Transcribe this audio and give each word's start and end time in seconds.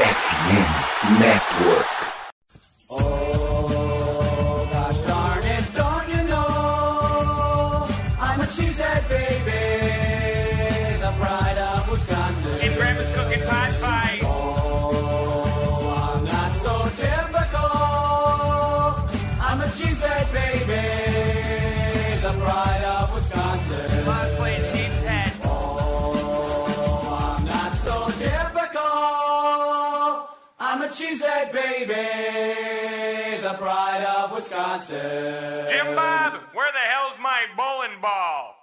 FM 0.00 0.30
Network. 1.20 1.39
Jim 34.88 35.94
Bob, 35.94 36.40
where 36.54 36.72
the 36.72 36.78
hell's 36.88 37.18
my 37.18 37.46
bowling 37.54 38.00
ball? 38.00 38.56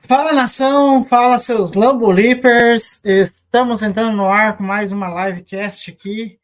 Fala 0.00 0.32
nação, 0.32 1.04
fala 1.04 1.38
seus 1.38 1.72
Lambo 1.72 2.10
Leapers. 2.10 3.00
Estamos 3.02 3.82
entrando 3.82 4.14
no 4.14 4.26
ar 4.26 4.58
com 4.58 4.62
mais 4.62 4.92
uma 4.92 5.08
livecast 5.08 5.90
aqui. 5.90 6.38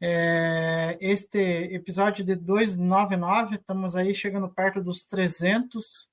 É, 0.00 0.98
este 1.00 1.38
episódio 1.72 2.24
de 2.24 2.34
299, 2.34 3.54
estamos 3.54 3.96
aí 3.96 4.12
chegando 4.12 4.48
perto 4.48 4.82
dos 4.82 5.04
300. 5.04 6.08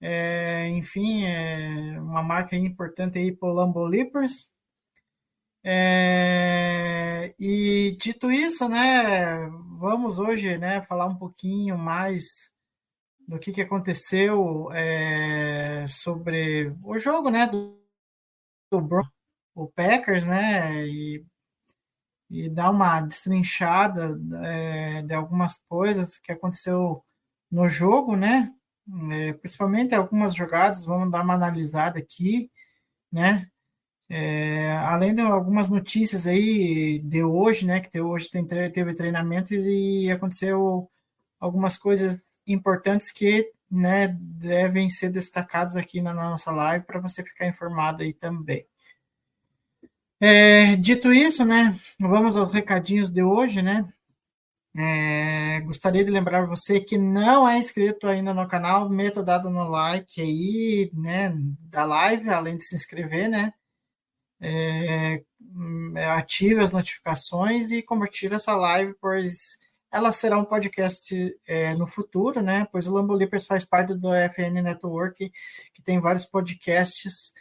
É, 0.00 0.68
enfim, 0.68 1.26
é 1.26 2.00
uma 2.00 2.22
marca 2.22 2.56
importante 2.56 3.18
aí 3.18 3.30
para 3.30 3.48
o 3.48 3.52
Lambo 3.52 3.84
Leapers. 3.84 4.48
É, 5.64 7.34
e 7.38 7.96
dito 8.00 8.30
isso, 8.30 8.68
né, 8.68 9.48
vamos 9.78 10.18
hoje, 10.18 10.56
né, 10.56 10.80
falar 10.82 11.06
um 11.06 11.16
pouquinho 11.16 11.76
mais 11.76 12.50
do 13.28 13.38
que, 13.38 13.52
que 13.52 13.62
aconteceu 13.62 14.70
é, 14.72 15.86
sobre 15.88 16.74
o 16.84 16.98
jogo, 16.98 17.30
né, 17.30 17.46
do, 17.46 17.80
do 18.72 18.80
Bron- 18.82 19.04
o 19.54 19.68
Packers, 19.68 20.26
né, 20.26 20.86
e, 20.86 21.24
e 22.30 22.48
dar 22.48 22.70
uma 22.70 23.00
destrinchada 23.00 24.18
é, 24.44 25.02
de 25.02 25.14
algumas 25.14 25.56
coisas 25.68 26.18
que 26.18 26.32
aconteceu 26.32 27.02
no 27.50 27.68
jogo, 27.68 28.16
né, 28.16 28.52
é, 29.12 29.32
principalmente 29.34 29.94
algumas 29.94 30.34
jogadas, 30.34 30.84
vamos 30.84 31.10
dar 31.10 31.22
uma 31.22 31.34
analisada 31.34 31.98
aqui, 31.98 32.50
né, 33.12 33.48
é, 34.10 34.72
além 34.78 35.14
de 35.14 35.20
algumas 35.20 35.68
notícias 35.68 36.26
aí 36.26 36.98
de 37.00 37.22
hoje, 37.22 37.66
né, 37.66 37.80
que 37.80 38.00
hoje 38.00 38.30
tem, 38.30 38.46
teve 38.46 38.94
treinamento 38.94 39.54
e 39.54 40.10
aconteceu 40.10 40.90
algumas 41.38 41.76
coisas 41.76 42.22
importantes 42.46 43.12
que 43.12 43.52
né, 43.70 44.08
devem 44.08 44.88
ser 44.88 45.10
destacados 45.10 45.76
aqui 45.76 46.00
na 46.00 46.14
nossa 46.14 46.50
live 46.50 46.86
para 46.86 47.00
você 47.00 47.22
ficar 47.22 47.46
informado 47.46 48.02
aí 48.02 48.14
também. 48.14 48.66
É, 50.20 50.74
dito 50.76 51.12
isso, 51.12 51.44
né, 51.44 51.76
vamos 52.00 52.36
aos 52.36 52.52
recadinhos 52.52 53.10
de 53.10 53.22
hoje, 53.22 53.62
né? 53.62 53.86
É, 54.76 55.60
gostaria 55.62 56.04
de 56.04 56.10
lembrar 56.10 56.46
você 56.46 56.80
que 56.80 56.96
não 56.96 57.48
é 57.48 57.58
inscrito 57.58 58.06
ainda 58.06 58.32
no 58.32 58.46
canal, 58.48 58.88
meta 58.88 59.22
dado 59.22 59.50
no 59.50 59.64
like 59.68 60.20
aí, 60.20 60.90
né, 60.94 61.32
da 61.68 61.84
live, 61.84 62.30
além 62.30 62.56
de 62.56 62.64
se 62.64 62.74
inscrever, 62.74 63.28
né? 63.28 63.52
É, 64.40 65.22
hum, 65.40 65.94
ative 66.14 66.60
as 66.60 66.70
notificações 66.70 67.72
e 67.72 67.82
compartilhe 67.82 68.34
essa 68.34 68.54
live, 68.54 68.94
pois 69.00 69.58
ela 69.90 70.12
será 70.12 70.38
um 70.38 70.44
podcast 70.44 71.36
é, 71.46 71.74
no 71.74 71.86
futuro, 71.86 72.42
né? 72.42 72.66
Pois 72.70 72.86
o 72.86 72.92
Lambo 72.92 73.14
Leapers 73.14 73.46
faz 73.46 73.64
parte 73.64 73.94
do 73.94 74.08
FN 74.14 74.62
Network, 74.62 75.32
que 75.72 75.82
tem 75.82 75.98
vários 76.00 76.26
podcasts, 76.26 77.32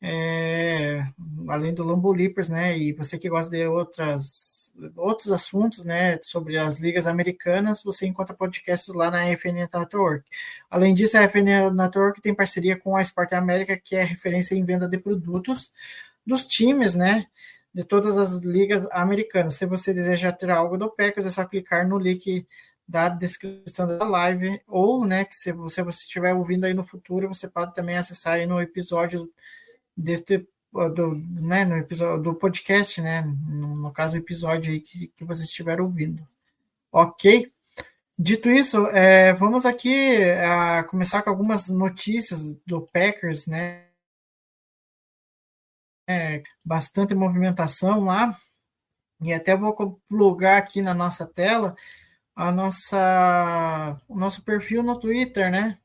é, 0.00 1.06
além 1.48 1.74
do 1.74 1.84
Lambo 1.84 2.12
Leapers, 2.12 2.48
né? 2.48 2.76
E 2.78 2.92
você 2.92 3.18
que 3.18 3.28
gosta 3.28 3.50
de 3.50 3.66
outras, 3.66 4.72
outros 4.96 5.30
assuntos, 5.32 5.84
né? 5.84 6.18
Sobre 6.22 6.58
as 6.58 6.80
ligas 6.80 7.06
americanas, 7.06 7.82
você 7.84 8.06
encontra 8.06 8.34
podcasts 8.34 8.92
lá 8.94 9.10
na 9.10 9.26
FN 9.36 9.52
Network. 9.52 10.24
Além 10.70 10.94
disso, 10.94 11.18
a 11.18 11.28
FN 11.28 11.70
Network 11.74 12.20
tem 12.22 12.34
parceria 12.34 12.76
com 12.76 12.96
a 12.96 13.02
Sport 13.02 13.32
América, 13.34 13.76
que 13.76 13.96
é 13.96 14.02
referência 14.02 14.54
em 14.54 14.64
venda 14.64 14.88
de 14.88 14.98
produtos 14.98 15.70
dos 16.26 16.46
times, 16.46 16.94
né? 16.94 17.26
de 17.74 17.84
todas 17.84 18.18
as 18.18 18.36
ligas 18.36 18.86
americanas. 18.90 19.54
Se 19.54 19.64
você 19.64 19.94
deseja 19.94 20.32
ter 20.32 20.50
algo 20.50 20.76
do 20.76 20.90
Packers, 20.90 21.26
é 21.26 21.30
só 21.30 21.44
clicar 21.44 21.88
no 21.88 21.98
link 21.98 22.46
da 22.86 23.08
descrição 23.08 23.86
da 23.86 24.04
live, 24.04 24.60
ou, 24.66 25.06
né, 25.06 25.24
que 25.24 25.34
se 25.34 25.52
você, 25.52 25.80
estiver 25.82 26.34
ouvindo 26.34 26.64
aí 26.64 26.74
no 26.74 26.84
futuro, 26.84 27.28
você 27.28 27.48
pode 27.48 27.74
também 27.74 27.96
acessar 27.96 28.34
aí 28.34 28.46
no 28.46 28.60
episódio 28.60 29.32
deste, 29.96 30.46
do, 30.94 31.14
né, 31.40 31.64
no 31.64 31.76
episódio 31.76 32.22
do 32.22 32.34
podcast, 32.34 33.00
né, 33.00 33.22
no, 33.48 33.76
no 33.76 33.92
caso, 33.92 34.14
o 34.14 34.18
episódio 34.18 34.72
aí 34.72 34.80
que, 34.80 35.08
que 35.08 35.24
você 35.24 35.44
estiver 35.44 35.80
ouvindo. 35.80 36.26
Ok? 36.90 37.46
Dito 38.18 38.50
isso, 38.50 38.86
é, 38.88 39.32
vamos 39.32 39.64
aqui 39.64 40.22
a 40.24 40.84
começar 40.84 41.22
com 41.22 41.30
algumas 41.30 41.68
notícias 41.68 42.52
do 42.66 42.82
Packers, 42.92 43.46
né, 43.46 43.86
é, 46.06 46.42
bastante 46.64 47.14
movimentação 47.14 48.00
lá. 48.04 48.36
E 49.22 49.32
até 49.32 49.56
vou 49.56 50.00
plugar 50.08 50.58
aqui 50.58 50.82
na 50.82 50.94
nossa 50.94 51.26
tela 51.26 51.76
a 52.36 52.52
nossa, 52.52 53.96
o 54.08 54.16
nosso 54.18 54.42
perfil 54.44 54.82
no 54.82 54.98
Twitter, 54.98 55.50
né? 55.50 55.78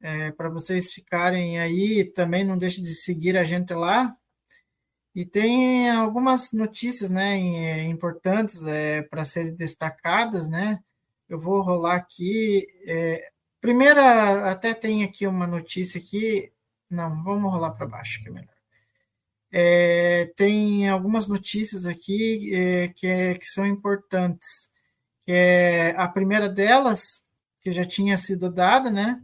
É, 0.00 0.30
Para 0.32 0.48
vocês 0.48 0.92
ficarem 0.92 1.58
aí, 1.58 2.04
também 2.04 2.44
não 2.44 2.56
deixe 2.58 2.80
de 2.80 2.94
seguir 2.94 3.36
a 3.36 3.44
gente 3.44 3.74
lá. 3.74 4.16
E 5.14 5.24
tem 5.24 5.90
algumas 5.90 6.52
notícias, 6.52 7.10
né, 7.10 7.36
em- 7.36 7.90
importantes 7.90 8.64
é, 8.66 9.02
para 9.02 9.24
serem 9.24 9.54
destacadas, 9.54 10.48
né? 10.48 10.80
Eu 11.28 11.40
vou 11.40 11.62
rolar 11.62 11.96
aqui. 11.96 12.66
é, 12.86 13.30
primeira, 13.60 14.50
até 14.50 14.74
tem 14.74 15.02
aqui 15.04 15.26
uma 15.26 15.46
notícia 15.46 15.98
aqui. 16.00 16.52
Não, 16.90 17.22
vamos 17.24 17.50
rolar 17.52 17.72
para 17.72 17.86
baixo, 17.86 18.22
que 18.22 18.28
é 18.28 18.32
melhor. 18.32 18.55
É, 19.52 20.26
tem 20.36 20.88
algumas 20.88 21.28
notícias 21.28 21.86
aqui 21.86 22.54
é, 22.54 22.88
que, 22.88 23.06
é- 23.06 23.34
que 23.38 23.46
são 23.46 23.66
importantes. 23.66 24.70
É 25.26 25.90
a 25.96 26.08
primeira 26.08 26.48
delas, 26.48 27.22
que 27.62 27.72
já 27.72 27.84
tinha 27.84 28.18
sido 28.18 28.50
dada, 28.52 28.90
né? 28.90 29.22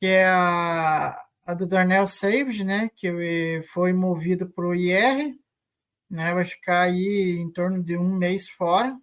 Que 0.00 0.06
é 0.08 0.26
a, 0.26 1.10
a 1.46 1.54
do 1.54 1.66
Darnell 1.66 2.06
Savage, 2.06 2.64
né? 2.64 2.90
Que 2.96 3.62
foi 3.74 3.92
movido 3.92 4.48
para 4.50 4.66
o 4.66 4.74
IR, 4.74 5.38
né? 6.10 6.34
Vai 6.34 6.44
ficar 6.46 6.82
aí 6.84 7.38
em 7.40 7.50
torno 7.52 7.82
de 7.84 7.96
um 7.98 8.14
mês 8.16 8.48
fora, 8.50 8.96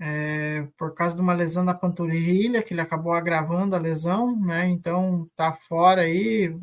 é, 0.00 0.62
por 0.76 0.94
causa 0.94 1.16
de 1.16 1.22
uma 1.22 1.32
lesão 1.34 1.64
da 1.64 1.74
panturrilha, 1.74 2.62
que 2.62 2.72
ele 2.74 2.80
acabou 2.80 3.12
agravando 3.12 3.74
a 3.74 3.78
lesão, 3.78 4.38
né? 4.40 4.66
Então 4.68 5.26
tá 5.36 5.52
fora 5.68 6.02
aí 6.02 6.54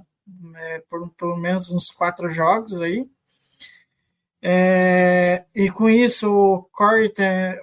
é, 0.56 0.80
por 0.90 1.10
pelo 1.12 1.38
menos 1.38 1.72
uns 1.72 1.92
quatro 1.92 2.30
jogos 2.30 2.80
aí. 2.82 3.08
É, 4.42 5.46
e 5.56 5.72
com 5.72 5.90
isso, 5.90 6.30
o 6.30 6.64
Corey, 6.72 7.12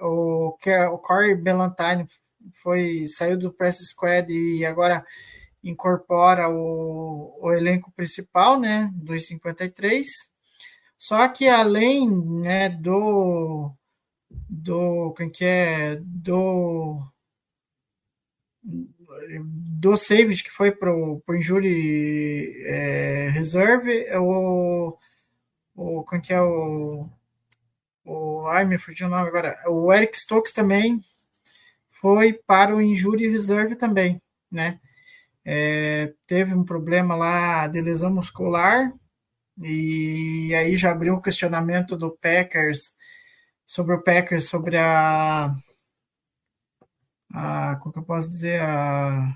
o, 0.01 0.57
é- 0.65 0.87
o 0.89 0.97
Corey 0.97 1.35
Bellantine 1.35 2.05
foi, 2.61 3.07
saiu 3.07 3.37
do 3.37 3.53
press 3.53 3.77
squad 3.87 4.31
e 4.33 4.65
agora 4.65 5.05
incorpora 5.63 6.49
o, 6.49 7.37
o 7.41 7.53
elenco 7.53 7.91
principal, 7.91 8.59
né, 8.59 8.91
dos 8.93 9.27
53. 9.27 10.07
Só 10.97 11.27
que 11.29 11.47
além, 11.47 12.09
né, 12.41 12.69
do 12.69 13.71
do 14.49 15.13
quem 15.15 15.29
que 15.29 15.45
é 15.45 15.95
do 15.97 17.01
do 19.39 19.97
Savage 19.97 20.43
que 20.43 20.51
foi 20.51 20.71
pro, 20.71 21.21
pro 21.25 21.35
injury 21.35 22.63
é, 22.65 23.29
reserve, 23.33 24.05
o 24.17 24.97
o 25.75 26.03
quem 26.05 26.21
que 26.21 26.33
é 26.33 26.41
o 26.41 27.09
o 28.05 28.47
ai 28.47 28.65
me 28.65 28.77
fugiu 28.77 29.07
o 29.07 29.09
nome 29.09 29.27
agora, 29.27 29.57
o 29.67 29.91
Eric 29.93 30.17
Stokes 30.17 30.53
também 30.53 31.03
foi 32.01 32.33
para 32.33 32.75
o 32.75 32.81
injury 32.81 33.29
reserve 33.29 33.75
também, 33.75 34.21
né? 34.51 34.79
É, 35.45 36.13
teve 36.27 36.53
um 36.53 36.63
problema 36.63 37.15
lá 37.15 37.67
de 37.67 37.81
lesão 37.81 38.13
muscular 38.13 38.93
e 39.61 40.53
aí 40.55 40.77
já 40.77 40.91
abriu 40.91 41.15
o 41.15 41.21
questionamento 41.21 41.97
do 41.97 42.11
Packers 42.11 42.95
sobre 43.65 43.95
o 43.95 44.01
Packers 44.01 44.45
sobre 44.49 44.77
a 44.77 45.55
a 47.33 47.75
como 47.77 47.91
que 47.91 47.99
eu 47.99 48.03
posso 48.03 48.29
dizer 48.29 48.61
a, 48.61 49.35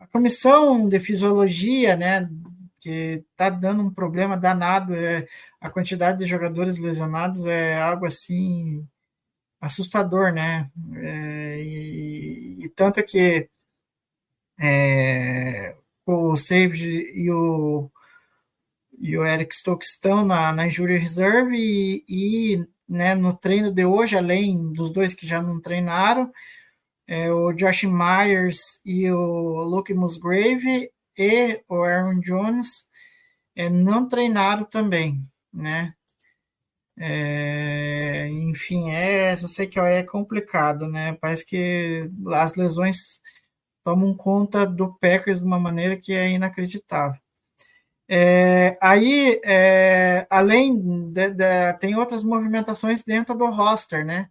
a 0.00 0.06
comissão 0.06 0.88
de 0.88 1.00
fisiologia, 1.00 1.96
né, 1.96 2.30
porque 2.74 3.24
tá 3.36 3.50
dando 3.50 3.82
um 3.82 3.90
problema 3.90 4.36
danado. 4.36 4.94
É, 4.94 5.26
a 5.60 5.70
quantidade 5.70 6.18
de 6.18 6.26
jogadores 6.26 6.78
lesionados 6.78 7.46
é 7.46 7.80
algo 7.80 8.06
assim 8.06 8.86
assustador, 9.60 10.32
né? 10.32 10.70
É, 10.96 11.62
e, 11.62 12.58
e, 12.64 12.68
tanto 12.70 13.02
que 13.02 13.48
é, 14.60 15.74
o 16.06 16.36
Sage 16.36 17.10
e 17.14 17.30
o, 17.30 17.90
e 18.98 19.16
o 19.16 19.24
Eric 19.24 19.54
Stokes 19.54 19.90
estão 19.90 20.24
na, 20.24 20.52
na 20.52 20.66
Injury 20.66 20.98
Reserve 20.98 21.56
e, 21.56 22.04
e 22.08 22.66
né, 22.88 23.14
no 23.14 23.34
treino 23.34 23.72
de 23.72 23.84
hoje, 23.86 24.16
além 24.16 24.72
dos 24.72 24.90
dois 24.92 25.14
que 25.14 25.26
já 25.26 25.42
não 25.42 25.60
treinaram, 25.60 26.30
é, 27.06 27.30
o 27.32 27.52
Josh 27.52 27.84
Myers 27.84 28.80
e 28.84 29.10
o 29.10 29.62
Luke 29.62 29.92
Musgrave 29.94 30.90
e 31.16 31.62
o 31.68 31.82
Aaron 31.82 32.20
Jones 32.20 32.86
é, 33.56 33.68
não 33.70 34.08
treinaram 34.08 34.64
também, 34.64 35.26
né? 35.52 35.94
É, 36.96 38.28
enfim, 38.28 38.90
é, 38.92 39.32
eu 39.32 39.48
sei 39.48 39.66
que 39.66 39.78
é 39.80 40.02
complicado, 40.02 40.88
né? 40.88 41.14
Parece 41.20 41.44
que 41.44 42.08
as 42.32 42.54
lesões 42.54 43.20
tomam 43.84 44.16
conta 44.16 44.66
do 44.66 44.94
Packers 44.98 45.40
de 45.40 45.44
uma 45.46 45.58
maneira 45.58 45.96
que 45.96 46.12
é 46.12 46.30
inacreditável. 46.30 47.20
É, 48.08 48.76
aí, 48.82 49.40
é, 49.44 50.26
além 50.30 50.78
de, 51.12 51.30
de, 51.30 51.72
tem 51.80 51.96
outras 51.96 52.22
movimentações 52.22 53.02
dentro 53.02 53.34
do 53.34 53.46
roster, 53.50 54.04
né? 54.04 54.30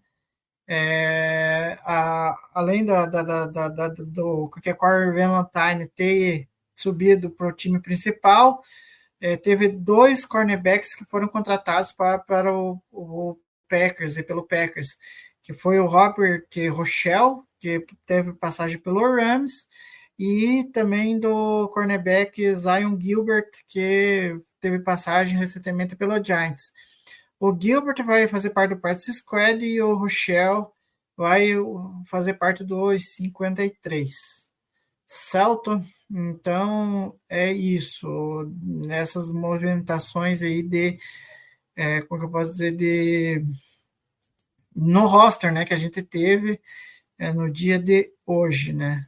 É, 0.68 1.78
a, 1.84 2.38
além 2.54 2.86
da, 2.86 3.06
da, 3.06 3.22
da, 3.22 3.68
da 3.68 3.88
do 3.90 4.50
Valentine 5.14 5.90
ter 5.90 6.48
subido 6.74 7.30
para 7.30 7.48
o 7.48 7.54
time 7.54 7.80
principal, 7.80 8.62
é, 9.20 9.38
teve 9.38 9.70
dois 9.70 10.26
cornerbacks 10.26 10.94
que 10.94 11.06
foram 11.06 11.28
contratados 11.28 11.92
para, 11.92 12.20
para 12.20 12.54
o, 12.54 12.82
o, 12.92 13.38
Packers 13.70 14.18
e 14.18 14.24
pelo 14.24 14.44
Packers, 14.44 14.98
que 15.42 15.54
foi 15.54 15.80
o 15.80 15.86
Robert 15.86 16.46
Rochelle, 16.72 17.42
que 17.60 17.86
teve 18.06 18.34
passagem 18.34 18.78
pelo 18.78 19.00
Rams, 19.16 19.68
e 20.20 20.66
também 20.74 21.20
do 21.20 21.70
cornerback 21.70 22.54
Zion 22.54 23.00
Gilbert, 23.00 23.50
que 23.68 24.38
teve 24.60 24.80
passagem 24.80 25.38
recentemente 25.38 25.96
pelo 25.96 26.24
Giants. 26.24 26.72
O 27.46 27.54
Gilbert 27.60 28.02
vai 28.06 28.26
fazer 28.26 28.52
parte 28.52 28.74
do 28.74 28.80
Practice 28.80 29.16
Squad 29.16 29.66
e 29.66 29.82
o 29.82 29.96
Rochelle 29.96 30.66
vai 31.18 31.50
fazer 32.06 32.36
parte 32.36 32.64
dos 32.64 33.16
53. 33.16 34.50
Celton, 35.06 35.84
então 36.10 37.20
é 37.28 37.52
isso, 37.52 38.50
nessas 38.62 39.30
movimentações 39.30 40.42
aí 40.42 40.64
de, 40.64 40.98
é, 41.76 42.02
como 42.04 42.22
que 42.22 42.28
eu 42.28 42.32
posso 42.32 42.54
dizer, 42.54 42.78
de 42.78 43.46
no 44.74 45.06
roster, 45.06 45.52
né, 45.52 45.66
que 45.66 45.74
a 45.74 45.78
gente 45.78 46.02
teve 46.02 46.62
é, 47.20 47.34
no 47.34 47.52
dia 47.52 47.78
de 47.78 48.10
hoje, 48.26 48.72
né. 48.72 49.06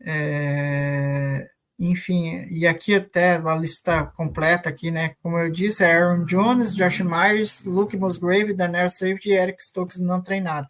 É, 0.00 1.48
enfim, 1.84 2.46
e 2.48 2.64
aqui 2.64 2.94
até 2.94 3.34
a 3.34 3.56
lista 3.56 4.06
completa 4.16 4.68
aqui, 4.68 4.92
né? 4.92 5.16
Como 5.20 5.36
eu 5.36 5.50
disse, 5.50 5.82
é 5.82 5.92
Aaron 5.92 6.24
Jones, 6.24 6.76
Josh 6.76 7.00
Myers, 7.00 7.64
Luke 7.64 7.96
Musgrave, 7.96 8.54
Daniel 8.54 8.88
Safety 8.88 9.30
e 9.30 9.32
Eric 9.32 9.60
Stokes 9.60 9.98
não 10.00 10.22
treinaram. 10.22 10.68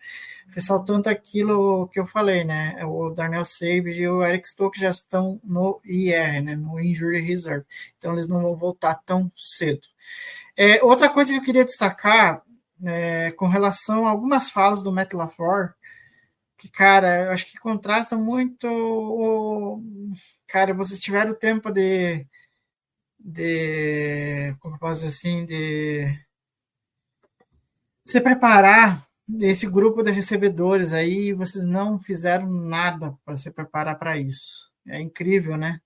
Ressaltando 0.55 1.11
aquilo 1.11 1.87
que 1.88 2.00
eu 2.00 2.06
falei, 2.06 2.44
né? 2.44 2.82
O 2.87 3.11
Darnell 3.11 3.44
Savage 3.44 4.00
e 4.00 4.09
o 4.09 4.25
Eric 4.25 4.49
Stokes 4.49 4.81
já 4.81 4.88
estão 4.88 5.38
no 5.44 5.82
IR, 5.85 6.43
né? 6.43 6.56
No 6.56 6.81
Injury 6.81 7.20
Reserve. 7.20 7.67
Então 7.99 8.15
eles 8.15 8.26
não 8.26 8.41
vão 8.41 8.56
voltar 8.56 8.94
tão 9.05 9.31
cedo. 9.37 9.82
É, 10.56 10.82
outra 10.82 11.11
coisa 11.11 11.31
que 11.31 11.38
eu 11.38 11.44
queria 11.44 11.65
destacar 11.65 12.43
é, 12.87 13.32
com 13.32 13.49
relação 13.49 14.06
a 14.06 14.11
algumas 14.11 14.50
falas 14.50 14.82
do 14.82 14.91
Matt 14.91 15.12
LaFleur, 15.12 15.75
que, 16.56 16.70
cara, 16.70 17.25
eu 17.26 17.32
acho 17.32 17.44
que 17.50 17.58
contrasta 17.58 18.17
muito. 18.17 19.82
Cara, 20.53 20.75
vocês 20.75 21.01
tiveram 21.01 21.35
tempo 21.35 21.71
de. 21.71 22.27
de 23.19 24.55
como 24.61 24.75
eu 24.75 24.79
posso 24.79 25.01
dizer 25.01 25.07
assim? 25.07 25.47
De 25.47 26.05
se 28.05 28.21
preparar 28.21 29.03
desse 29.27 29.67
grupo 29.67 30.03
de 30.03 30.11
recebedores 30.11 30.93
aí, 30.93 31.33
vocês 31.33 31.65
não 31.65 31.99
fizeram 31.99 32.51
nada 32.51 33.17
para 33.25 33.35
se 33.35 33.51
preparar 33.51 33.99
para 33.99 34.19
isso. 34.19 34.71
É 34.87 35.01
incrível, 35.01 35.57
né? 35.57 35.81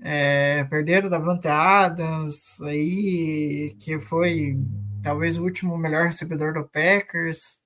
É, 0.00 0.64
perderam 0.64 1.10
da 1.10 1.18
Vante 1.18 1.48
Adams 1.48 2.62
aí, 2.62 3.76
que 3.80 4.00
foi 4.00 4.56
talvez 5.02 5.36
o 5.36 5.44
último 5.44 5.76
melhor 5.76 6.06
recebedor 6.06 6.54
do 6.54 6.66
Packers. 6.66 7.60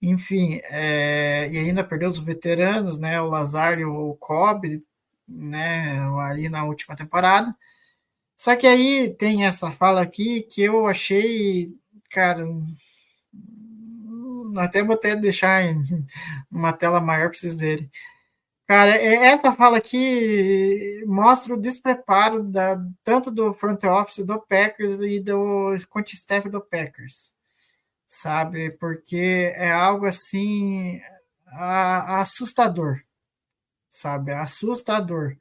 Enfim, 0.00 0.60
é, 0.64 1.48
e 1.50 1.58
ainda 1.58 1.82
perdeu 1.84 2.08
os 2.08 2.20
veteranos, 2.20 2.98
né? 2.98 3.20
O 3.20 3.26
Lazar 3.28 3.78
e 3.80 3.84
o 3.84 4.14
Cobb, 4.16 4.82
né? 5.26 6.00
Ali 6.22 6.48
na 6.48 6.64
última 6.64 6.96
temporada. 6.96 7.54
Só 8.36 8.56
que 8.56 8.66
aí 8.66 9.14
tem 9.14 9.44
essa 9.46 9.70
fala 9.72 10.02
aqui 10.02 10.42
que 10.42 10.62
eu 10.62 10.86
achei, 10.86 11.74
cara, 12.10 12.46
até 14.56 14.82
vou 14.82 14.94
até 14.94 15.16
deixar 15.16 15.62
em 15.64 15.82
uma 16.50 16.72
tela 16.72 17.00
maior 17.00 17.30
para 17.30 17.38
vocês 17.38 17.56
verem. 17.56 17.90
Cara, 18.66 18.92
é, 18.96 19.14
essa 19.28 19.52
fala 19.54 19.78
aqui 19.78 21.02
mostra 21.06 21.54
o 21.54 21.60
despreparo 21.60 22.42
da, 22.44 22.78
tanto 23.02 23.30
do 23.30 23.52
front 23.54 23.82
office 23.84 24.24
do 24.24 24.40
Packers 24.40 25.00
e 25.00 25.20
do 25.20 25.74
coach 25.90 26.14
staff 26.14 26.48
do 26.48 26.60
Packers 26.60 27.34
sabe? 28.08 28.76
Porque 28.78 29.52
é 29.54 29.70
algo 29.70 30.06
assim 30.06 31.00
assustador, 31.46 33.00
sabe? 33.90 34.32
Assustador. 34.32 35.36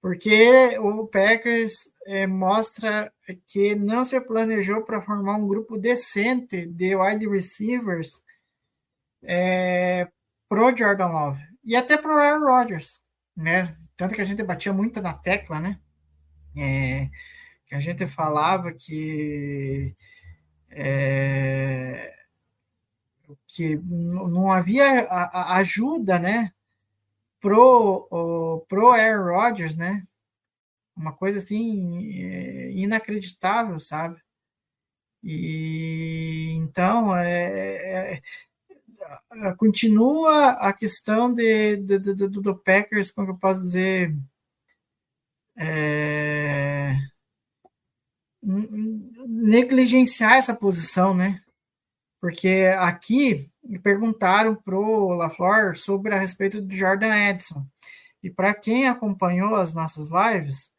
Porque 0.00 0.78
o 0.78 1.06
Packers 1.06 1.72
é, 2.06 2.26
mostra 2.26 3.12
que 3.46 3.74
não 3.74 4.04
se 4.04 4.18
planejou 4.20 4.82
para 4.82 5.02
formar 5.02 5.36
um 5.36 5.46
grupo 5.46 5.78
decente 5.78 6.66
de 6.66 6.96
wide 6.96 7.28
receivers 7.28 8.22
é, 9.22 10.08
pro 10.48 10.74
Jordan 10.76 11.06
Love 11.06 11.42
e 11.62 11.76
até 11.76 11.98
pro 11.98 12.18
Aaron 12.18 12.46
Rodgers, 12.46 13.00
né? 13.36 13.76
Tanto 13.96 14.14
que 14.14 14.22
a 14.22 14.24
gente 14.24 14.42
batia 14.42 14.72
muito 14.72 15.02
na 15.02 15.12
tecla, 15.12 15.60
né? 15.60 15.78
É, 16.56 17.10
que 17.66 17.74
a 17.74 17.80
gente 17.80 18.06
falava 18.06 18.72
que 18.72 19.94
é, 20.70 22.14
que 23.46 23.76
não 23.76 24.50
havia 24.50 25.06
ajuda, 25.56 26.18
né, 26.18 26.52
pro, 27.40 28.06
o, 28.10 28.60
pro 28.68 28.92
Aaron 28.92 29.34
Rodgers, 29.34 29.76
né, 29.76 30.06
uma 30.96 31.12
coisa 31.12 31.38
assim 31.38 32.22
é, 32.22 32.70
inacreditável, 32.72 33.78
sabe? 33.78 34.20
E 35.22 36.52
então 36.56 37.14
é, 37.16 38.14
é, 38.14 38.22
é 39.32 39.54
continua 39.56 40.50
a 40.52 40.72
questão 40.72 41.32
de, 41.32 41.76
de, 41.76 41.98
de, 41.98 42.14
do, 42.14 42.28
do 42.28 42.56
Packers, 42.56 43.10
como 43.10 43.30
eu 43.30 43.38
posso 43.38 43.60
dizer, 43.60 44.14
é, 45.56 46.96
negligenciar 48.42 50.34
essa 50.34 50.54
posição, 50.54 51.14
né? 51.14 51.40
Porque 52.20 52.72
aqui 52.78 53.50
perguntaram 53.82 54.54
para 54.54 54.78
o 54.78 55.12
LaFleur 55.12 55.76
sobre 55.76 56.14
a 56.14 56.18
respeito 56.18 56.60
do 56.60 56.74
Jordan 56.74 57.14
Edson. 57.30 57.66
E 58.22 58.30
para 58.30 58.54
quem 58.54 58.86
acompanhou 58.86 59.54
as 59.54 59.74
nossas 59.74 60.10
lives, 60.10 60.70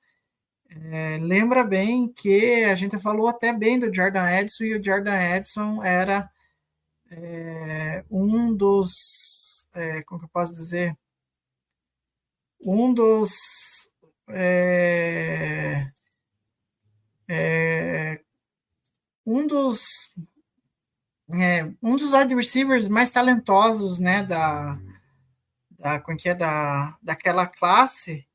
é, 0.70 1.18
lembra 1.18 1.64
bem 1.64 2.08
que 2.08 2.64
a 2.64 2.76
gente 2.76 2.98
falou 3.00 3.28
até 3.28 3.52
bem 3.52 3.78
do 3.78 3.94
Jordan 3.94 4.30
Edson 4.30 4.64
e 4.64 4.76
o 4.76 4.84
Jordan 4.84 5.36
Edson 5.36 5.84
era 5.84 6.30
é, 7.10 8.06
um 8.10 8.56
dos, 8.56 9.68
é, 9.74 10.02
como 10.04 10.20
que 10.20 10.26
eu 10.26 10.30
posso 10.30 10.54
dizer, 10.54 10.96
um 12.66 12.94
dos 12.94 13.34
é, 14.30 15.92
é, 17.34 18.20
um 19.26 19.48
dos 19.48 20.12
é, 21.34 21.64
um 21.82 21.96
dos 21.96 22.12
wide 22.12 22.36
receivers 22.36 22.90
mais 22.90 23.10
talentosos, 23.10 24.00
né, 24.00 24.22
da, 24.22 24.78
da, 25.80 26.04
é 26.26 26.36
da, 26.36 26.98
daquela 27.02 27.48
classe. 27.48 28.28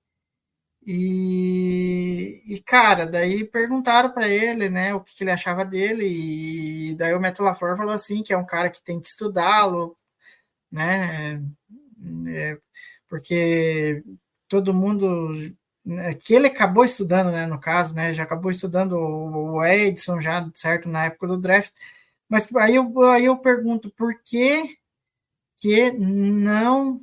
E, 0.86 2.42
e 2.46 2.60
cara, 2.62 3.06
daí 3.06 3.44
perguntaram 3.44 4.10
para 4.12 4.28
ele, 4.28 4.70
né, 4.70 4.94
o 4.94 5.00
que, 5.00 5.14
que, 5.14 5.24
ele 5.24 5.30
achava 5.32 5.64
dele, 5.64 6.06
e 6.90 6.94
daí 6.94 7.12
o 7.14 7.20
Matt 7.20 7.38
LaFleur 7.38 7.76
falou 7.76 7.92
assim, 7.92 8.22
que 8.22 8.32
é 8.32 8.38
um 8.38 8.46
cara 8.46 8.70
que 8.70 8.82
tem 8.82 9.00
que 9.00 9.08
estudá-lo, 9.08 9.96
né, 10.72 11.42
é, 12.28 12.58
porque 13.08 14.02
todo 14.48 14.72
mundo 14.74 15.54
que 16.24 16.34
ele 16.34 16.48
acabou 16.48 16.84
estudando, 16.84 17.30
né, 17.30 17.46
no 17.46 17.60
caso, 17.60 17.94
né, 17.94 18.12
já 18.12 18.24
acabou 18.24 18.50
estudando 18.50 18.92
o 18.98 19.64
Edson 19.64 20.20
já, 20.20 20.48
certo, 20.54 20.88
na 20.88 21.04
época 21.06 21.28
do 21.28 21.38
draft, 21.38 21.72
mas 22.28 22.48
aí 22.56 22.74
eu, 22.74 23.02
aí 23.04 23.24
eu 23.26 23.36
pergunto, 23.38 23.90
por 23.90 24.20
que 24.22 24.76
que 25.58 25.92
não 25.92 27.00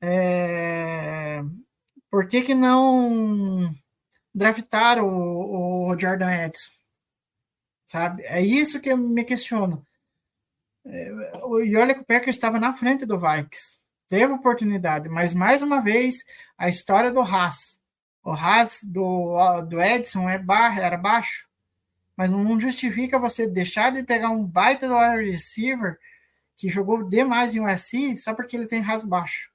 é, 0.00 1.42
por 2.10 2.26
que 2.28 2.42
que 2.42 2.54
não 2.54 3.74
draftaram 4.34 5.06
o, 5.08 5.90
o 5.90 5.98
Jordan 5.98 6.30
Edson? 6.30 6.70
Sabe? 7.86 8.22
É 8.24 8.40
isso 8.40 8.80
que 8.80 8.90
eu 8.90 8.96
me 8.96 9.24
questiono. 9.24 9.86
É, 10.86 11.10
e 11.64 11.76
olha 11.76 11.94
que 11.94 12.00
o 12.00 12.04
Packers 12.04 12.36
estava 12.36 12.58
na 12.58 12.74
frente 12.74 13.06
do 13.06 13.18
Vikings. 13.18 13.78
Teve 14.08 14.32
oportunidade, 14.32 15.08
mas 15.08 15.34
mais 15.34 15.62
uma 15.62 15.80
vez 15.80 16.24
a 16.56 16.68
história 16.68 17.10
do 17.10 17.20
Haas. 17.20 17.82
O 18.22 18.32
Haas 18.32 18.80
do, 18.82 19.62
do 19.62 19.80
Edson 19.80 20.28
é 20.28 20.38
bar, 20.38 20.78
era 20.78 20.96
baixo, 20.96 21.46
mas 22.16 22.30
não 22.30 22.58
justifica 22.60 23.18
você 23.18 23.46
deixar 23.46 23.92
de 23.92 24.02
pegar 24.02 24.30
um 24.30 24.44
baita 24.44 24.88
do 24.88 24.96
wide 24.96 25.30
receiver 25.30 25.98
que 26.56 26.68
jogou 26.68 27.08
demais 27.08 27.54
em 27.54 27.60
USC 27.60 28.16
só 28.16 28.32
porque 28.34 28.56
ele 28.56 28.66
tem 28.66 28.82
Haas 28.82 29.04
baixo. 29.04 29.52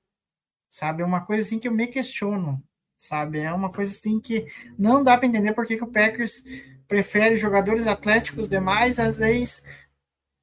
Sabe? 0.70 1.02
É 1.02 1.06
uma 1.06 1.26
coisa 1.26 1.44
assim 1.44 1.58
que 1.58 1.68
eu 1.68 1.72
me 1.72 1.88
questiono. 1.88 2.64
Sabe? 2.98 3.40
É 3.40 3.52
uma 3.54 3.72
coisa 3.72 3.92
assim 3.92 4.20
que 4.20 4.46
não 4.78 5.04
dá 5.04 5.18
para 5.18 5.26
entender 5.26 5.54
por 5.54 5.66
que, 5.66 5.78
que 5.78 5.84
o 5.84 5.92
Packers 5.92 6.44
prefere 6.88 7.38
jogadores 7.38 7.88
atléticos 7.88 8.50
demais, 8.50 9.00
às 9.00 9.20
vezes, 9.20 9.64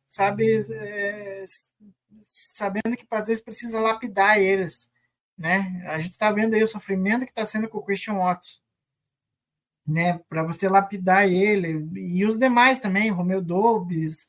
sabe, 0.07 0.65
é, 0.71 1.45
sabendo 2.23 2.97
que 2.97 3.07
às 3.11 3.29
vezes 3.29 3.43
precisa 3.43 3.81
lapidar 3.81 4.39
eles, 4.39 4.91
né? 5.37 5.83
A 5.87 5.99
gente 5.99 6.13
está 6.13 6.31
vendo 6.33 6.55
aí 6.55 6.63
o 6.63 6.69
sofrimento 6.69 7.25
que 7.25 7.31
está 7.31 7.45
sendo 7.45 7.69
com 7.69 7.79
o 7.79 7.83
Christian 7.83 8.15
Watts, 8.15 8.61
né? 9.87 10.19
Para 10.29 10.43
você 10.43 10.69
lapidar 10.69 11.27
ele 11.31 11.89
e 11.95 12.25
os 12.25 12.39
demais 12.39 12.81
também, 12.81 13.11
Romeu 13.11 13.41
Dobbs. 13.43 14.27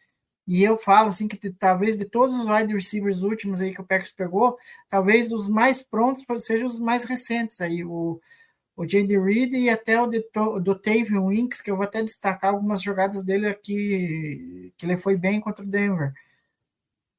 E 0.47 0.63
eu 0.63 0.77
falo 0.77 1.09
assim 1.09 1.27
que 1.27 1.49
talvez 1.51 1.97
de 1.97 2.05
todos 2.05 2.37
os 2.39 2.47
wide 2.47 2.73
receivers 2.73 3.21
últimos 3.21 3.61
aí 3.61 3.73
que 3.73 3.81
o 3.81 3.85
Packers 3.85 4.11
pegou, 4.11 4.57
talvez 4.89 5.27
dos 5.27 5.47
mais 5.47 5.83
prontos 5.83 6.23
sejam 6.43 6.67
os 6.67 6.79
mais 6.79 7.03
recentes 7.03 7.59
aí, 7.61 7.83
o 7.83 8.21
o 8.77 8.85
J.D. 8.85 9.19
Reed 9.19 9.53
e 9.53 9.69
até 9.71 9.99
o 9.99 10.07
do 10.59 10.75
Tavion 10.79 11.29
Winks, 11.29 11.61
que 11.61 11.71
eu 11.71 11.75
vou 11.75 11.83
até 11.83 12.03
destacar 12.03 12.53
algumas 12.53 12.79
jogadas 12.81 13.23
dele 13.23 13.47
aqui, 13.47 14.71
que 14.77 14.85
ele 14.85 14.95
foi 14.97 15.17
bem 15.17 15.41
contra 15.41 15.65
o 15.65 15.67
Denver. 15.67 16.13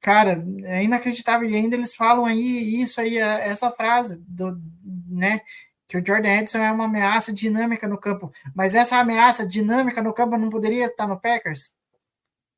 Cara, 0.01 0.43
é 0.63 0.83
inacreditável. 0.83 1.49
E 1.49 1.55
ainda 1.55 1.75
eles 1.75 1.93
falam 1.93 2.25
aí 2.25 2.81
isso 2.81 3.01
aí, 3.01 3.17
é, 3.17 3.47
essa 3.49 3.69
frase, 3.71 4.17
do, 4.27 4.59
né? 5.07 5.41
Que 5.87 5.97
o 5.97 6.05
Jordan 6.05 6.29
Edson 6.39 6.59
é 6.59 6.71
uma 6.71 6.85
ameaça 6.85 7.33
dinâmica 7.33 7.87
no 7.87 7.97
campo. 7.97 8.31
Mas 8.55 8.75
essa 8.75 8.97
ameaça 8.97 9.45
dinâmica 9.45 10.01
no 10.01 10.13
campo 10.13 10.37
não 10.37 10.49
poderia 10.49 10.85
estar 10.87 11.07
no 11.07 11.19
Packers? 11.19 11.73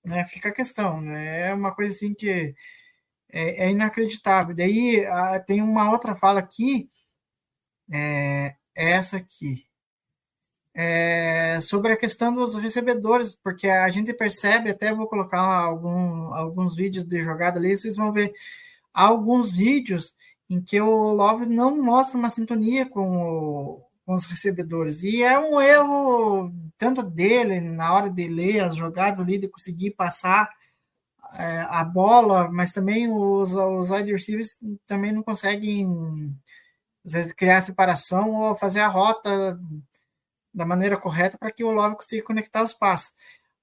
Né? 0.04 0.26
Fica 0.26 0.50
a 0.50 0.54
questão. 0.54 1.02
Né? 1.02 1.50
É 1.50 1.54
uma 1.54 1.74
coisa 1.74 1.94
assim 1.96 2.14
que 2.14 2.56
é, 3.30 3.66
é 3.66 3.72
inacreditável. 3.72 4.56
Daí 4.56 5.06
a, 5.06 5.40
tem 5.40 5.62
uma 5.62 5.92
outra 5.92 6.16
fala 6.16 6.40
aqui. 6.40 6.90
É, 7.92 8.56
essa 8.76 9.18
aqui. 9.18 9.66
É, 10.74 11.60
sobre 11.62 11.92
a 11.92 11.98
questão 11.98 12.34
dos 12.34 12.56
recebedores, 12.56 13.36
porque 13.36 13.68
a 13.68 13.90
gente 13.90 14.14
percebe, 14.14 14.70
até 14.70 14.94
vou 14.94 15.08
colocar 15.08 15.40
algum, 15.40 16.34
alguns 16.34 16.76
vídeos 16.76 17.04
de 17.04 17.22
jogada 17.22 17.60
ali, 17.60 17.76
vocês 17.76 17.98
vão 17.98 18.12
ver 18.12 18.34
alguns 18.94 19.52
vídeos 19.52 20.16
em 20.50 20.62
que 20.62 20.80
o 20.82 21.14
Love 21.14 21.46
não 21.46 21.82
mostra 21.82 22.18
uma 22.18 22.30
sintonia 22.30 22.86
com, 22.86 23.18
o, 23.18 23.82
com 24.06 24.16
os 24.16 24.26
recebedores. 24.26 25.04
E 25.04 25.24
é 25.24 25.40
um 25.40 25.62
erro 25.62 26.52
tanto 26.78 27.02
dele 27.02 27.62
na 27.62 27.94
hora 27.94 28.10
de 28.10 28.28
ler 28.28 28.62
as 28.62 28.76
jogadas 28.76 29.20
ali, 29.20 29.38
de 29.38 29.48
conseguir 29.48 29.92
passar 29.92 30.50
é, 31.34 31.62
a 31.70 31.84
bola, 31.84 32.50
mas 32.52 32.72
também 32.72 33.10
os, 33.10 33.56
os 33.56 33.92
wide 33.92 34.12
receivers 34.12 34.60
também 34.86 35.12
não 35.14 35.24
conseguem 35.24 36.36
às 37.06 37.14
vezes 37.14 37.34
criar 37.34 37.62
separação 37.62 38.34
ou 38.34 38.56
fazer 38.56 38.82
a 38.82 38.88
rota 38.88 39.58
da 40.54 40.66
maneira 40.66 40.98
correta 40.98 41.38
para 41.38 41.52
que 41.52 41.64
o 41.64 41.72
Love 41.72 41.96
consiga 41.96 42.24
conectar 42.24 42.64
os 42.64 42.74
passos. 42.74 43.14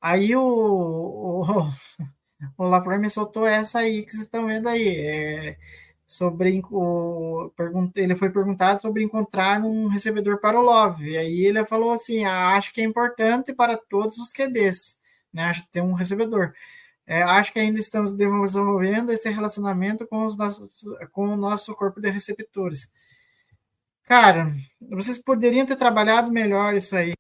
Aí 0.01 0.35
o, 0.37 0.43
o, 0.43 1.71
o 2.57 2.65
Lafleur 2.65 3.01
me 3.01 3.11
soltou 3.11 3.47
essa 3.47 3.81
aí 3.81 4.05
que 4.05 4.13
vocês 4.13 4.23
estão 4.25 4.47
vendo 4.47 4.69
aí. 4.69 4.89
É, 4.89 5.57
sobre 6.09 6.63
o, 6.71 7.53
ele 7.95 8.17
foi 8.17 8.31
perguntado 8.31 8.81
sobre 8.81 9.03
encontrar 9.03 9.61
um 9.63 9.89
recebedor 9.89 10.41
para 10.41 10.59
o 10.59 10.63
Love. 10.63 11.11
E 11.11 11.19
aí 11.19 11.45
ele 11.45 11.65
falou 11.67 11.93
assim: 11.93 12.25
ah, 12.25 12.55
acho 12.55 12.73
que 12.73 12.81
é 12.81 12.85
importante 12.85 13.53
para 13.53 13.77
todos 13.77 14.17
os 14.19 14.33
QBs, 14.33 14.99
né? 15.33 15.45
Acho 15.45 15.63
que 15.65 15.71
tem 15.71 15.83
um 15.83 15.93
recebedor. 15.93 16.55
É, 17.07 17.23
acho 17.23 17.53
que 17.53 17.59
ainda 17.59 17.79
estamos 17.79 18.15
desenvolvendo 18.15 19.13
esse 19.13 19.29
relacionamento 19.31 20.07
com, 20.07 20.25
os 20.27 20.37
nossos, 20.37 20.85
com 21.13 21.29
o 21.29 21.37
nosso 21.37 21.75
corpo 21.75 22.01
de 22.01 22.11
receptores. 22.11 22.91
Cara, 24.09 24.57
vocês 24.81 25.19
poderiam 25.19 25.67
ter 25.67 25.77
trabalhado 25.77 26.33
melhor 26.33 26.75
isso 26.75 26.97
aí, 26.97 27.13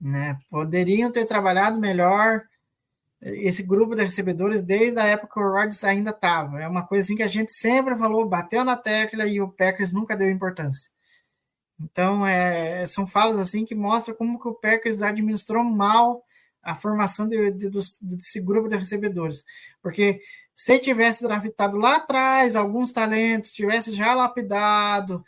né? 0.00 0.38
Poderiam 0.48 1.12
ter 1.12 1.26
trabalhado 1.26 1.78
melhor 1.78 2.42
esse 3.20 3.62
grupo 3.62 3.94
de 3.94 4.02
recebedores 4.02 4.62
desde 4.62 4.98
a 4.98 5.04
época 5.04 5.34
que 5.34 5.40
o 5.40 5.50
Rodgers 5.50 5.84
ainda 5.84 6.08
estava. 6.08 6.58
É 6.58 6.66
uma 6.66 6.86
coisa 6.86 7.04
assim 7.04 7.16
que 7.16 7.22
a 7.22 7.26
gente 7.26 7.52
sempre 7.52 7.94
falou, 7.96 8.26
bateu 8.26 8.64
na 8.64 8.78
tecla 8.78 9.26
e 9.26 9.42
o 9.42 9.50
Packers 9.50 9.92
nunca 9.92 10.16
deu 10.16 10.30
importância. 10.30 10.90
Então, 11.78 12.26
é, 12.26 12.86
são 12.86 13.06
falas 13.06 13.38
assim 13.38 13.66
que 13.66 13.74
mostram 13.74 14.14
como 14.14 14.40
que 14.40 14.48
o 14.48 14.54
Packers 14.54 15.02
administrou 15.02 15.62
mal 15.62 16.24
a 16.62 16.74
formação 16.74 17.28
de, 17.28 17.50
de, 17.50 17.70
desse 18.00 18.40
grupo 18.40 18.70
de 18.70 18.76
recebedores. 18.76 19.44
Porque 19.82 20.22
se 20.54 20.78
tivesse 20.78 21.22
draftado 21.22 21.76
lá 21.76 21.96
atrás 21.96 22.56
alguns 22.56 22.90
talentos, 22.90 23.52
tivesse 23.52 23.92
já 23.92 24.14
lapidado, 24.14 25.22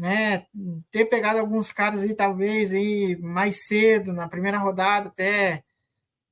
né, 0.00 0.46
ter 0.90 1.04
pegado 1.04 1.38
alguns 1.38 1.70
caras 1.70 2.00
aí, 2.00 2.14
talvez, 2.14 2.72
aí, 2.72 3.18
mais 3.20 3.66
cedo, 3.66 4.14
na 4.14 4.26
primeira 4.26 4.56
rodada 4.56 5.08
até, 5.08 5.62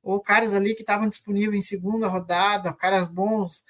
ou 0.03 0.19
caras 0.23 0.55
ali 0.55 0.75
que 0.75 0.81
estavam 0.81 1.07
disponíveis 1.07 1.63
em 1.63 1.69
segunda 1.69 2.09
rodada, 2.09 2.73
caras 2.73 3.07
bons, 3.07 3.63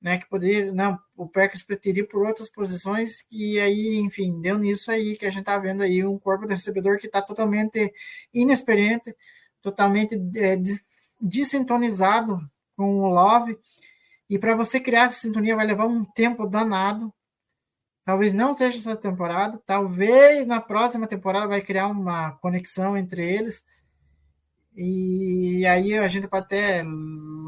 né, 0.00 0.18
que 0.18 0.28
poderia, 0.28 0.72
não, 0.72 0.96
o 1.16 1.28
Packers 1.28 1.64
preteria 1.64 2.06
por 2.06 2.24
outras 2.24 2.48
posições, 2.48 3.26
e 3.28 3.58
aí, 3.58 3.96
enfim, 3.96 4.40
deu 4.40 4.56
nisso 4.56 4.88
aí 4.88 5.16
que 5.16 5.26
a 5.26 5.30
gente 5.30 5.46
tá 5.46 5.58
vendo 5.58 5.82
aí 5.82 6.04
um 6.04 6.16
corpo 6.16 6.46
de 6.46 6.54
recebedor 6.54 6.98
que 6.98 7.06
está 7.06 7.20
totalmente 7.20 7.92
inexperiente, 8.32 9.12
totalmente 9.60 10.14
é, 10.36 10.56
desintonizado 11.20 12.38
com 12.76 13.00
o 13.00 13.08
Love, 13.08 13.58
e 14.28 14.38
para 14.38 14.54
você 14.54 14.78
criar 14.78 15.06
essa 15.06 15.18
sintonia 15.20 15.56
vai 15.56 15.66
levar 15.66 15.86
um 15.86 16.04
tempo 16.04 16.46
danado, 16.46 17.12
Talvez 18.04 18.32
não 18.32 18.54
seja 18.54 18.78
essa 18.78 18.96
temporada, 18.96 19.60
talvez 19.66 20.46
na 20.46 20.60
próxima 20.60 21.06
temporada 21.06 21.48
vai 21.48 21.60
criar 21.60 21.88
uma 21.88 22.32
conexão 22.32 22.96
entre 22.96 23.22
eles. 23.24 23.64
E 24.74 25.66
aí 25.66 25.96
a 25.96 26.08
gente 26.08 26.26
pode 26.26 26.46
até 26.46 26.82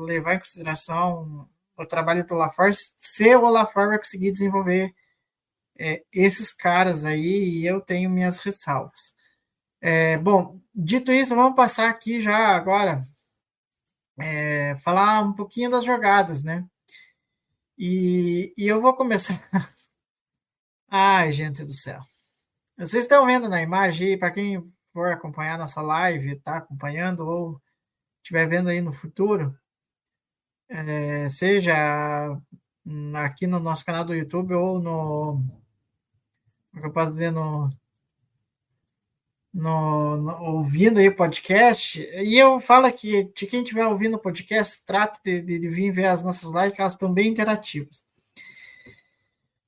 levar 0.04 0.34
em 0.34 0.38
consideração 0.38 1.48
o 1.76 1.86
trabalho 1.86 2.24
do 2.26 2.34
LaForce, 2.34 2.92
se 2.96 3.34
o 3.34 3.48
LaForce 3.48 3.88
vai 3.88 3.98
conseguir 3.98 4.32
desenvolver 4.32 4.94
é, 5.78 6.04
esses 6.12 6.52
caras 6.52 7.04
aí, 7.04 7.60
e 7.60 7.66
eu 7.66 7.80
tenho 7.80 8.10
minhas 8.10 8.38
ressalvas. 8.38 9.14
É, 9.80 10.16
bom, 10.18 10.60
dito 10.74 11.12
isso, 11.12 11.34
vamos 11.34 11.56
passar 11.56 11.90
aqui 11.90 12.20
já 12.20 12.48
agora, 12.54 13.06
é, 14.18 14.76
falar 14.84 15.22
um 15.22 15.32
pouquinho 15.32 15.70
das 15.70 15.84
jogadas, 15.84 16.44
né? 16.44 16.64
E, 17.76 18.52
e 18.56 18.68
eu 18.68 18.80
vou 18.80 18.94
começar 18.94 19.40
Ai, 20.94 21.32
gente 21.32 21.64
do 21.64 21.72
céu. 21.72 22.02
Vocês 22.76 23.04
estão 23.04 23.26
vendo 23.26 23.48
na 23.48 23.62
imagem 23.62 24.08
aí, 24.08 24.16
para 24.18 24.30
quem 24.30 24.62
for 24.92 25.10
acompanhar 25.10 25.58
nossa 25.58 25.80
live, 25.80 26.36
tá 26.40 26.58
acompanhando 26.58 27.26
ou 27.26 27.62
estiver 28.22 28.46
vendo 28.48 28.68
aí 28.70 28.80
no 28.82 28.92
futuro, 28.92 29.58
é, 30.68 31.28
seja 31.30 32.38
aqui 33.24 33.46
no 33.46 33.58
nosso 33.60 33.84
canal 33.86 34.04
do 34.04 34.14
YouTube 34.14 34.54
ou 34.54 34.78
no. 34.80 35.42
Como 36.72 36.86
eu 36.86 36.92
posso 36.92 37.12
dizer? 37.12 37.30
No, 37.32 37.70
no, 39.52 40.16
no, 40.18 40.42
ouvindo 40.44 40.98
aí 40.98 41.10
podcast. 41.10 42.00
E 42.02 42.38
eu 42.38 42.60
falo 42.60 42.92
que 42.92 43.24
quem 43.48 43.62
estiver 43.62 43.86
ouvindo 43.86 44.16
o 44.16 44.20
podcast, 44.20 44.82
trata 44.84 45.18
de, 45.24 45.40
de, 45.42 45.58
de 45.58 45.68
vir 45.68 45.90
ver 45.90 46.06
as 46.06 46.22
nossas 46.22 46.50
lives, 46.50 46.78
elas 46.78 46.92
estão 46.94 47.12
bem 47.12 47.28
interativas. 47.30 48.04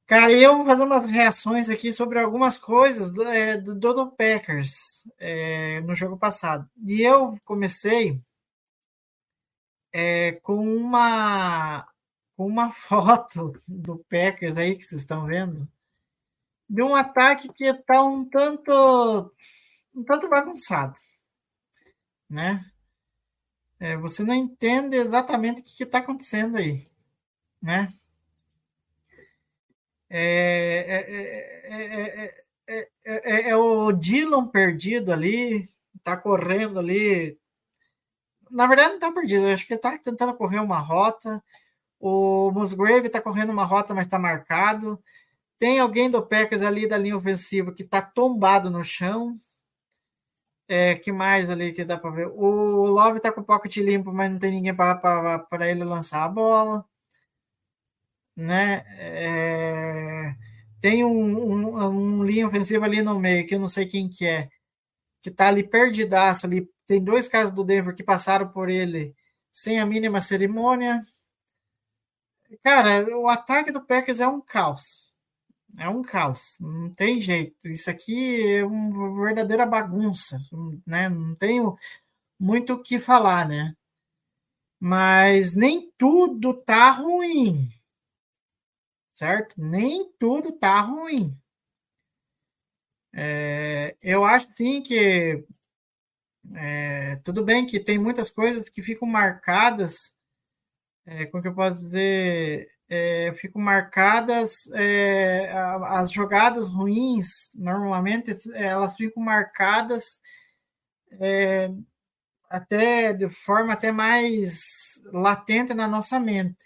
Cara, 0.06 0.32
eu 0.32 0.56
vou 0.56 0.66
fazer 0.66 0.82
umas 0.82 1.06
reações 1.06 1.70
aqui 1.70 1.92
sobre 1.92 2.18
algumas 2.18 2.58
coisas 2.58 3.10
do, 3.10 3.22
é, 3.24 3.56
do 3.56 3.74
Dodo 3.74 4.10
Packers 4.12 4.72
é, 5.18 5.80
no 5.80 5.94
jogo 5.94 6.18
passado. 6.18 6.68
E 6.86 7.00
eu 7.00 7.38
comecei 7.44 8.20
é, 9.92 10.32
com 10.42 10.56
uma 10.56 11.88
com 12.36 12.46
uma 12.46 12.70
foto 12.72 13.52
do 13.66 13.98
Packers 14.10 14.56
aí 14.56 14.76
que 14.76 14.84
vocês 14.84 15.00
estão 15.02 15.26
vendo 15.26 15.66
de 16.68 16.82
um 16.82 16.94
ataque 16.94 17.52
que 17.52 17.64
está 17.64 18.02
um 18.02 18.24
tanto, 18.28 19.32
um 19.94 20.02
tanto 20.04 20.28
bagunçado, 20.28 20.96
né? 22.28 22.60
É, 23.78 23.96
você 23.96 24.22
não 24.22 24.34
entende 24.34 24.96
exatamente 24.96 25.60
o 25.60 25.64
que 25.64 25.84
está 25.84 25.98
acontecendo 25.98 26.56
aí, 26.56 26.86
né? 27.60 27.92
É, 30.16 31.50
é, 32.68 32.84
é, 33.04 33.48
é, 33.50 33.56
o 33.56 33.90
Dylan 33.90 34.46
perdido 34.46 35.12
ali, 35.12 35.68
está 35.96 36.16
correndo 36.16 36.78
ali. 36.78 37.36
Na 38.48 38.66
verdade, 38.68 38.90
não 38.90 38.94
está 38.96 39.10
perdido, 39.12 39.46
acho 39.46 39.66
que 39.66 39.74
está 39.74 39.98
tentando 39.98 40.34
correr 40.36 40.60
uma 40.60 40.78
rota. 40.78 41.42
O 41.98 42.52
Musgrave 42.52 43.08
está 43.08 43.20
correndo 43.20 43.50
uma 43.50 43.64
rota, 43.64 43.92
mas 43.92 44.06
está 44.06 44.16
marcado. 44.16 45.02
Tem 45.58 45.80
alguém 45.80 46.08
do 46.10 46.24
Packers 46.24 46.62
ali 46.62 46.88
da 46.88 46.98
linha 46.98 47.16
ofensiva 47.16 47.72
que 47.72 47.82
está 47.82 48.00
tombado 48.00 48.70
no 48.70 48.84
chão. 48.84 49.34
É, 50.68 50.94
que 50.94 51.10
mais 51.12 51.50
ali 51.50 51.72
que 51.72 51.84
dá 51.84 51.98
para 51.98 52.10
ver? 52.10 52.28
O 52.28 52.86
Love 52.86 53.18
está 53.18 53.32
com 53.32 53.40
o 53.40 53.44
pocket 53.44 53.76
limpo, 53.78 54.12
mas 54.12 54.30
não 54.30 54.38
tem 54.38 54.52
ninguém 54.52 54.74
para 54.74 55.68
ele 55.68 55.84
lançar 55.84 56.24
a 56.24 56.28
bola. 56.28 56.86
Né? 58.36 58.84
É, 58.98 60.34
tem 60.80 61.04
um, 61.04 61.08
um, 61.08 62.20
um, 62.20 62.24
linha 62.24 62.46
ofensiva 62.46 62.84
ali 62.84 63.02
no 63.02 63.18
meio, 63.18 63.46
que 63.46 63.54
eu 63.54 63.60
não 63.60 63.68
sei 63.68 63.86
quem 63.86 64.08
que 64.08 64.26
é, 64.26 64.48
que 65.22 65.30
está 65.30 65.48
ali 65.48 65.62
perdidaço 65.62 66.46
ali. 66.46 66.68
Tem 66.86 67.02
dois 67.02 67.28
caras 67.28 67.50
do 67.52 67.64
Denver 67.64 67.94
que 67.94 68.02
passaram 68.02 68.48
por 68.48 68.68
ele 68.68 69.14
sem 69.52 69.80
a 69.80 69.86
mínima 69.86 70.20
cerimônia. 70.20 71.00
Cara, 72.62 73.06
o 73.16 73.28
ataque 73.28 73.70
do 73.72 73.80
Packers 73.84 74.20
é 74.20 74.28
um 74.28 74.40
caos. 74.40 75.10
É 75.78 75.88
um 75.88 76.02
caos. 76.02 76.56
Não 76.60 76.90
tem 76.90 77.20
jeito. 77.20 77.68
Isso 77.68 77.90
aqui 77.90 78.46
é 78.56 78.64
uma 78.64 79.24
verdadeira 79.24 79.66
bagunça. 79.66 80.38
Né? 80.86 81.08
Não 81.08 81.34
tenho 81.34 81.76
muito 82.38 82.74
o 82.74 82.82
que 82.82 82.98
falar, 82.98 83.48
né? 83.48 83.74
Mas 84.78 85.54
nem 85.54 85.90
tudo 85.96 86.54
tá 86.54 86.90
ruim. 86.90 87.70
Certo? 89.14 89.54
Nem 89.56 90.12
tudo 90.18 90.52
tá 90.52 90.80
ruim. 90.80 91.34
É, 93.12 93.96
eu 94.02 94.24
acho 94.24 94.48
sim 94.52 94.82
que 94.82 95.44
é, 96.54 97.16
tudo 97.24 97.44
bem 97.44 97.66
que 97.66 97.80
tem 97.80 97.98
muitas 97.98 98.30
coisas 98.30 98.68
que 98.68 98.82
ficam 98.82 99.08
marcadas 99.08 100.14
é, 101.06 101.26
como 101.26 101.42
que 101.42 101.48
eu 101.48 101.54
posso 101.54 101.80
dizer, 101.82 102.68
é, 102.88 103.32
ficam 103.34 103.60
marcadas 103.60 104.66
é, 104.72 105.50
as 105.84 106.10
jogadas 106.12 106.68
ruins, 106.68 107.52
normalmente 107.54 108.32
elas 108.54 108.94
ficam 108.94 109.22
marcadas 109.22 110.20
é, 111.20 111.70
até 112.50 113.12
de 113.12 113.28
forma 113.28 113.72
até 113.74 113.92
mais 113.92 115.00
latente 115.12 115.74
na 115.74 115.88
nossa 115.88 116.20
mente. 116.20 116.58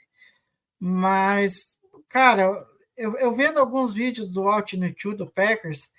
Mas, 0.80 1.77
cara, 2.08 2.66
eu, 2.96 3.16
eu 3.16 3.34
vendo 3.34 3.58
alguns 3.58 3.92
vídeos 3.92 4.30
do 4.30 4.48
Altitude 4.48 5.18
do 5.18 5.30
Packers, 5.30 5.90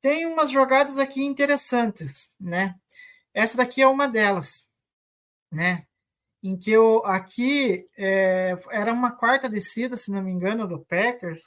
tem 0.00 0.26
umas 0.26 0.50
jogadas 0.50 0.98
aqui 0.98 1.24
interessantes, 1.24 2.30
né? 2.40 2.74
Essa 3.34 3.56
daqui 3.56 3.82
é 3.82 3.86
uma 3.86 4.08
delas, 4.08 4.64
né? 5.50 5.86
em 6.42 6.56
que 6.56 6.70
eu 6.70 7.04
aqui 7.04 7.86
é, 7.96 8.56
era 8.70 8.92
uma 8.92 9.10
quarta 9.12 9.48
descida, 9.48 9.96
se 9.96 10.10
não 10.10 10.22
me 10.22 10.30
engano, 10.30 10.68
do 10.68 10.80
Packers, 10.80 11.42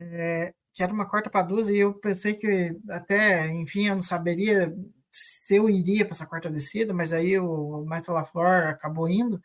é, 0.00 0.54
que 0.72 0.82
era 0.82 0.92
uma 0.92 1.06
quarta 1.08 1.30
para 1.30 1.46
duas, 1.46 1.68
e 1.68 1.78
eu 1.78 1.94
pensei 1.94 2.34
que 2.34 2.76
até, 2.90 3.48
enfim, 3.48 3.88
eu 3.88 3.96
não 3.96 4.02
saberia 4.02 4.74
se 5.10 5.56
eu 5.56 5.68
iria 5.68 6.04
para 6.04 6.14
essa 6.14 6.26
quarta 6.26 6.50
descida, 6.50 6.94
mas 6.94 7.12
aí 7.12 7.38
o 7.38 7.80
Michael 7.82 8.12
LaFleur 8.14 8.68
acabou 8.68 9.08
indo. 9.08 9.42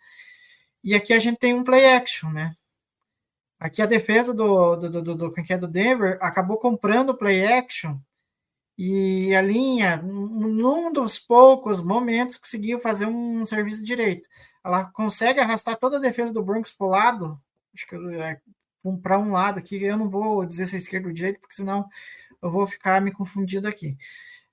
E 0.83 0.93
aqui 0.95 1.13
a 1.13 1.19
gente 1.19 1.39
tem 1.39 1.53
um 1.53 1.63
play 1.63 1.86
action, 1.86 2.29
né? 2.31 2.55
Aqui 3.63 3.82
a 3.82 3.86
defesa 3.86 4.34
do, 4.34 4.76
do, 4.76 4.89
do, 4.89 5.02
do, 5.02 5.15
do, 5.15 5.30
do, 5.30 5.58
do 5.58 5.67
Denver 5.69 6.17
acabou 6.19 6.58
comprando 6.58 7.12
o 7.12 7.17
play 7.17 7.45
action 7.45 7.97
e 8.78 9.34
a 9.34 9.41
linha, 9.41 10.02
num 10.02 10.91
dos 10.91 11.17
poucos 11.17 11.82
momentos, 11.82 12.36
conseguiu 12.36 12.78
fazer 12.78 13.06
um 13.06 13.45
serviço 13.45 13.82
direito. 13.82 14.28
Ela 14.65 14.84
consegue 14.91 15.39
arrastar 15.39 15.78
toda 15.78 15.95
a 15.95 16.02
defesa 16.02 16.34
do 16.34 16.43
Broncos 16.43 16.73
para 16.73 16.86
o 16.86 16.89
lado, 16.89 17.41
acho 17.73 17.88
que 17.88 17.95
é, 17.95 18.38
para 19.02 19.17
um 19.17 19.32
lado 19.32 19.60
aqui, 19.60 19.82
eu 19.82 19.95
não 19.95 20.10
vou 20.10 20.45
dizer 20.45 20.67
se 20.67 20.76
é 20.76 20.80
esquerdo 20.80 21.06
ou 21.06 21.13
direito, 21.13 21.39
porque 21.39 21.56
senão 21.56 21.88
eu 22.41 22.52
vou 22.52 22.67
ficar 22.67 22.99
me 22.99 23.13
confundindo 23.13 23.65
aqui. 23.65 23.95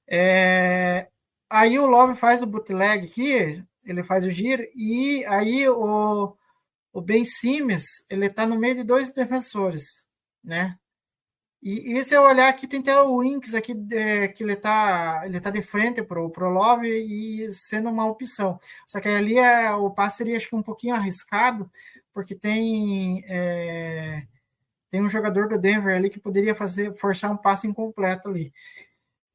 É, 0.06 1.08
aí 1.50 1.80
o 1.80 1.86
Love 1.86 2.14
faz 2.14 2.44
o 2.44 2.46
bootleg 2.46 3.06
aqui, 3.06 3.60
ele 3.84 4.04
faz 4.04 4.24
o 4.24 4.30
giro, 4.30 4.64
e 4.72 5.24
aí 5.26 5.68
o, 5.68 6.36
o 6.92 7.00
Ben 7.00 7.24
Simmons, 7.24 8.04
ele 8.08 8.26
está 8.26 8.46
no 8.46 8.58
meio 8.58 8.76
de 8.76 8.84
dois 8.84 9.12
defensores, 9.12 10.06
né? 10.42 10.76
E, 11.62 11.98
e 11.98 12.02
se 12.02 12.14
eu 12.14 12.22
olhar 12.22 12.48
aqui, 12.48 12.66
tem 12.66 12.80
até 12.80 13.00
o 13.02 13.22
Inks 13.22 13.54
aqui, 13.54 13.74
de, 13.74 14.28
que 14.28 14.42
ele 14.42 14.54
está 14.54 15.22
ele 15.26 15.38
tá 15.40 15.50
de 15.50 15.60
frente 15.60 16.02
para 16.02 16.20
o 16.20 16.50
Love 16.50 16.88
e 16.88 17.52
sendo 17.52 17.90
uma 17.90 18.06
opção. 18.06 18.58
Só 18.86 18.98
que 19.00 19.08
ali 19.08 19.38
é, 19.38 19.70
o 19.74 19.90
passe 19.90 20.18
seria 20.18 20.36
acho 20.36 20.48
que 20.48 20.56
um 20.56 20.62
pouquinho 20.62 20.94
arriscado, 20.94 21.70
porque 22.14 22.34
tem, 22.34 23.22
é, 23.28 24.26
tem 24.90 25.02
um 25.02 25.08
jogador 25.08 25.48
do 25.48 25.58
Denver 25.58 25.94
ali 25.96 26.10
que 26.10 26.20
poderia 26.20 26.54
fazer 26.54 26.94
forçar 26.96 27.30
um 27.30 27.36
passe 27.36 27.66
incompleto 27.66 28.28
ali. 28.28 28.52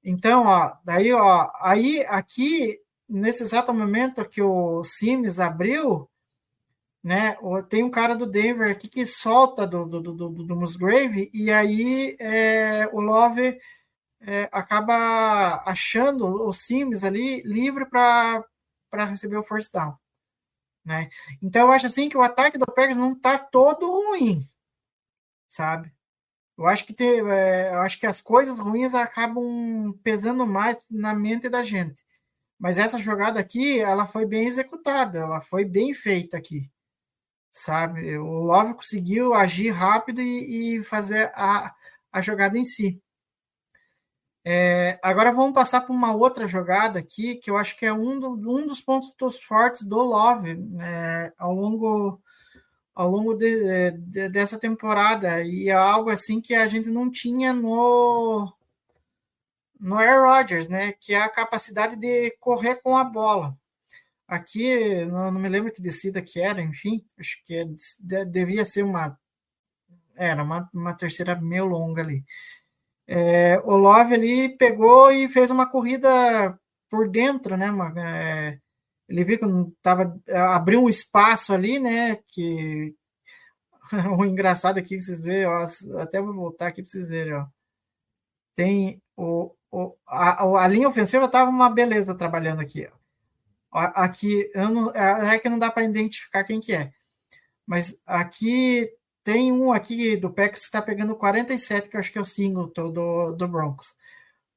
Então, 0.03 0.45
ó, 0.45 0.75
daí, 0.85 1.13
ó, 1.13 1.49
aí 1.61 2.05
aqui, 2.07 2.79
nesse 3.09 3.43
exato 3.43 3.73
momento 3.73 4.27
que 4.29 4.41
o 4.41 4.83
Sims 4.83 5.39
abriu, 5.39 6.09
né? 7.05 7.37
Tem 7.69 7.83
um 7.83 7.91
cara 7.91 8.15
do 8.15 8.25
Denver 8.25 8.71
aqui 8.71 8.87
que 8.87 9.05
solta 9.05 9.67
do, 9.67 9.85
do, 9.85 10.01
do, 10.01 10.29
do 10.29 10.55
Musgrave, 10.55 11.29
e 11.31 11.51
aí 11.51 12.17
é, 12.19 12.87
o 12.91 12.99
Love 12.99 13.59
é, 14.21 14.49
acaba 14.51 15.61
achando 15.67 16.25
o 16.25 16.51
Sims 16.51 17.03
ali 17.03 17.43
livre 17.43 17.85
para 17.85 18.43
receber 19.07 19.37
o 19.37 19.43
first 19.43 19.71
down. 19.71 19.95
Né? 20.83 21.07
Então 21.43 21.67
eu 21.67 21.71
acho 21.71 21.85
assim 21.85 22.09
que 22.09 22.17
o 22.17 22.23
ataque 22.23 22.57
do 22.57 22.65
Packers 22.65 22.97
não 22.97 23.13
está 23.13 23.37
todo 23.37 23.85
ruim, 23.87 24.49
sabe? 25.47 25.93
Eu 26.57 26.65
acho 26.65 26.87
que 26.87 26.95
é, 27.03 27.69
eu 27.71 27.81
acho 27.81 27.99
que 27.99 28.07
as 28.07 28.19
coisas 28.19 28.57
ruins 28.57 28.95
acabam 28.95 29.93
pesando 30.03 30.47
mais 30.47 30.81
na 30.89 31.13
mente 31.13 31.49
da 31.49 31.61
gente. 31.61 32.03
Mas 32.57 32.79
essa 32.79 32.97
jogada 32.97 33.39
aqui, 33.39 33.79
ela 33.79 34.07
foi 34.07 34.25
bem 34.25 34.47
executada, 34.47 35.19
ela 35.19 35.41
foi 35.41 35.65
bem 35.65 35.93
feita 35.93 36.37
aqui 36.37 36.67
sabe? 37.55 38.17
O 38.17 38.39
Love 38.43 38.73
conseguiu 38.73 39.33
agir 39.33 39.71
rápido 39.71 40.21
e, 40.21 40.77
e 40.77 40.83
fazer 40.83 41.31
a, 41.33 41.73
a 42.11 42.21
jogada 42.21 42.57
em 42.57 42.65
si. 42.65 43.01
É, 44.43 44.99
agora 45.01 45.31
vamos 45.31 45.53
passar 45.53 45.81
para 45.81 45.93
uma 45.93 46.13
outra 46.13 46.47
jogada 46.47 46.99
aqui, 46.99 47.35
que 47.37 47.49
eu 47.49 47.57
acho 47.57 47.77
que 47.77 47.85
é 47.85 47.93
um, 47.93 48.19
do, 48.19 48.29
um 48.31 48.67
dos 48.67 48.81
pontos 48.81 49.41
fortes 49.41 49.83
do 49.83 49.97
Love 49.97 50.51
é, 50.81 51.33
ao 51.37 51.53
longo, 51.53 52.21
ao 52.93 53.09
longo 53.09 53.33
de, 53.35 53.91
de, 53.91 54.29
dessa 54.29 54.59
temporada. 54.59 55.41
E 55.41 55.69
é 55.69 55.73
algo 55.73 56.09
assim 56.09 56.41
que 56.41 56.53
a 56.53 56.67
gente 56.67 56.91
não 56.91 57.09
tinha 57.09 57.53
no, 57.53 58.53
no 59.79 59.97
Air 59.97 60.23
Rodgers, 60.23 60.67
né? 60.67 60.91
Que 60.91 61.13
é 61.13 61.21
a 61.21 61.29
capacidade 61.29 61.95
de 61.95 62.31
correr 62.39 62.75
com 62.81 62.97
a 62.97 63.03
bola. 63.03 63.57
Aqui, 64.27 65.05
não, 65.05 65.31
não, 65.31 65.39
me 65.39 65.49
lembro 65.49 65.71
que 65.71 65.81
descida 65.81 66.21
que 66.21 66.41
era, 66.41 66.61
enfim, 66.61 67.05
acho 67.19 67.43
que 67.43 67.55
é, 67.57 68.25
devia 68.25 68.65
ser 68.65 68.83
uma. 68.83 69.17
Era 70.15 70.43
uma, 70.43 70.69
uma 70.73 70.95
terceira 70.95 71.35
meio 71.39 71.65
longa 71.65 72.01
ali. 72.01 72.23
É, 73.07 73.59
o 73.59 73.75
Love 73.77 74.15
ali 74.15 74.57
pegou 74.57 75.11
e 75.11 75.29
fez 75.29 75.51
uma 75.51 75.69
corrida 75.69 76.57
por 76.89 77.09
dentro, 77.09 77.57
né? 77.57 77.71
Uma, 77.71 77.93
é, 77.99 78.59
ele 79.07 79.23
viu 79.23 79.39
que 79.39 79.45
tava, 79.81 80.19
abriu 80.53 80.81
um 80.83 80.89
espaço 80.89 81.53
ali, 81.53 81.79
né? 81.79 82.17
Que 82.27 82.95
o 84.17 84.25
engraçado 84.25 84.77
aqui 84.79 84.97
que 84.97 85.01
vocês 85.01 85.21
verem, 85.21 85.45
ó, 85.47 85.65
até 86.01 86.21
vou 86.21 86.33
voltar 86.33 86.67
aqui 86.67 86.81
para 86.81 86.91
vocês 86.91 87.07
verem, 87.07 87.33
ó. 87.33 87.45
Tem 88.55 89.01
o, 89.15 89.53
o 89.71 89.95
a, 90.07 90.63
a 90.63 90.67
linha 90.67 90.87
ofensiva 90.87 91.25
estava 91.25 91.49
uma 91.49 91.69
beleza 91.69 92.15
trabalhando 92.15 92.61
aqui, 92.61 92.87
ó. 92.91 93.04
Aqui, 93.77 94.49
eu 94.53 94.69
não, 94.69 94.91
é, 94.95 95.35
é 95.35 95.39
que 95.39 95.49
não 95.49 95.59
dá 95.59 95.69
para 95.69 95.83
identificar 95.83 96.43
quem 96.43 96.61
que 96.61 96.73
é. 96.73 96.91
Mas 97.65 97.99
aqui 98.05 98.89
tem 99.23 99.51
um 99.51 99.71
aqui 99.73 100.15
do 100.15 100.29
Packers 100.29 100.61
que 100.61 100.65
está 100.67 100.81
pegando 100.81 101.15
47, 101.15 101.89
que 101.89 101.97
eu 101.97 101.99
acho 101.99 102.11
que 102.11 102.17
é 102.17 102.21
o 102.21 102.25
Singleton 102.25 102.91
do, 102.91 103.31
do 103.33 103.47
Broncos. 103.47 103.95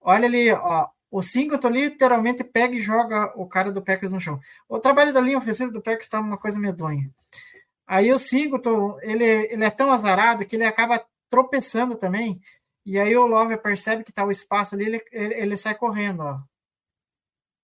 Olha 0.01 0.27
ali, 0.27 0.51
ó, 0.53 0.89
o 1.11 1.23
Singleton 1.23 1.71
literalmente 1.71 2.45
pega 2.45 2.75
e 2.75 2.81
joga 2.81 3.33
o 3.37 3.47
cara 3.49 3.73
do 3.73 3.83
Packers 3.83 4.13
no 4.13 4.21
chão. 4.21 4.39
O 4.69 4.79
trabalho 4.79 5.13
da 5.13 5.21
linha 5.21 5.39
ofensiva 5.39 5.73
do 5.73 5.83
Packers 5.83 6.07
está 6.07 6.21
uma 6.21 6.39
coisa 6.39 6.59
medonha. 6.61 7.11
Aí 7.87 8.13
o 8.13 8.19
Singleton, 8.19 8.99
ele, 9.03 9.25
ele 9.25 9.65
é 9.65 9.71
tão 9.71 9.91
azarado 9.91 10.45
que 10.47 10.57
ele 10.57 10.65
acaba 10.65 11.05
tropeçando 11.31 11.97
também 11.97 12.41
E 12.85 12.99
aí 12.99 13.17
o 13.17 13.27
Love 13.27 13.57
percebe 13.59 14.05
que 14.05 14.13
tá 14.13 14.25
o 14.25 14.31
espaço 14.31 14.75
ali, 14.75 14.87
ele, 14.87 15.05
ele, 15.13 15.35
ele 15.35 15.57
sai 15.57 15.75
correndo, 15.75 16.23
ó. 16.23 16.41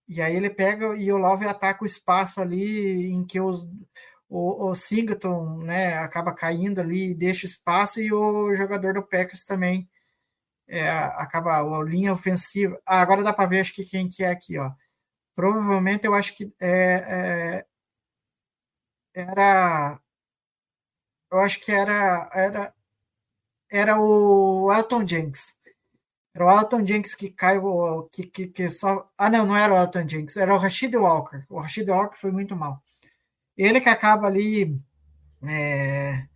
E 0.08 0.20
aí 0.22 0.36
ele 0.36 0.50
pega 0.50 0.96
e 0.96 1.10
o 1.12 1.16
Love 1.18 1.46
ataca 1.46 1.82
o 1.82 1.86
espaço 1.86 2.40
ali 2.40 3.10
em 3.12 3.24
que 3.24 3.40
os, 3.40 3.64
o, 4.28 4.70
o 4.70 4.74
Singleton 4.74 5.58
né, 5.64 5.96
acaba 5.98 6.34
caindo 6.34 6.80
ali 6.80 7.10
e 7.10 7.14
deixa 7.14 7.46
espaço, 7.46 8.00
e 8.00 8.12
o 8.12 8.52
jogador 8.54 8.94
do 8.94 9.02
Packers 9.02 9.44
também 9.44 9.88
é, 10.68 10.88
acaba 10.90 11.58
a 11.60 11.84
linha 11.84 12.12
ofensiva. 12.12 12.80
Ah, 12.86 13.00
agora 13.02 13.22
dá 13.22 13.32
para 13.32 13.48
ver 13.48 13.60
acho 13.60 13.74
que 13.74 13.84
quem 13.84 14.08
que 14.08 14.24
é 14.24 14.30
aqui, 14.30 14.58
ó. 14.58 14.72
Provavelmente 15.36 16.06
eu 16.06 16.14
acho 16.14 16.36
que 16.36 16.54
é, 16.60 17.64
é, 17.64 17.66
era 19.14 20.00
eu 21.30 21.38
acho 21.40 21.60
que 21.60 21.72
era 21.72 22.28
era 22.32 22.74
era 23.70 24.00
o 24.00 24.72
Elton 24.72 25.06
Jenks. 25.06 25.56
Era 26.34 26.46
o 26.46 26.50
Elton 26.50 26.84
Jenks 26.84 27.14
que 27.14 27.30
caiu, 27.30 28.08
que, 28.12 28.24
que, 28.24 28.48
que 28.48 28.68
só. 28.68 29.08
Ah, 29.16 29.30
não, 29.30 29.46
não 29.46 29.56
era 29.56 29.72
o 29.72 29.76
Elton 29.76 30.08
Jenks, 30.08 30.36
era 30.36 30.52
o 30.52 30.58
Rashid 30.58 30.94
Walker. 30.96 31.44
O 31.48 31.60
Rashid 31.60 31.88
Walker 31.88 32.16
foi 32.18 32.32
muito 32.32 32.56
mal. 32.56 32.82
Ele 33.56 33.80
que 33.80 33.88
acaba 33.88 34.26
ali. 34.26 34.76
É, 35.46 36.26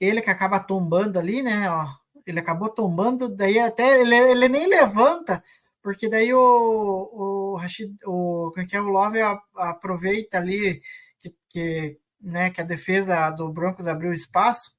ele 0.00 0.22
que 0.22 0.30
acaba 0.30 0.60
tombando 0.60 1.18
ali, 1.18 1.42
né? 1.42 1.70
Ó, 1.70 1.86
ele 2.26 2.40
acabou 2.40 2.70
tombando, 2.70 3.28
daí 3.28 3.58
até 3.58 4.00
ele, 4.00 4.14
ele 4.14 4.48
nem 4.48 4.66
levanta, 4.68 5.42
porque 5.82 6.08
daí 6.08 6.32
o, 6.32 6.40
o 6.40 7.56
Rashid, 7.56 7.94
o, 8.06 8.52
é 8.56 8.64
que 8.66 8.76
é 8.76 8.80
o 8.80 8.88
Love 8.88 9.18
aproveita 9.56 10.38
ali 10.38 10.80
que, 11.20 11.34
que, 11.48 11.98
né, 12.20 12.50
que 12.50 12.60
a 12.60 12.64
defesa 12.64 13.30
do 13.30 13.52
Broncos 13.52 13.88
abriu 13.88 14.12
espaço 14.12 14.74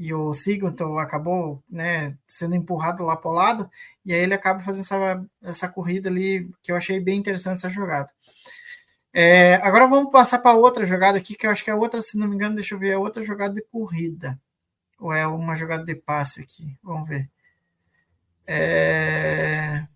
e 0.00 0.14
o 0.14 0.32
Sigurdsson 0.32 0.98
acabou 0.98 1.62
né, 1.68 2.16
sendo 2.26 2.54
empurrado 2.56 3.04
lá 3.04 3.14
para 3.14 3.30
o 3.30 3.34
lado, 3.34 3.70
e 4.02 4.14
aí 4.14 4.20
ele 4.20 4.32
acaba 4.32 4.60
fazendo 4.60 4.80
essa, 4.80 5.26
essa 5.42 5.68
corrida 5.68 6.08
ali, 6.08 6.50
que 6.62 6.72
eu 6.72 6.76
achei 6.76 6.98
bem 6.98 7.18
interessante 7.18 7.58
essa 7.58 7.68
jogada. 7.68 8.10
É, 9.12 9.56
agora 9.56 9.86
vamos 9.86 10.10
passar 10.10 10.38
para 10.38 10.56
outra 10.56 10.86
jogada 10.86 11.18
aqui, 11.18 11.34
que 11.36 11.46
eu 11.46 11.50
acho 11.50 11.62
que 11.62 11.70
é 11.70 11.74
outra, 11.74 12.00
se 12.00 12.16
não 12.16 12.26
me 12.26 12.34
engano, 12.34 12.54
deixa 12.54 12.74
eu 12.74 12.78
ver, 12.78 12.92
é 12.92 12.96
outra 12.96 13.22
jogada 13.22 13.52
de 13.52 13.62
corrida. 13.70 14.40
Ou 14.98 15.12
é 15.12 15.26
uma 15.26 15.54
jogada 15.54 15.84
de 15.84 15.94
passe 15.94 16.40
aqui? 16.40 16.74
Vamos 16.82 17.06
ver. 17.06 17.30
É... 18.46 19.86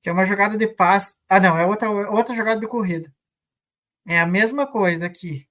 Que 0.00 0.08
é 0.08 0.12
uma 0.12 0.24
jogada 0.24 0.56
de 0.56 0.66
passe. 0.66 1.16
Ah, 1.28 1.38
não, 1.40 1.58
é 1.58 1.66
outra, 1.66 1.90
outra 1.90 2.34
jogada 2.34 2.58
de 2.58 2.66
corrida. 2.66 3.12
É 4.06 4.18
a 4.18 4.26
mesma 4.26 4.66
coisa 4.66 5.04
aqui. 5.04 5.46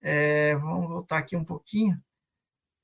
É, 0.00 0.54
vamos 0.56 0.88
voltar 0.88 1.18
aqui 1.18 1.36
um 1.36 1.44
pouquinho. 1.44 2.00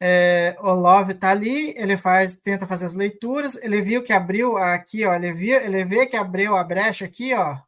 É, 0.04 0.56
o 0.58 0.72
Love 0.72 1.14
tá 1.14 1.30
ali, 1.30 1.72
ele 1.78 1.96
faz, 1.96 2.34
tenta 2.34 2.66
fazer 2.66 2.86
as 2.86 2.92
leituras, 2.92 3.54
ele 3.62 3.80
viu 3.80 4.02
que 4.02 4.12
abriu 4.12 4.56
aqui, 4.56 5.04
ó, 5.06 5.14
ele 5.14 5.32
viu, 5.32 5.54
ele 5.60 5.84
vê 5.84 6.06
que 6.08 6.16
abriu 6.16 6.56
a 6.56 6.64
brecha 6.64 7.04
aqui, 7.04 7.32
ó, 7.34 7.60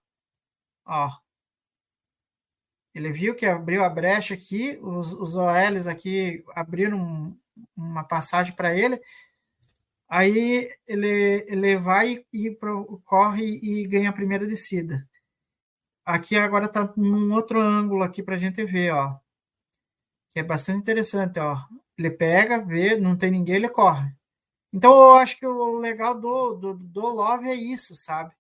ó. 0.85 1.13
Ele 2.93 3.13
viu 3.13 3.37
que 3.37 3.47
abriu 3.47 3.85
a 3.85 3.89
brecha 3.89 4.35
aqui, 4.35 4.77
os, 4.83 5.13
os 5.13 5.37
OLs 5.37 5.87
aqui 5.87 6.45
abriram 6.57 7.39
uma 7.77 8.03
passagem 8.03 8.53
para 8.53 8.77
ele. 8.77 9.01
Aí 10.09 10.71
ele, 10.89 11.45
ele 11.49 11.77
vai 11.77 12.27
e 12.33 12.51
pro, 12.51 13.01
corre 13.05 13.61
e 13.63 13.87
ganha 13.87 14.11
a 14.11 14.13
primeira 14.13 14.45
descida. 14.45 15.09
Aqui 16.05 16.37
agora 16.37 16.67
está 16.67 16.93
num 16.97 17.33
outro 17.33 17.61
ângulo 17.61 18.03
aqui 18.03 18.25
para 18.25 18.35
a 18.35 18.39
gente 18.39 18.65
ver, 18.65 18.93
ó. 18.93 19.17
Que 20.33 20.41
é 20.41 20.43
bastante 20.43 20.81
interessante, 20.81 21.39
ó. 21.39 21.59
Ele 21.99 22.11
pega, 22.11 22.59
vê, 22.59 22.97
não 22.97 23.17
tem 23.17 23.31
ninguém, 23.31 23.57
ele 23.57 23.69
corre. 23.69 24.13
Então, 24.73 24.93
eu 24.93 25.15
acho 25.15 25.39
que 25.39 25.47
o 25.47 25.79
legal 25.79 26.21
do, 26.21 26.55
do, 26.55 26.75
do 26.75 27.01
Love 27.01 27.49
é 27.49 27.55
isso, 27.55 27.95
sabe? 27.95 28.35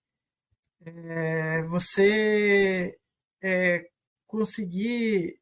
É 0.84 1.62
você 1.62 2.98
é, 3.42 3.88
conseguir. 4.26 5.38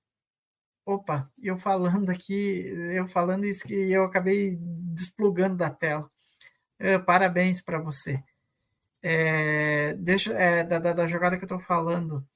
Opa, 0.84 1.30
eu 1.40 1.58
falando 1.58 2.10
aqui, 2.10 2.66
eu 2.94 3.06
falando 3.06 3.46
isso 3.46 3.66
que 3.66 3.74
eu 3.74 4.04
acabei 4.04 4.56
desplugando 4.60 5.56
da 5.56 5.70
tela. 5.70 6.10
É, 6.78 6.98
parabéns 6.98 7.62
para 7.62 7.78
você. 7.78 8.22
É, 9.02 9.94
deixa 9.94 10.32
é, 10.32 10.64
da, 10.64 10.78
da, 10.78 10.92
da, 10.92 11.06
jogada 11.06 11.36
que 11.36 11.44
eu 11.44 11.46
estou 11.46 11.60
falando 11.60 12.26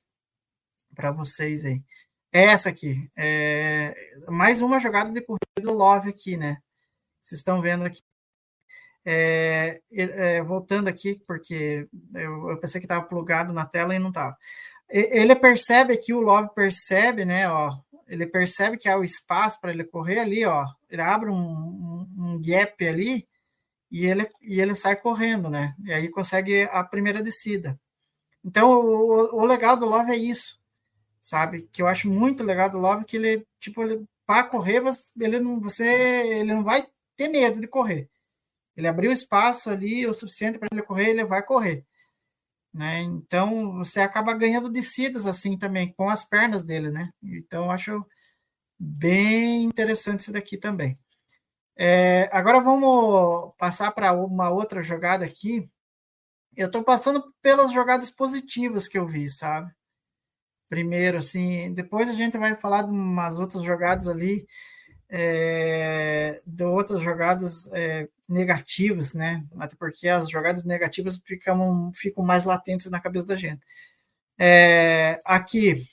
para 0.95 1.13
vocês 1.13 1.65
aí. 1.65 1.83
É 2.37 2.45
essa 2.49 2.69
aqui. 2.69 3.11
É, 3.17 3.95
mais 4.29 4.61
uma 4.61 4.79
jogada 4.79 5.11
de 5.11 5.23
corrida 5.23 5.63
do 5.63 5.73
Love 5.73 6.11
aqui, 6.11 6.37
né? 6.37 6.59
Vocês 7.23 7.39
estão 7.39 7.63
vendo 7.63 7.87
aqui. 7.87 8.03
É, 9.07 9.81
é, 9.91 10.43
voltando 10.43 10.87
aqui, 10.87 11.19
porque 11.27 11.89
eu, 12.13 12.51
eu 12.51 12.59
pensei 12.59 12.79
que 12.79 12.85
estava 12.85 13.07
plugado 13.07 13.55
na 13.55 13.65
tela 13.65 13.95
e 13.95 13.99
não 13.99 14.11
estava. 14.11 14.37
Ele 14.87 15.35
percebe 15.35 15.95
aqui, 15.95 16.13
o 16.13 16.21
Love 16.21 16.51
percebe, 16.55 17.25
né? 17.25 17.49
Ó, 17.51 17.75
ele 18.07 18.27
percebe 18.27 18.77
que 18.77 18.87
há 18.87 18.99
o 18.99 19.05
espaço 19.05 19.59
para 19.59 19.73
ele 19.73 19.85
correr 19.85 20.19
ali, 20.19 20.45
ó. 20.45 20.67
Ele 20.91 21.01
abre 21.01 21.31
um, 21.31 21.35
um, 21.35 22.09
um 22.19 22.43
gap 22.43 22.87
ali 22.87 23.27
e 23.91 24.05
ele, 24.05 24.29
e 24.43 24.61
ele 24.61 24.75
sai 24.75 24.95
correndo, 24.95 25.49
né? 25.49 25.75
E 25.83 25.91
aí 25.91 26.11
consegue 26.11 26.65
a 26.65 26.85
primeira 26.85 27.23
descida. 27.23 27.81
Então, 28.45 28.71
o, 28.73 29.41
o 29.41 29.47
legal 29.47 29.75
do 29.75 29.87
Love 29.87 30.13
é 30.13 30.17
isso 30.17 30.61
sabe? 31.27 31.69
Que 31.73 31.83
eu 31.83 31.89
acho 31.89 32.09
muito 32.09 32.45
legal 32.45 32.71
do 32.71 32.79
Love 32.79 33.05
que 33.05 33.17
ele, 33.17 33.47
tipo, 33.59 33.83
ele, 33.83 34.07
para 34.25 34.45
correr, 34.45 34.81
ele 35.21 35.41
não, 35.41 35.61
você, 35.61 35.85
ele 35.85 36.55
não 36.55 36.63
vai 36.63 36.87
ter 37.17 37.29
medo 37.29 37.61
de 37.61 37.67
correr. 37.67 38.09
Ele 38.77 38.87
abriu 38.87 39.11
espaço 39.11 39.71
ali 39.71 40.07
o 40.07 40.15
suficiente 40.15 40.59
para 40.59 40.69
ele 40.71 40.83
correr, 40.83 41.11
ele 41.11 41.25
vai 41.25 41.43
correr. 41.43 41.85
Né? 42.73 43.01
Então 43.01 43.73
você 43.79 44.01
acaba 44.01 44.35
ganhando 44.35 44.69
descidas 44.71 45.27
assim 45.27 45.59
também 45.59 45.93
com 45.95 46.09
as 46.11 46.25
pernas 46.25 46.63
dele, 46.65 46.91
né? 46.91 47.11
Então 47.23 47.65
eu 47.65 47.71
acho 47.71 48.07
bem 48.79 49.65
interessante 49.65 50.21
isso 50.21 50.33
daqui 50.33 50.57
também. 50.59 50.97
É, 51.77 52.29
agora 52.33 52.61
vamos 52.61 53.55
passar 53.57 53.91
para 53.93 54.13
uma 54.13 54.51
outra 54.51 54.83
jogada 54.83 55.25
aqui. 55.25 55.69
Eu 56.57 56.67
estou 56.69 56.85
passando 56.85 57.35
pelas 57.43 57.73
jogadas 57.73 58.11
positivas 58.11 58.89
que 58.89 58.99
eu 58.99 59.07
vi, 59.07 59.29
sabe? 59.29 59.73
Primeiro, 60.69 61.19
assim. 61.19 61.73
Depois 61.75 62.09
a 62.09 62.13
gente 62.13 62.39
vai 62.39 62.55
falar 62.55 62.83
de 62.83 62.91
umas 62.91 63.39
outras 63.39 63.65
jogadas 63.65 64.09
ali, 64.09 64.47
é, 65.09 66.41
de 66.47 66.65
outras 66.65 67.01
jogadas 67.03 67.69
é, 67.73 68.09
negativas, 68.29 69.15
né? 69.15 69.45
Até 69.59 69.77
porque 69.77 70.09
as 70.09 70.29
jogadas 70.31 70.65
negativas 70.65 71.19
ficam, 71.25 71.93
ficam 71.95 72.25
mais 72.25 72.45
latentes 72.45 72.91
na 72.91 73.01
cabeça 73.01 73.27
da 73.27 73.37
gente. 73.37 73.65
É, 74.39 75.21
aqui, 75.25 75.89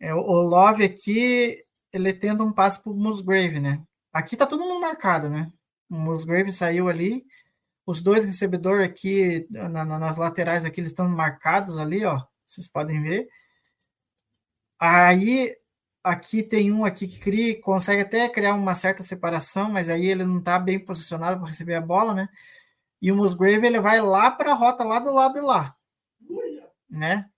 é, 0.00 0.14
o 0.14 0.20
Love 0.42 0.84
aqui, 0.84 1.64
ele 1.92 2.12
tenta 2.12 2.42
um 2.42 2.52
passe 2.52 2.82
para 2.82 2.92
o 2.92 2.96
Musgrave, 2.96 3.60
né? 3.60 3.82
Aqui 4.12 4.36
tá 4.36 4.46
todo 4.46 4.60
mundo 4.64 4.80
marcado, 4.80 5.28
né? 5.30 5.50
O 5.90 5.96
Musgrave 5.96 6.52
saiu 6.52 6.88
ali, 6.88 7.24
os 7.86 8.02
dois 8.02 8.24
recebedores 8.24 8.86
aqui 8.88 9.46
na, 9.50 9.84
na, 9.84 9.98
nas 9.98 10.16
laterais 10.16 10.64
aqui 10.64 10.80
eles 10.80 10.90
estão 10.92 11.08
marcados 11.08 11.76
ali, 11.78 12.04
ó 12.04 12.22
vocês 12.46 12.68
podem 12.68 13.02
ver. 13.02 13.28
Aí 14.78 15.56
aqui 16.02 16.42
tem 16.42 16.70
um 16.70 16.84
aqui 16.84 17.08
que 17.08 17.18
cria, 17.18 17.60
consegue 17.60 18.02
até 18.02 18.28
criar 18.28 18.54
uma 18.54 18.74
certa 18.74 19.02
separação, 19.02 19.70
mas 19.70 19.88
aí 19.88 20.06
ele 20.06 20.24
não 20.24 20.38
está 20.38 20.58
bem 20.58 20.78
posicionado 20.78 21.38
para 21.40 21.48
receber 21.48 21.74
a 21.74 21.80
bola, 21.80 22.12
né? 22.14 22.28
E 23.00 23.10
o 23.10 23.16
Musgrave 23.16 23.66
ele 23.66 23.80
vai 23.80 24.00
lá 24.00 24.30
para 24.30 24.52
a 24.52 24.54
rota 24.54 24.84
lá 24.84 24.98
do 24.98 25.12
lado 25.12 25.34
de 25.34 25.40
lá, 25.40 25.74
né? 26.88 27.28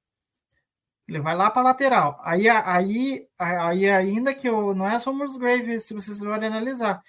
Ele 1.09 1.21
vai 1.21 1.37
lá 1.37 1.51
para 1.51 1.63
a 1.63 1.65
lateral. 1.67 2.21
Aí, 2.25 2.49
aí, 2.49 3.29
aí 3.39 3.89
ainda 3.89 4.35
que 4.35 4.51
não 4.51 4.89
é 4.89 4.99
só 4.99 5.13
o 5.13 5.15
Musgrave, 5.15 5.79
se 5.79 5.95
vocês 5.95 6.19
forem 6.19 6.49
analisar. 6.49 7.03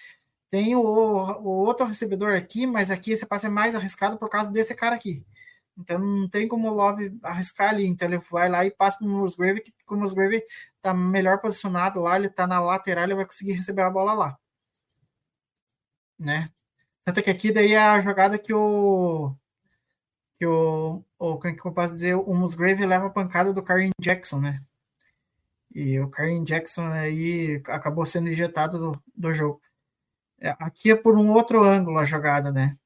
Tem 0.49 0.75
o, 0.75 0.81
o 0.81 1.49
outro 1.65 1.85
recebedor 1.85 2.35
aqui, 2.35 2.67
mas 2.67 2.91
aqui 2.91 3.11
esse 3.11 3.25
passe 3.25 3.47
é 3.47 3.49
mais 3.49 3.75
arriscado 3.75 4.17
por 4.17 4.29
causa 4.29 4.49
desse 4.49 4.73
cara 4.75 4.95
aqui. 4.95 5.25
Então 5.77 5.99
não 5.99 6.27
tem 6.27 6.47
como 6.47 6.69
o 6.69 6.73
Love 6.73 7.17
arriscar 7.23 7.69
ali. 7.69 7.85
Então 7.85 8.07
ele 8.07 8.17
vai 8.31 8.49
lá 8.49 8.65
e 8.65 8.71
passa 8.71 8.97
para 8.97 9.07
o 9.07 9.09
Musgrave, 9.09 9.61
que 9.61 9.73
o 9.89 9.95
Musgrave 9.95 10.43
está 10.75 10.93
melhor 10.93 11.39
posicionado 11.39 11.99
lá, 11.99 12.17
ele 12.17 12.27
está 12.27 12.47
na 12.47 12.59
lateral, 12.59 13.03
ele 13.03 13.15
vai 13.15 13.25
conseguir 13.25 13.53
receber 13.53 13.83
a 13.83 13.89
bola 13.89 14.13
lá. 14.13 14.39
Né? 16.19 16.49
Tanto 17.05 17.21
que 17.23 17.29
aqui 17.29 17.51
daí 17.51 17.73
é 17.73 17.79
a 17.79 17.99
jogada 17.99 18.39
que 18.39 18.53
o 18.53 19.35
que 20.35 20.45
o, 20.45 21.03
o 21.17 21.37
como 21.37 21.47
é 21.47 21.53
que 21.53 21.65
eu 21.65 21.73
posso 21.73 21.93
dizer, 21.95 22.15
o 22.15 22.33
Musgrave 22.33 22.85
leva 22.85 23.07
a 23.07 23.09
pancada 23.09 23.53
do 23.53 23.63
Karim 23.63 23.91
Jackson, 23.99 24.39
né? 24.39 24.61
E 25.73 25.99
o 25.99 26.09
Karim 26.09 26.43
Jackson 26.43 26.85
aí 26.87 27.61
acabou 27.67 28.05
sendo 28.05 28.29
injetado 28.29 28.79
do, 28.79 29.03
do 29.15 29.31
jogo. 29.31 29.61
É, 30.39 30.55
aqui 30.59 30.91
é 30.91 30.95
por 30.95 31.17
um 31.17 31.31
outro 31.31 31.63
ângulo 31.63 31.97
a 31.99 32.05
jogada, 32.05 32.51
né? 32.51 32.77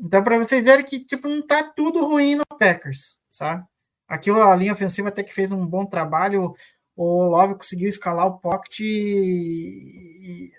Então, 0.00 0.22
para 0.24 0.38
vocês 0.38 0.64
verem 0.64 0.84
que 0.84 1.00
tipo, 1.04 1.28
não 1.28 1.40
está 1.40 1.62
tudo 1.62 2.06
ruim 2.06 2.36
no 2.36 2.44
Packers, 2.58 3.18
sabe? 3.28 3.64
Aqui 4.08 4.30
a 4.30 4.56
linha 4.56 4.72
ofensiva 4.72 5.08
até 5.08 5.22
que 5.22 5.34
fez 5.34 5.52
um 5.52 5.66
bom 5.66 5.86
trabalho. 5.86 6.54
O 6.96 7.24
Love 7.26 7.56
conseguiu 7.56 7.88
escalar 7.88 8.26
o 8.26 8.38
pocket 8.38 8.80
e, 8.80 10.50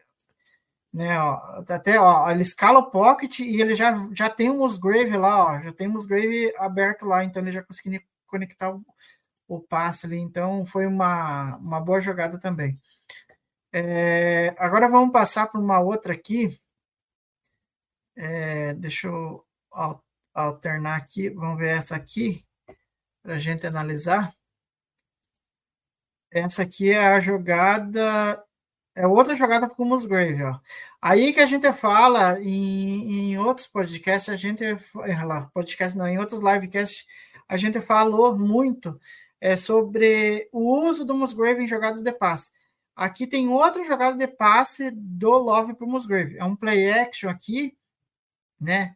né? 0.94 1.20
Ó, 1.20 1.64
até 1.70 2.00
ó, 2.00 2.30
ele 2.30 2.42
escala 2.42 2.80
o 2.80 2.90
pocket 2.90 3.40
e 3.40 3.62
ele 3.62 3.76
já, 3.76 3.94
já 4.14 4.30
tem 4.30 4.50
um 4.50 4.58
Musgrave 4.58 5.18
lá, 5.18 5.54
ó, 5.56 5.60
já 5.60 5.72
tem 5.74 5.88
um 5.88 5.92
Musgrave 5.94 6.54
aberto 6.58 7.06
lá, 7.06 7.24
então 7.24 7.42
ele 7.42 7.52
já 7.52 7.64
conseguiu 7.64 8.02
conectar 8.28 8.72
o, 8.72 8.84
o 9.48 9.60
passe 9.60 10.06
ali, 10.06 10.18
então 10.18 10.66
foi 10.66 10.86
uma, 10.88 11.58
uma 11.58 11.82
boa 11.82 12.00
jogada 12.00 12.40
também. 12.40 12.80
É, 13.74 14.54
agora 14.58 14.90
vamos 14.90 15.12
passar 15.14 15.48
para 15.48 15.60
uma 15.60 15.80
outra 15.80 16.14
aqui. 16.14 16.60
É, 18.16 18.74
deixa 18.74 19.08
eu 19.08 19.46
alternar 20.34 20.98
aqui, 20.98 21.30
vamos 21.30 21.58
ver 21.58 21.78
essa 21.78 21.96
aqui 21.96 22.46
para 23.24 23.36
a 23.36 23.40
gente 23.40 23.66
analisar. 23.66 24.34
Essa 26.30 26.64
aqui 26.64 26.92
é 26.92 27.08
a 27.08 27.20
jogada 27.20 28.44
é 28.96 29.08
outra 29.08 29.36
jogada 29.36 29.68
para 29.70 29.82
o 29.82 29.86
Musgrave, 29.86 30.44
ó. 30.44 30.60
Aí 31.02 31.34
que 31.34 31.40
a 31.40 31.46
gente 31.46 31.72
fala 31.74 32.40
em, 32.42 33.32
em 33.32 33.38
outros 33.38 33.66
podcasts, 33.68 34.30
a 34.30 34.36
gente 34.36 34.64
lá, 35.26 35.50
podcast 35.54 35.98
não, 35.98 36.08
em 36.08 36.20
outros 36.20 36.42
livecasts, 36.42 37.06
a 37.48 37.58
gente 37.58 37.82
falou 37.82 38.38
muito 38.38 39.00
é, 39.40 39.56
sobre 39.56 40.48
o 40.52 40.88
uso 40.88 41.06
do 41.06 41.16
Musgrave 41.16 41.64
em 41.64 41.68
jogadas 41.68 42.02
de 42.02 42.12
passe. 42.12 42.52
Aqui 42.96 43.26
tem 43.26 43.48
outra 43.48 43.84
jogada 43.86 44.18
de 44.18 44.28
passe 44.28 44.92
do 44.92 45.32
Love 45.32 45.74
para 45.74 45.86
o 45.86 45.90
Musgrave. 45.90 46.38
É 46.38 46.44
um 46.44 46.56
play 46.56 46.92
action 46.92 47.30
aqui, 47.30 47.76
né? 48.62 48.96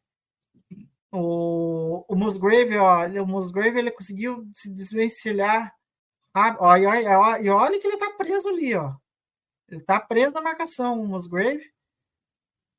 O, 1.11 2.05
o 2.07 2.15
Musgrave, 2.15 2.77
ó, 2.77 3.07
o 3.23 3.27
Musgrave 3.27 3.79
ele 3.79 3.91
conseguiu 3.91 4.47
se 4.53 4.69
desvencilhar. 4.69 5.73
Ó, 6.59 6.77
e, 6.77 6.85
olha, 6.85 7.41
e 7.41 7.49
olha 7.49 7.79
que 7.79 7.87
ele 7.87 7.95
está 7.95 8.11
preso 8.11 8.49
ali, 8.49 8.75
ó. 8.75 8.93
Ele 9.69 9.81
tá 9.81 9.99
preso 9.99 10.33
na 10.33 10.41
marcação, 10.41 11.01
o 11.01 11.07
Musgrave. 11.07 11.63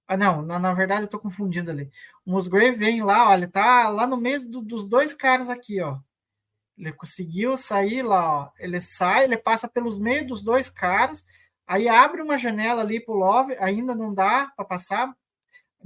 Ah, 0.09 0.16
não, 0.16 0.42
na, 0.42 0.59
na 0.59 0.72
verdade 0.72 1.03
eu 1.03 1.09
tô 1.09 1.18
confundindo 1.18 1.70
ali. 1.70 1.90
O 2.25 2.33
Musgrave 2.33 2.77
vem 2.77 3.03
lá, 3.03 3.29
olha, 3.31 3.49
tá 3.49 3.88
lá 3.88 4.07
no 4.07 4.16
meio 4.16 4.49
do, 4.49 4.62
dos 4.62 4.88
dois 4.88 5.12
caras 5.12 5.51
aqui, 5.51 5.81
ó. 5.83 5.99
Ele 6.79 6.92
conseguiu 6.92 7.57
sair 7.57 8.03
lá, 8.03 8.42
ó. 8.42 8.51
Ele 8.59 8.81
sai, 8.81 9.25
ele 9.25 9.37
passa 9.37 9.66
pelos 9.68 9.99
meios 9.99 10.27
dos 10.29 10.42
dois 10.42 10.70
caras, 10.70 11.25
aí 11.66 11.88
abre 11.88 12.22
uma 12.22 12.38
janela 12.38 12.83
ali 12.83 13.01
pro 13.05 13.14
Love, 13.14 13.57
ainda 13.59 13.94
não 13.94 14.14
dá 14.14 14.53
para 14.57 14.64
passar. 14.64 15.16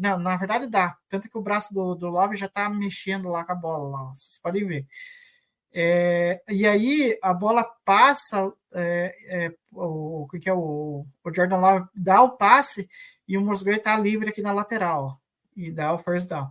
Não, 0.01 0.19
na 0.19 0.37
verdade 0.37 0.67
dá. 0.67 0.97
Tanto 1.09 1.29
que 1.29 1.37
o 1.37 1.43
braço 1.43 1.75
do, 1.75 1.95
do 1.95 2.09
Love 2.09 2.37
já 2.37 2.49
tá 2.49 2.69
mexendo 2.71 3.29
lá 3.29 3.45
com 3.45 3.53
a 3.53 3.55
bola, 3.55 3.89
lá, 3.91 4.05
vocês 4.15 4.39
podem 4.43 4.67
ver. 4.67 4.87
É, 5.73 6.43
e 6.49 6.67
aí 6.67 7.19
a 7.23 7.33
bola 7.35 7.65
passa, 7.85 8.53
é, 8.73 9.47
é, 9.47 9.55
o, 9.73 10.23
o 10.23 10.29
que 10.29 10.49
é 10.49 10.53
o, 10.53 11.07
o 11.25 11.35
Jordan 11.35 11.59
Love 11.59 11.89
dá 11.95 12.23
o 12.23 12.37
passe 12.37 12.89
e 13.29 13.37
o 13.37 13.43
Musgrave 13.43 13.79
está 13.79 13.97
livre 13.97 14.31
aqui 14.31 14.43
na 14.43 14.53
lateral 14.53 15.21
e 15.57 15.71
dá 15.71 15.93
o 15.93 15.99
first 15.99 16.29
down. 16.29 16.51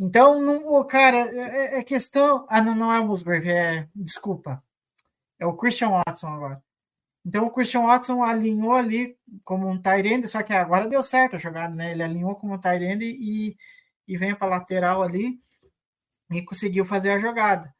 Então, 0.00 0.40
não, 0.40 0.84
cara, 0.86 1.30
é, 1.32 1.76
é, 1.76 1.78
é, 1.78 1.84
questão. 1.84 2.46
Ah, 2.48 2.60
não, 2.62 2.74
não 2.74 2.92
é 2.92 2.98
o 3.00 3.06
Musgrave, 3.06 3.50
é. 3.50 3.88
Desculpa. 3.94 4.62
É 5.38 5.46
o 5.46 5.56
Christian 5.56 5.90
Watson 5.90 6.28
agora. 6.28 6.62
Então, 7.24 7.46
o 7.46 7.50
Christian 7.50 7.82
Watson 7.82 8.22
alinhou 8.22 8.72
ali 8.72 9.16
como 9.44 9.68
um 9.68 9.80
Tyrande, 9.80 10.26
só 10.28 10.42
que 10.42 10.52
agora 10.52 10.88
deu 10.88 11.02
certo 11.02 11.36
a 11.36 11.38
jogada, 11.38 11.74
né? 11.74 11.92
Ele 11.92 12.02
alinhou 12.02 12.34
como 12.34 12.54
um 12.54 12.58
Tyrande 12.58 13.04
e, 13.04 13.56
e 14.08 14.16
vem 14.16 14.34
para 14.34 14.48
lateral 14.48 15.02
ali 15.02 15.40
e 16.30 16.42
conseguiu 16.42 16.84
fazer 16.84 17.10
a 17.10 17.18
jogada. 17.18 17.72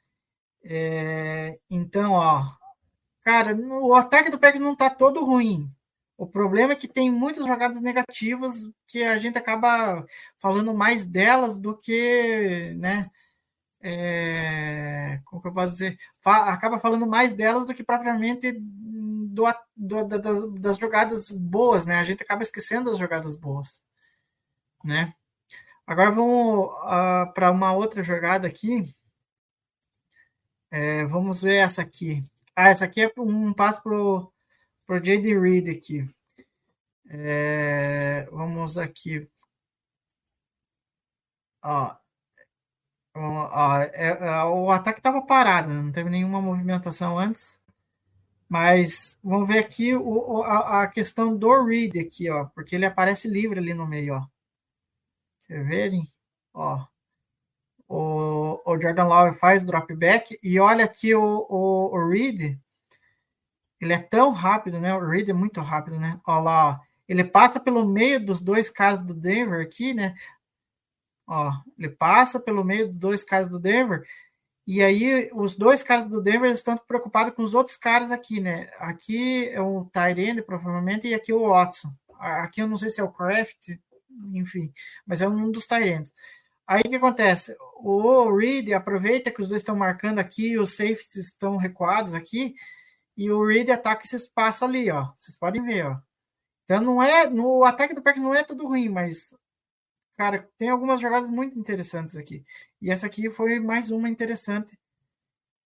É, 0.65 1.59
então, 1.69 2.13
ó, 2.13 2.45
cara, 3.23 3.57
o 3.57 3.95
ataque 3.95 4.31
do 4.31 4.39
Packers 4.39 4.61
não 4.61 4.77
tá 4.77 4.89
todo 4.91 5.25
ruim. 5.25 5.71
O 6.17 6.27
problema 6.27 6.73
é 6.73 6.77
que 6.77 6.87
tem 6.87 7.11
muitas 7.11 7.47
jogadas 7.47 7.81
negativas 7.81 8.69
que 8.87 9.03
a 9.03 9.19
gente 9.19 9.39
acaba 9.39 10.07
falando 10.39 10.73
mais 10.75 11.07
delas 11.07 11.59
do 11.59 11.77
que, 11.77 12.75
né? 12.79 13.11
É, 13.81 15.21
como 15.25 15.43
que 15.43 15.49
eu 15.49 15.53
posso 15.53 15.73
dizer? 15.73 15.99
acaba 16.25 16.79
falando 16.79 17.07
mais 17.07 17.33
delas 17.33 17.65
do 17.65 17.75
que 17.75 17.83
propriamente 17.83 18.53
do, 19.33 19.45
do, 19.77 20.05
das, 20.07 20.53
das 20.61 20.79
jogadas 20.79 21.31
boas, 21.33 21.87
né? 21.87 21.97
A 21.97 22.05
gente 22.05 22.23
acaba 22.23 22.43
esquecendo 22.43 22.91
as 22.91 22.99
jogadas 22.99 23.37
boas, 23.37 23.81
né? 24.85 25.15
Agora 25.87 26.11
vamos 26.11 26.67
uh, 26.67 26.79
ah, 26.83 27.33
para 27.35 27.51
uma 27.51 27.73
outra 27.73 28.03
jogada 28.03 28.47
aqui. 28.49 28.95
É, 30.71 31.05
vamos 31.07 31.43
ver 31.43 31.57
essa 31.57 31.83
aqui. 31.83 32.23
Ah, 32.57 32.69
essa 32.71 32.85
aqui 32.85 33.03
é 33.03 33.13
um 33.19 33.53
passo 33.53 33.83
para 33.83 33.93
o 33.95 35.01
J.D. 35.01 35.39
Reed 35.39 35.69
aqui. 35.69 36.09
É, 37.11 38.27
vamos 38.31 38.79
aqui. 38.79 39.29
Ó, 41.63 41.95
ó, 43.15 43.79
é, 43.81 44.09
é, 44.09 44.45
o 44.45 44.71
ataque 44.71 44.99
estava 45.01 45.23
parado, 45.23 45.69
né? 45.69 45.75
não 45.83 45.93
teve 45.93 46.11
nenhuma 46.11 46.41
movimentação 46.41 47.19
antes. 47.19 47.62
Mas 48.53 49.19
vamos 49.25 49.49
ver 49.49 49.61
aqui 49.61 49.97
o, 49.97 50.43
a, 50.43 50.83
a, 50.83 50.87
questão 50.87 51.35
do 51.35 51.65
Reed 51.65 51.97
aqui, 51.97 52.29
ó, 52.29 52.45
porque 52.47 52.75
ele 52.75 52.85
aparece 52.85 53.27
livre 53.27 53.59
ali 53.59 53.73
no 53.73 53.87
meio, 53.87 54.17
ó. 54.17 54.27
Quer 55.47 55.65
verem? 55.65 56.07
Ó 56.53 56.85
o, 57.93 58.63
o 58.65 58.81
Jordan 58.81 59.05
Love 59.05 59.39
faz 59.39 59.63
dropback 59.63 60.39
e 60.43 60.59
olha 60.59 60.87
aqui 60.87 61.15
o, 61.15 61.47
o, 61.49 61.95
o 61.95 62.09
Reed, 62.09 62.59
ele 63.79 63.93
é 63.93 63.99
tão 63.99 64.33
rápido, 64.33 64.81
né? 64.81 64.95
O 64.95 65.07
Reed 65.07 65.29
é 65.29 65.35
muito 65.35 65.61
rápido, 65.61 65.99
né? 66.01 66.19
Olha 66.27 66.41
lá, 66.41 66.69
ó. 66.71 66.81
ele 67.07 67.23
passa 67.23 67.61
pelo 67.61 67.87
meio 67.87 68.25
dos 68.25 68.41
dois 68.41 68.71
caras 68.71 69.03
do 69.03 69.13
Denver 69.13 69.61
aqui, 69.61 69.93
né? 69.93 70.15
Ó, 71.27 71.53
ele 71.79 71.91
passa 71.91 72.41
pelo 72.41 72.65
meio 72.65 72.89
dos 72.89 72.99
dois 72.99 73.23
caras 73.23 73.49
do 73.49 73.59
Denver 73.59 74.03
e 74.67 74.83
aí 74.83 75.31
os 75.35 75.57
dois 75.57 75.83
caras 75.83 76.05
do 76.05 76.21
Denver 76.21 76.51
estão 76.51 76.77
preocupados 76.77 77.35
com 77.35 77.43
os 77.43 77.55
outros 77.55 77.77
caras 77.77 78.11
aqui, 78.11 78.41
né? 78.41 78.71
Aqui 78.79 79.49
é 79.49 79.61
o 79.61 79.85
Tyrande, 79.87 80.43
provavelmente, 80.43 81.09
e 81.09 81.15
aqui 81.15 81.33
o 81.33 81.49
Watson. 81.49 81.91
Aqui 82.19 82.63
eu 82.63 82.69
não 82.69 82.79
sei 82.79 82.89
se 82.89 83.01
é 83.01 83.05
o 83.05 83.13
Kraft, 83.13 83.69
enfim, 84.33 84.73
mas 85.07 85.21
é 85.21 85.29
um 85.29 85.51
dos 85.51 85.67
Tyrands. 85.67 86.13
Aí 86.67 86.83
o 86.85 86.89
que 86.89 86.97
acontece? 86.97 87.57
O 87.77 88.37
Reed 88.37 88.73
aproveita 88.73 89.31
que 89.31 89.43
os 89.43 89.49
dois 89.49 89.63
estão 89.63 89.75
marcando 89.75 90.21
aqui, 90.21 90.57
os 90.57 90.77
safeties 90.77 91.17
estão 91.17 91.57
recuados 91.57 92.15
aqui, 92.15 92.55
e 93.17 93.31
o 93.31 93.45
Reed 93.45 93.69
ataca 93.71 94.05
esse 94.05 94.17
espaço 94.17 94.65
ali, 94.65 94.91
ó. 94.91 95.11
Vocês 95.17 95.37
podem 95.37 95.63
ver, 95.63 95.87
ó. 95.87 95.99
Então 96.65 96.81
não 96.81 97.03
é. 97.03 97.27
No 97.29 97.65
ataque 97.65 97.95
do 97.95 98.03
Packers 98.03 98.25
não 98.25 98.35
é 98.35 98.43
tudo 98.43 98.67
ruim, 98.67 98.89
mas. 98.89 99.35
Cara, 100.23 100.49
tem 100.57 100.69
algumas 100.69 101.01
jogadas 101.01 101.29
muito 101.29 101.59
interessantes 101.59 102.17
aqui. 102.17 102.45
E 102.81 102.93
essa 102.93 103.07
aqui 103.07 103.29
foi 103.29 103.59
mais 103.59 103.91
uma 103.91 104.09
interessante. 104.09 104.79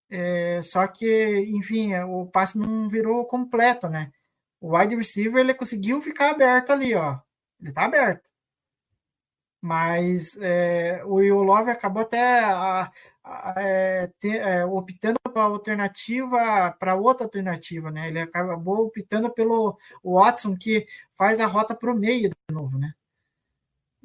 É, 0.08 0.62
só 0.62 0.86
que, 0.86 1.40
enfim, 1.50 1.94
o 1.94 2.26
passe 2.26 2.56
não 2.58 2.88
virou 2.88 3.26
completo, 3.26 3.86
né? 3.86 4.10
O 4.58 4.74
wide 4.74 4.96
receiver 4.96 5.40
ele 5.40 5.52
conseguiu 5.52 6.00
ficar 6.00 6.30
aberto 6.30 6.70
ali, 6.72 6.94
ó. 6.94 7.18
Ele 7.60 7.70
tá 7.70 7.84
aberto 7.84 8.26
mas 9.60 10.36
é, 10.38 11.02
o 11.04 11.18
Love 11.42 11.70
acabou 11.70 12.02
até 12.02 12.44
a, 12.44 12.90
a, 13.24 13.54
é, 13.58 14.10
é, 14.24 14.64
optando 14.64 15.18
para 15.32 15.42
alternativa 15.42 16.72
para 16.78 16.94
outra 16.94 17.26
alternativa, 17.26 17.90
né? 17.90 18.08
Ele 18.08 18.20
acabou 18.20 18.86
optando 18.86 19.30
pelo 19.30 19.76
Watson 20.04 20.56
que 20.56 20.86
faz 21.16 21.40
a 21.40 21.46
rota 21.46 21.74
para 21.74 21.90
o 21.92 21.98
meio 21.98 22.30
de 22.30 22.54
novo, 22.54 22.78
né? 22.78 22.94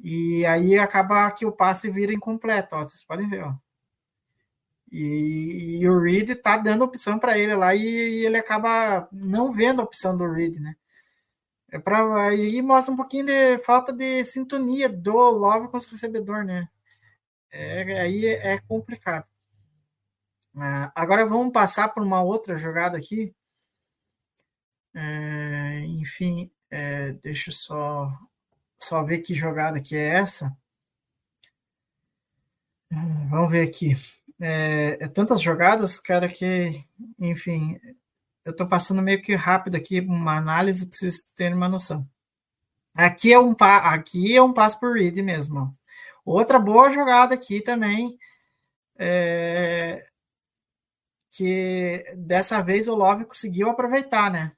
E 0.02 0.44
aí 0.46 0.78
acaba 0.78 1.30
que 1.30 1.46
o 1.46 1.52
passe 1.52 1.88
vira 1.88 2.12
incompleto, 2.12 2.74
ó, 2.74 2.82
vocês 2.82 3.04
podem 3.04 3.28
ver, 3.28 3.44
ó. 3.44 3.54
E, 4.90 5.78
e 5.80 5.88
o 5.88 5.98
Reed 6.00 6.34
tá 6.42 6.56
dando 6.58 6.84
opção 6.84 7.18
para 7.18 7.38
ele 7.38 7.54
lá 7.54 7.74
e, 7.74 7.80
e, 7.80 8.26
ele 8.26 8.36
acaba 8.36 9.08
não 9.12 9.52
vendo 9.52 9.80
a 9.80 9.84
opção 9.84 10.16
do 10.16 10.30
Reed, 10.30 10.56
né? 10.58 10.76
É 11.70 11.78
para 11.78 12.28
aí 12.28 12.60
mostra 12.62 12.92
um 12.92 12.96
pouquinho 12.96 13.26
de 13.26 13.58
falta 13.58 13.92
de 13.92 14.24
sintonia 14.24 14.88
do 14.88 15.12
Love 15.12 15.68
com 15.68 15.78
o 15.78 15.80
recebedor, 15.80 16.44
né? 16.44 16.68
É, 17.50 18.00
aí 18.00 18.26
é 18.26 18.58
complicado. 18.60 19.26
Ah, 20.56 20.92
agora 20.94 21.24
vamos 21.26 21.52
passar 21.52 21.88
por 21.88 22.02
uma 22.02 22.22
outra 22.22 22.56
jogada 22.56 22.98
aqui. 22.98 23.34
É, 24.94 25.80
enfim, 25.86 26.50
é, 26.70 27.12
deixa 27.12 27.50
eu 27.50 27.54
só, 27.54 28.12
só 28.82 29.02
ver 29.02 29.18
que 29.18 29.34
jogada 29.34 29.80
que 29.80 29.96
é 29.96 30.08
essa. 30.08 30.56
Vamos 33.30 33.50
ver 33.50 33.66
aqui. 33.66 33.96
É, 34.40 34.98
é 35.00 35.08
tantas 35.08 35.40
jogadas, 35.40 35.98
cara, 35.98 36.28
que, 36.28 36.84
enfim, 37.18 37.80
eu 38.44 38.52
estou 38.52 38.66
passando 38.66 39.00
meio 39.00 39.22
que 39.22 39.34
rápido 39.34 39.76
aqui 39.76 40.00
uma 40.00 40.36
análise 40.36 40.86
para 40.86 40.98
vocês 40.98 41.26
terem 41.34 41.54
uma 41.56 41.68
noção. 41.68 42.08
Aqui 42.94 43.32
é 43.32 43.38
um, 43.38 43.54
aqui 43.58 44.36
é 44.36 44.42
um 44.42 44.52
passo 44.52 44.78
por 44.78 44.94
read 44.94 45.22
mesmo. 45.22 45.72
Outra 46.24 46.58
boa 46.58 46.90
jogada 46.90 47.34
aqui 47.34 47.60
também. 47.62 48.18
É, 48.98 50.06
que 51.30 52.04
dessa 52.16 52.60
vez 52.62 52.88
o 52.88 52.94
Love 52.94 53.24
conseguiu 53.24 53.70
aproveitar, 53.70 54.30
né? 54.30 54.52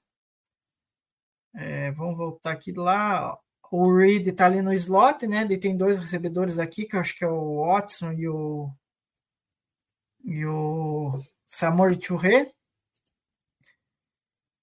É, 1.54 1.92
vamos 1.92 2.16
voltar 2.16 2.50
aqui 2.50 2.72
lá. 2.72 3.38
O 3.76 3.92
Reed 3.92 4.28
está 4.28 4.46
ali 4.46 4.62
no 4.62 4.72
slot, 4.72 5.26
né? 5.26 5.42
Ele 5.42 5.58
tem 5.58 5.76
dois 5.76 5.98
recebedores 5.98 6.60
aqui, 6.60 6.84
que 6.86 6.94
eu 6.94 7.00
acho 7.00 7.16
que 7.16 7.24
é 7.24 7.28
o 7.28 7.66
Watson 7.66 8.12
e 8.12 8.28
o 8.28 8.70
e 10.24 10.46
o 10.46 11.20
Samori. 11.46 11.98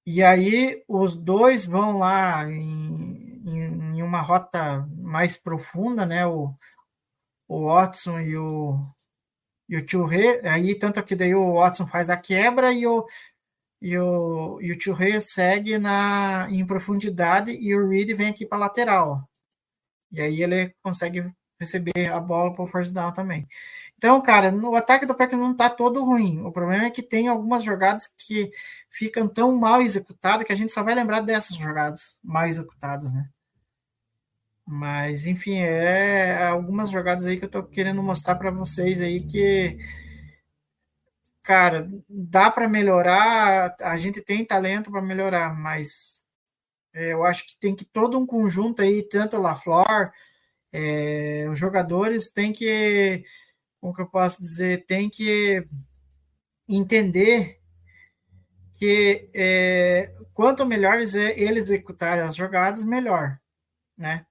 E 0.06 0.24
aí 0.24 0.82
os 0.88 1.17
dois 1.17 1.65
vão 1.65 2.00
lá 2.00 2.50
em, 2.50 3.41
em, 3.45 3.97
em, 3.97 4.02
uma 4.02 4.21
rota 4.21 4.88
mais 4.97 5.36
profunda, 5.36 6.06
né? 6.06 6.26
O, 6.26 6.56
o 7.50 7.65
Watson 7.65 8.19
e 8.21 8.38
o, 8.38 8.80
e 9.69 9.78
o 9.78 9.88
Churré. 9.88 10.41
Aí, 10.50 10.78
tanto 10.80 11.04
que 11.04 11.15
daí 11.15 11.36
o 11.36 11.56
Watson 11.56 11.86
faz 11.88 12.10
a 12.10 12.17
quebra 12.17 12.71
e 12.74 12.88
o, 12.88 13.06
e 13.82 13.98
o, 13.98 14.60
e 14.62 14.72
o 14.72 14.80
Churré 14.80 15.20
segue 15.20 15.78
na, 15.80 16.48
em 16.52 16.65
profundidade 16.65 17.52
e 17.52 17.76
o 17.76 17.89
Reed 17.89 18.15
vem 18.15 18.30
aqui 18.30 18.46
para 18.46 18.60
lateral. 18.60 19.28
E 20.12 20.22
aí 20.22 20.44
ele 20.44 20.74
consegue 20.84 21.32
receber 21.60 22.12
a 22.12 22.20
bola 22.20 22.54
para 22.54 22.63
o 22.63 22.67
first 22.67 22.91
down 22.94 23.12
também. 23.12 23.48
Então, 23.98 24.20
cara, 24.22 24.52
o 24.52 24.76
ataque 24.76 25.06
do 25.06 25.15
Packers 25.15 25.39
não 25.39 25.52
está 25.52 25.70
todo 25.70 26.04
ruim. 26.04 26.41
O 26.41 26.52
problema 26.52 26.86
é 26.86 26.89
que 26.89 27.04
tem 27.04 27.28
algumas 27.28 27.63
jogadas 27.63 28.10
que 28.17 28.52
ficam 28.89 29.28
tão 29.28 29.56
mal 29.58 29.82
executadas 29.82 30.46
que 30.46 30.52
a 30.52 30.56
gente 30.56 30.72
só 30.72 30.84
vai 30.84 30.96
lembrar 30.96 31.22
dessas 31.22 31.56
jogadas 31.58 32.17
mal 32.24 32.48
executadas, 32.48 33.13
né? 33.13 33.30
Mas, 34.65 35.26
enfim, 35.26 35.60
é 35.60 36.44
algumas 36.48 36.89
jogadas 36.89 37.26
aí 37.28 37.38
que 37.38 37.46
eu 37.46 37.50
tô 37.50 37.63
querendo 37.63 38.02
mostrar 38.02 38.36
para 38.36 38.52
vocês 38.52 39.02
aí 39.02 39.22
que, 39.22 39.78
cara, 41.44 41.90
dá 42.10 42.50
para 42.52 42.68
melhorar. 42.68 43.76
A 43.82 43.98
gente 43.98 44.22
tem 44.22 44.46
talento 44.46 44.92
para 44.92 45.02
melhorar, 45.02 45.54
mas 45.58 46.22
é, 46.94 47.14
eu 47.14 47.26
acho 47.26 47.46
que 47.46 47.58
tem 47.58 47.76
que 47.76 47.86
todo 47.86 48.18
um 48.18 48.26
conjunto 48.26 48.82
aí, 48.82 49.04
tanto 49.04 49.38
o 49.38 49.42
LaFleur, 49.42 50.12
é, 50.72 51.48
os 51.50 51.60
jogadores 51.60 52.32
têm 52.32 52.54
que 52.54 53.26
como 53.82 53.96
que 53.96 54.02
eu 54.02 54.08
posso 54.08 54.40
dizer, 54.42 54.86
tem 54.86 55.10
que 55.10 55.68
entender 56.70 57.60
que 58.76 59.28
é, 59.34 60.14
quanto 60.34 60.66
melhores 60.66 61.16
eles 61.16 61.64
executarem 61.64 62.24
as 62.24 62.36
jogadas, 62.36 62.84
melhor, 62.84 63.40
né? 63.98 64.26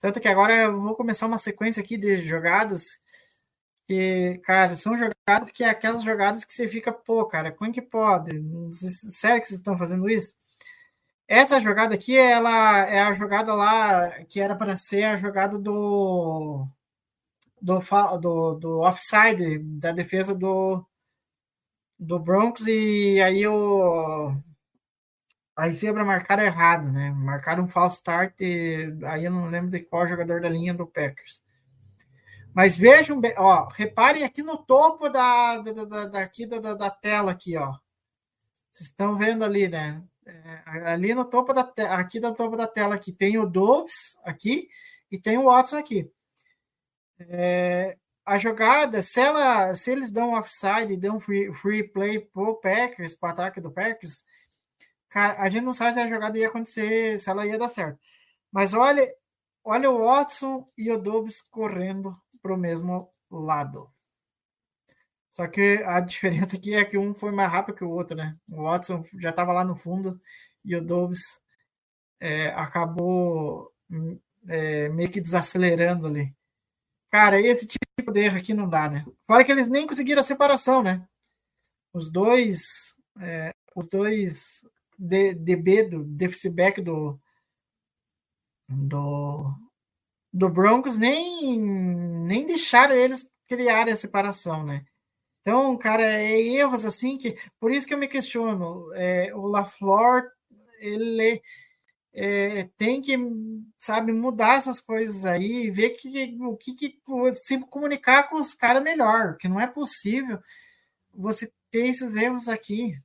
Tanto 0.00 0.20
que 0.20 0.28
agora 0.28 0.54
eu 0.54 0.80
vou 0.80 0.94
começar 0.96 1.26
uma 1.26 1.38
sequência 1.38 1.82
aqui 1.82 1.96
de 1.98 2.18
jogadas 2.26 2.82
que, 3.86 4.38
cara, 4.44 4.74
são 4.74 4.96
jogadas 4.96 5.50
que 5.52 5.64
é 5.64 5.68
aquelas 5.68 6.02
jogadas 6.02 6.44
que 6.44 6.52
você 6.52 6.68
fica, 6.68 6.92
pô, 6.92 7.24
cara, 7.26 7.52
como 7.52 7.72
que 7.72 7.82
pode? 7.82 8.30
Sério 8.72 9.40
que 9.40 9.48
vocês 9.48 9.60
estão 9.60 9.78
fazendo 9.78 10.08
isso? 10.08 10.34
Essa 11.28 11.60
jogada 11.60 11.94
aqui, 11.94 12.16
ela 12.16 12.86
é 12.86 13.00
a 13.00 13.12
jogada 13.12 13.54
lá 13.54 14.10
que 14.24 14.40
era 14.40 14.54
para 14.56 14.76
ser 14.76 15.04
a 15.04 15.16
jogada 15.16 15.58
do 15.58 16.66
do, 17.60 17.80
do, 18.20 18.54
do 18.54 18.80
offside 18.80 19.58
da 19.80 19.92
defesa 19.92 20.34
do, 20.34 20.84
do 21.98 22.18
Broncos 22.18 22.66
e 22.66 23.20
aí 23.20 23.46
o 23.46 24.34
a 25.56 25.70
zebra 25.70 26.04
marcaram 26.04 26.42
errado, 26.44 26.92
né? 26.92 27.10
Marcaram 27.12 27.64
um 27.64 27.68
false 27.68 27.96
start, 27.96 28.34
aí 29.06 29.24
eu 29.24 29.30
não 29.30 29.48
lembro 29.48 29.70
de 29.70 29.80
qual 29.80 30.06
jogador 30.06 30.40
da 30.40 30.48
linha 30.50 30.74
do 30.74 30.86
Packers. 30.86 31.42
Mas 32.56 32.74
vejam, 32.74 33.20
ó, 33.36 33.68
reparem 33.68 34.24
aqui 34.24 34.42
no 34.42 34.56
topo 34.56 35.10
da, 35.10 35.58
da, 35.58 35.84
da 35.84 36.06
daqui 36.06 36.46
da, 36.46 36.72
da, 36.72 36.90
tela 36.90 37.32
aqui, 37.32 37.54
ó. 37.54 37.76
Vocês 38.72 38.88
estão 38.88 39.14
vendo 39.14 39.44
ali, 39.44 39.68
né? 39.68 40.02
É, 40.24 40.62
ali 40.90 41.12
no 41.12 41.26
topo 41.26 41.52
da 41.52 41.70
aqui 41.90 42.18
no 42.18 42.34
topo 42.34 42.56
da 42.56 42.66
tela 42.66 42.94
aqui 42.94 43.12
tem 43.12 43.36
o 43.36 43.44
Dobbs 43.44 44.16
aqui 44.24 44.70
e 45.10 45.18
tem 45.20 45.36
o 45.36 45.44
Watson 45.44 45.76
aqui. 45.76 46.10
É, 47.18 47.98
a 48.24 48.38
jogada, 48.38 49.02
se, 49.02 49.20
ela, 49.20 49.74
se 49.74 49.92
eles 49.92 50.10
dão 50.10 50.32
offside, 50.32 50.96
dão 50.96 51.20
free, 51.20 51.52
free 51.52 51.82
play 51.86 52.20
pro 52.20 52.56
Packers, 52.56 53.14
pro 53.14 53.28
ataque 53.28 53.60
do 53.60 53.70
Packers, 53.70 54.24
cara, 55.10 55.42
a 55.42 55.50
gente 55.50 55.64
não 55.64 55.74
sabe 55.74 55.92
se 55.92 56.00
a 56.00 56.08
jogada 56.08 56.38
ia 56.38 56.48
acontecer, 56.48 57.18
se 57.18 57.28
ela 57.28 57.46
ia 57.46 57.58
dar 57.58 57.68
certo. 57.68 58.00
Mas 58.50 58.72
olha, 58.72 59.14
olha 59.62 59.90
o 59.90 60.06
Watson 60.06 60.66
e 60.74 60.90
o 60.90 60.98
Dobbs 60.98 61.42
correndo 61.50 62.18
pro 62.46 62.56
mesmo 62.56 63.10
lado. 63.28 63.90
Só 65.32 65.46
que 65.48 65.82
a 65.84 65.98
diferença 66.00 66.56
aqui 66.56 66.74
é 66.74 66.84
que 66.84 66.96
um 66.96 67.12
foi 67.12 67.32
mais 67.32 67.50
rápido 67.50 67.74
que 67.74 67.84
o 67.84 67.90
outro, 67.90 68.16
né? 68.16 68.36
O 68.50 68.62
Watson 68.62 69.04
já 69.18 69.30
estava 69.30 69.52
lá 69.52 69.64
no 69.64 69.74
fundo 69.74 70.20
e 70.64 70.76
o 70.76 70.84
Dobbs 70.84 71.20
é, 72.20 72.48
acabou 72.50 73.72
hum, 73.90 74.18
é, 74.48 74.88
meio 74.90 75.10
que 75.10 75.20
desacelerando 75.20 76.06
ali. 76.06 76.34
Cara, 77.10 77.40
esse 77.40 77.66
tipo 77.66 78.12
de 78.12 78.20
erro 78.20 78.38
aqui 78.38 78.54
não 78.54 78.68
dá, 78.68 78.88
né? 78.88 79.04
Fora 79.26 79.44
que 79.44 79.50
eles 79.52 79.68
nem 79.68 79.86
conseguiram 79.86 80.20
a 80.20 80.24
separação, 80.24 80.82
né? 80.82 81.06
Os 81.92 82.10
dois, 82.10 82.62
é, 83.20 83.52
os 83.74 83.88
dois 83.88 84.64
DB 84.98 85.84
do 85.84 86.04
deficit 86.04 86.50
back 86.50 86.80
do, 86.80 87.18
do, 88.68 89.54
do 90.36 90.50
Broncos 90.50 90.98
nem, 90.98 91.58
nem 91.58 92.44
deixaram 92.44 92.94
eles 92.94 93.26
criarem 93.48 93.92
a 93.92 93.96
separação, 93.96 94.62
né? 94.62 94.84
Então, 95.40 95.76
cara, 95.78 96.02
é 96.02 96.38
erros 96.38 96.84
assim 96.84 97.16
que. 97.16 97.38
Por 97.58 97.72
isso 97.72 97.86
que 97.86 97.94
eu 97.94 97.98
me 97.98 98.08
questiono. 98.08 98.92
É, 98.94 99.34
o 99.34 99.46
LaFleur, 99.46 100.30
ele 100.78 101.40
é, 102.12 102.64
tem 102.76 103.00
que, 103.00 103.16
sabe, 103.78 104.12
mudar 104.12 104.58
essas 104.58 104.80
coisas 104.80 105.24
aí, 105.24 105.70
ver 105.70 105.90
que, 105.90 106.36
o 106.40 106.56
que, 106.56 106.74
que 106.74 107.00
se 107.32 107.58
comunicar 107.60 108.24
com 108.28 108.36
os 108.36 108.52
caras 108.52 108.82
melhor, 108.82 109.36
que 109.38 109.48
não 109.48 109.60
é 109.60 109.66
possível 109.66 110.38
você 111.14 111.50
ter 111.70 111.86
esses 111.88 112.14
erros 112.14 112.48
aqui, 112.48 112.98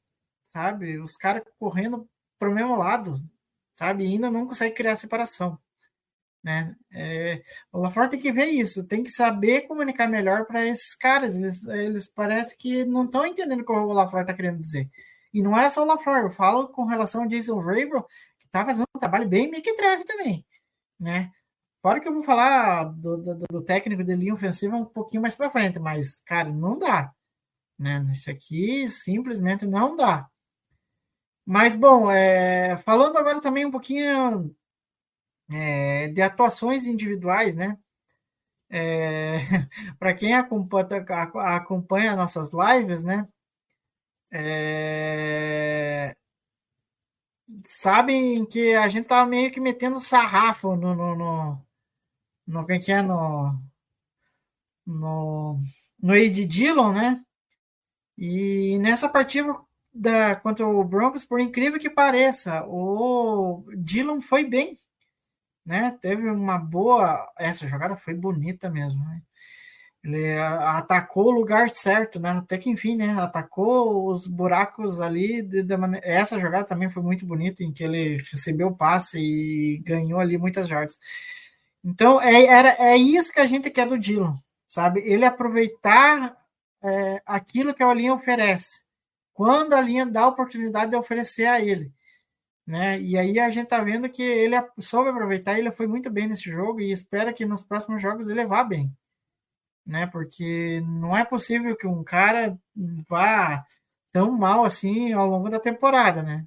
sabe? 0.54 1.00
Os 1.00 1.16
caras 1.16 1.44
correndo 1.60 2.10
para 2.38 2.50
o 2.50 2.54
mesmo 2.54 2.76
lado, 2.76 3.16
sabe? 3.78 4.04
E 4.04 4.08
ainda 4.08 4.30
não 4.30 4.48
consegue 4.48 4.76
criar 4.76 4.96
separação. 4.98 5.58
Né? 6.44 6.76
É, 6.92 7.42
o 7.72 7.80
LaFleur 7.80 8.10
tem 8.10 8.20
que 8.20 8.32
ver 8.32 8.48
isso, 8.48 8.84
tem 8.84 9.04
que 9.04 9.12
saber 9.12 9.68
comunicar 9.68 10.08
melhor 10.08 10.46
para 10.46 10.66
esses 10.66 10.96
caras. 10.96 11.36
Eles, 11.36 11.66
eles 11.68 12.08
parecem 12.08 12.58
que 12.58 12.84
não 12.86 13.06
estão 13.06 13.26
entendendo 13.26 13.62
o 13.62 13.66
que 13.66 13.72
o 13.72 13.94
LaFleur 13.94 14.24
está 14.24 14.34
querendo 14.34 14.60
dizer. 14.60 14.90
E 15.34 15.42
não 15.42 15.58
é 15.60 15.70
só 15.70 15.84
o 15.84 15.86
LaFleur, 15.86 16.24
eu 16.24 16.30
falo 16.32 16.68
com 16.70 16.86
relação 16.86 17.24
ao 17.24 17.28
Jason 17.28 17.60
Vrabel, 17.62 18.06
tá 18.52 18.66
fazendo 18.66 18.86
um 18.96 19.00
trabalho 19.00 19.30
bem 19.30 19.50
mequetrefe 19.50 20.04
também, 20.06 20.46
né? 21.00 21.32
Fora 21.82 22.00
que 22.00 22.08
eu 22.08 22.14
vou 22.14 22.24
falar 22.24 22.84
do, 22.84 23.18
do, 23.18 23.36
do 23.50 23.62
técnico 23.64 24.04
de 24.04 24.16
linha 24.16 24.34
ofensiva 24.34 24.76
um 24.76 24.86
pouquinho 24.86 25.22
mais 25.22 25.34
para 25.34 25.50
frente, 25.50 25.80
mas, 25.80 26.20
cara, 26.26 26.50
não 26.50 26.78
dá. 26.78 27.12
Né? 27.80 28.06
Isso 28.12 28.30
aqui 28.30 28.88
simplesmente 28.88 29.66
não 29.66 29.96
dá. 29.96 30.28
Mas, 31.46 31.76
bom, 31.76 32.12
é, 32.12 32.78
falando 32.78 33.18
agora 33.18 33.42
também 33.42 33.66
um 33.66 33.72
pouquinho 33.72 34.56
é, 35.54 36.08
de 36.10 36.22
atuações 36.22 36.86
individuais, 36.86 37.56
né? 37.56 37.78
É, 38.70 39.40
para 40.00 40.14
quem 40.14 40.34
acompanha, 40.34 41.06
acompanha 41.56 42.16
nossas 42.16 42.52
lives, 42.54 43.04
né? 43.04 43.28
É, 44.32 46.16
sabem 47.66 48.46
que 48.46 48.74
a 48.76 48.88
gente 48.88 49.08
tava 49.08 49.30
meio 49.30 49.52
que 49.52 49.60
metendo 49.60 50.00
sarrafo 50.00 50.76
no. 50.76 50.96
no, 50.96 51.16
no, 51.16 51.66
no 52.48 52.66
que 52.66 52.92
é? 52.92 53.02
No. 53.02 53.60
No, 54.86 55.60
no 56.02 56.16
Ed 56.16 56.46
Dillon, 56.46 56.92
né? 56.94 57.24
E 58.18 58.80
nessa 58.80 59.08
partida 59.10 59.56
da, 59.94 60.36
contra 60.36 60.68
o 60.68 60.84
Broncos, 60.84 61.26
por 61.26 61.40
incrível 61.40 61.80
que 61.80 61.90
pareça, 61.90 62.66
o 62.68 63.64
Dillon 63.78 64.22
foi 64.22 64.44
bem, 64.44 64.78
né? 65.66 65.98
Teve 66.02 66.30
uma 66.30 66.58
boa. 66.58 67.32
Essa 67.38 67.68
jogada 67.68 67.96
foi 67.96 68.14
bonita 68.14 68.70
mesmo, 68.70 69.04
né? 69.06 69.22
Ele 70.04 70.36
atacou 70.40 71.28
o 71.28 71.32
lugar 71.32 71.70
certo, 71.70 72.20
né? 72.20 72.32
Até 72.32 72.58
que 72.58 72.70
enfim, 72.70 72.96
né? 72.96 73.14
Atacou 73.20 74.08
os 74.10 74.26
buracos 74.26 75.00
ali. 75.00 75.44
De, 75.44 75.62
de 75.62 75.78
maneira... 75.78 76.06
Essa 76.08 76.40
jogada 76.40 76.66
também 76.66 76.90
foi 76.90 77.04
muito 77.04 77.26
bonita, 77.26 77.64
em 77.64 77.72
que 77.72 77.84
ele 77.84 78.18
recebeu 78.32 78.70
o 78.70 78.76
passe 78.76 79.20
e 79.20 79.78
ganhou 79.86 80.20
ali 80.20 80.38
muitas 80.40 80.68
jardas. 80.68 80.98
Então, 81.84 82.22
é, 82.22 82.46
era, 82.46 82.70
é 82.80 82.98
isso 82.98 83.32
que 83.32 83.40
a 83.40 83.46
gente 83.46 83.70
quer 83.70 83.88
do 83.88 83.98
Dylan, 83.98 84.36
sabe? 84.68 85.02
Ele 85.02 85.26
aproveitar 85.26 86.36
é, 86.84 87.22
aquilo 87.26 87.74
que 87.74 87.84
a 87.84 87.94
linha 87.94 88.14
oferece, 88.14 88.84
quando 89.34 89.74
a 89.74 89.82
linha 89.82 90.06
dá 90.06 90.22
a 90.22 90.28
oportunidade 90.28 90.92
de 90.92 90.98
oferecer 90.98 91.46
a 91.46 91.60
ele. 91.60 91.92
Né? 92.66 93.00
E 93.02 93.18
aí 93.18 93.40
a 93.40 93.50
gente 93.50 93.68
tá 93.68 93.82
vendo 93.82 94.10
que 94.10 94.22
ele 94.22 94.56
soube 94.80 95.10
aproveitar, 95.10 95.58
ele 95.58 95.72
foi 95.72 95.88
muito 95.88 96.10
bem 96.10 96.28
nesse 96.28 96.50
jogo 96.52 96.80
e 96.80 96.92
espera 96.92 97.34
que 97.34 97.46
nos 97.46 97.64
próximos 97.64 98.02
jogos 98.02 98.30
ele 98.30 98.46
vá 98.46 98.64
bem 98.64 98.96
né? 99.86 100.08
Porque 100.08 100.82
não 100.82 101.16
é 101.18 101.26
possível 101.26 101.76
que 101.76 101.88
um 101.88 102.04
cara 102.04 102.58
vá 103.08 103.66
tão 104.12 104.32
mal 104.32 104.64
assim 104.66 105.14
ao 105.14 105.28
longo 105.30 105.50
da 105.50 105.60
temporada, 105.60 106.24
né? 106.24 106.46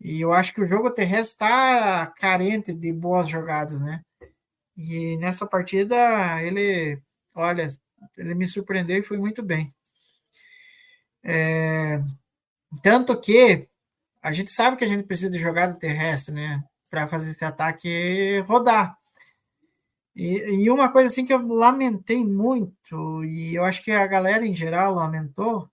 E 0.00 0.20
eu 0.20 0.32
acho 0.32 0.52
que 0.54 0.60
o 0.60 0.66
jogo 0.66 0.90
terrestre 0.90 1.34
está 1.34 2.06
carente 2.18 2.74
de 2.74 2.92
boas 2.92 3.28
jogadas, 3.28 3.80
né? 3.80 4.02
E 4.76 5.16
nessa 5.18 5.46
partida 5.46 6.42
ele, 6.42 7.00
olha, 7.34 7.66
ele 8.18 8.34
me 8.34 8.46
surpreendeu 8.46 8.98
e 8.98 9.04
foi 9.04 9.18
muito 9.18 9.42
bem. 9.42 9.70
É, 11.22 12.02
tanto 12.82 13.18
que 13.20 13.68
a 14.24 14.32
gente 14.32 14.50
sabe 14.50 14.78
que 14.78 14.84
a 14.84 14.86
gente 14.86 15.04
precisa 15.04 15.30
de 15.30 15.38
jogada 15.38 15.74
terrestre, 15.78 16.34
né? 16.34 16.64
Para 16.90 17.06
fazer 17.06 17.30
esse 17.32 17.44
ataque 17.44 18.40
rodar. 18.46 18.98
E, 20.16 20.38
e, 20.64 20.70
uma 20.70 20.90
coisa 20.90 21.08
assim 21.08 21.26
que 21.26 21.34
eu 21.34 21.46
lamentei 21.46 22.24
muito, 22.24 23.24
e 23.24 23.54
eu 23.54 23.64
acho 23.64 23.82
que 23.84 23.90
a 23.92 24.06
galera 24.06 24.46
em 24.46 24.54
geral 24.54 24.94
lamentou, 24.94 25.68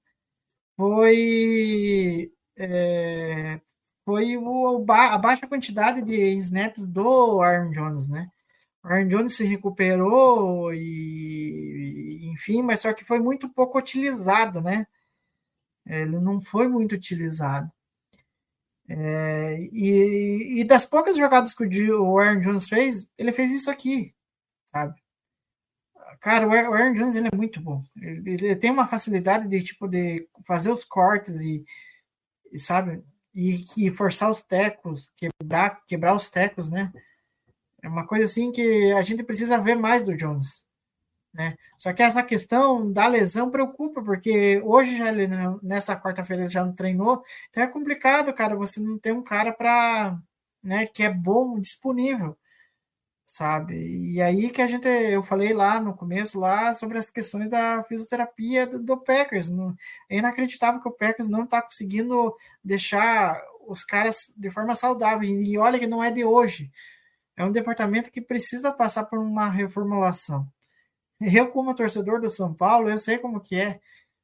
foi, 0.76 2.32
é, 2.58 3.62
foi 4.06 4.38
o, 4.38 4.86
a 4.89 5.18
baixa 5.18 5.47
quantidade 5.47 6.02
de 6.02 6.18
snaps 6.36 6.88
do 6.88 7.41
Aaron 7.41 7.72
Jones, 7.72 8.10
né? 8.10 8.28
O 8.84 8.88
Aaron 8.89 9.08
Jones 9.08 9.36
se 9.38 9.45
recuperou 9.45 10.74
e, 10.74 12.30
enfim, 12.34 12.62
mas 12.64 12.82
só 12.82 12.93
que 12.93 13.06
foi 13.06 13.20
muito 13.20 13.49
pouco 13.49 13.80
utilizado, 13.80 14.62
né? 14.62 14.88
Ele 15.86 16.20
não 16.20 16.41
foi 16.41 16.68
muito 16.68 16.95
utilizado. 16.95 17.72
É, 18.94 19.58
e, 19.72 20.60
e, 20.60 20.64
das 20.66 20.86
poucas 20.86 21.16
jogadas 21.16 21.54
que 21.54 21.64
o 21.94 22.20
Aaron 22.20 22.42
Jones 22.42 22.68
fez, 22.68 23.10
ele 23.18 23.32
fez 23.32 23.50
isso 23.50 23.72
aqui, 23.72 24.14
sabe? 24.68 25.02
Cara, 26.20 26.46
o 26.46 26.52
Aaron 26.52 26.94
Jones 26.94 27.16
ele 27.16 27.30
é 27.32 27.36
muito 27.36 27.62
bom. 27.62 27.82
Ele, 28.02 28.34
ele 28.34 28.56
tem 28.58 28.70
uma 28.70 28.86
facilidade 28.86 29.48
de 29.48 29.64
tipo 29.64 29.88
de 29.88 30.28
fazer 30.46 30.72
os 30.72 30.84
cortes 30.84 31.39
e, 31.39 31.64
e 32.52 32.60
sabe? 32.60 33.02
E, 33.34 33.64
e 33.78 33.92
forçar 33.92 34.30
os 34.30 34.44
tecos, 34.44 35.10
quebrar, 35.16 35.86
quebrar 35.86 36.14
os 36.14 36.30
tecos, 36.30 36.70
né? 36.70 36.92
É 37.82 37.88
uma 37.88 38.06
coisa 38.06 38.26
assim 38.26 38.52
que 38.52 38.92
a 38.92 39.02
gente 39.04 39.24
precisa 39.24 39.58
ver 39.58 39.76
mais 39.76 40.04
do 40.04 40.16
Jones. 40.18 40.66
Né? 41.34 41.56
Só 41.78 41.94
que 41.94 42.04
essa 42.04 42.22
questão 42.24 42.92
da 42.92 43.08
lesão 43.08 43.50
preocupa, 43.50 44.04
porque 44.04 44.62
hoje 44.64 44.98
já 44.98 45.10
ele, 45.10 45.28
nessa 45.64 45.96
quarta-feira 46.00 46.50
já 46.50 46.66
não 46.66 46.74
treinou, 46.74 47.24
então 47.50 47.64
é 47.64 47.68
complicado, 47.68 48.34
cara, 48.34 48.56
você 48.56 48.82
não 48.82 49.00
tem 49.00 49.14
um 49.14 49.24
cara 49.24 49.54
para, 49.54 50.18
né, 50.62 50.86
que 50.88 51.04
é 51.04 51.10
bom, 51.10 51.58
disponível, 51.60 52.38
sabe? 53.24 53.76
E 54.14 54.22
aí 54.22 54.50
que 54.52 54.62
a 54.62 54.68
gente, 54.68 54.88
eu 54.88 55.24
falei 55.24 55.54
lá 55.54 55.80
no 55.80 55.96
começo 55.96 56.38
lá 56.40 56.74
sobre 56.74 56.98
as 56.98 57.10
questões 57.10 57.50
da 57.50 57.84
fisioterapia 57.84 58.68
do, 58.68 58.80
do 58.80 58.98
Packers, 58.98 59.50
não, 59.50 59.76
é 60.10 60.18
inacreditável 60.18 60.82
que 60.82 60.90
o 60.90 60.92
Packers 60.92 61.30
não 61.30 61.46
está 61.46 61.62
conseguindo 61.62 62.36
deixar 62.64 63.42
os 63.68 63.84
caras 63.86 64.34
de 64.36 64.50
forma 64.50 64.76
saudável, 64.76 65.24
e 65.30 65.58
olha 65.58 65.80
que 65.80 65.88
não 65.88 66.04
é 66.04 66.12
de 66.12 66.26
hoje, 66.26 66.72
é 67.38 67.46
um 67.46 67.52
departamento 67.52 68.12
que 68.12 68.22
precisa 68.22 68.72
passar 68.72 69.06
por 69.06 69.20
uma 69.20 69.50
reformulação. 69.50 70.46
Eu, 71.22 71.51
como 71.51 71.76
torcedor 71.76 72.19
do 72.19 72.30
São 72.32 72.51
Paulo, 72.51 72.89
eu 72.89 72.97
sei 72.97 73.19
como 73.19 73.39
que 73.39 73.55
é, 73.55 73.80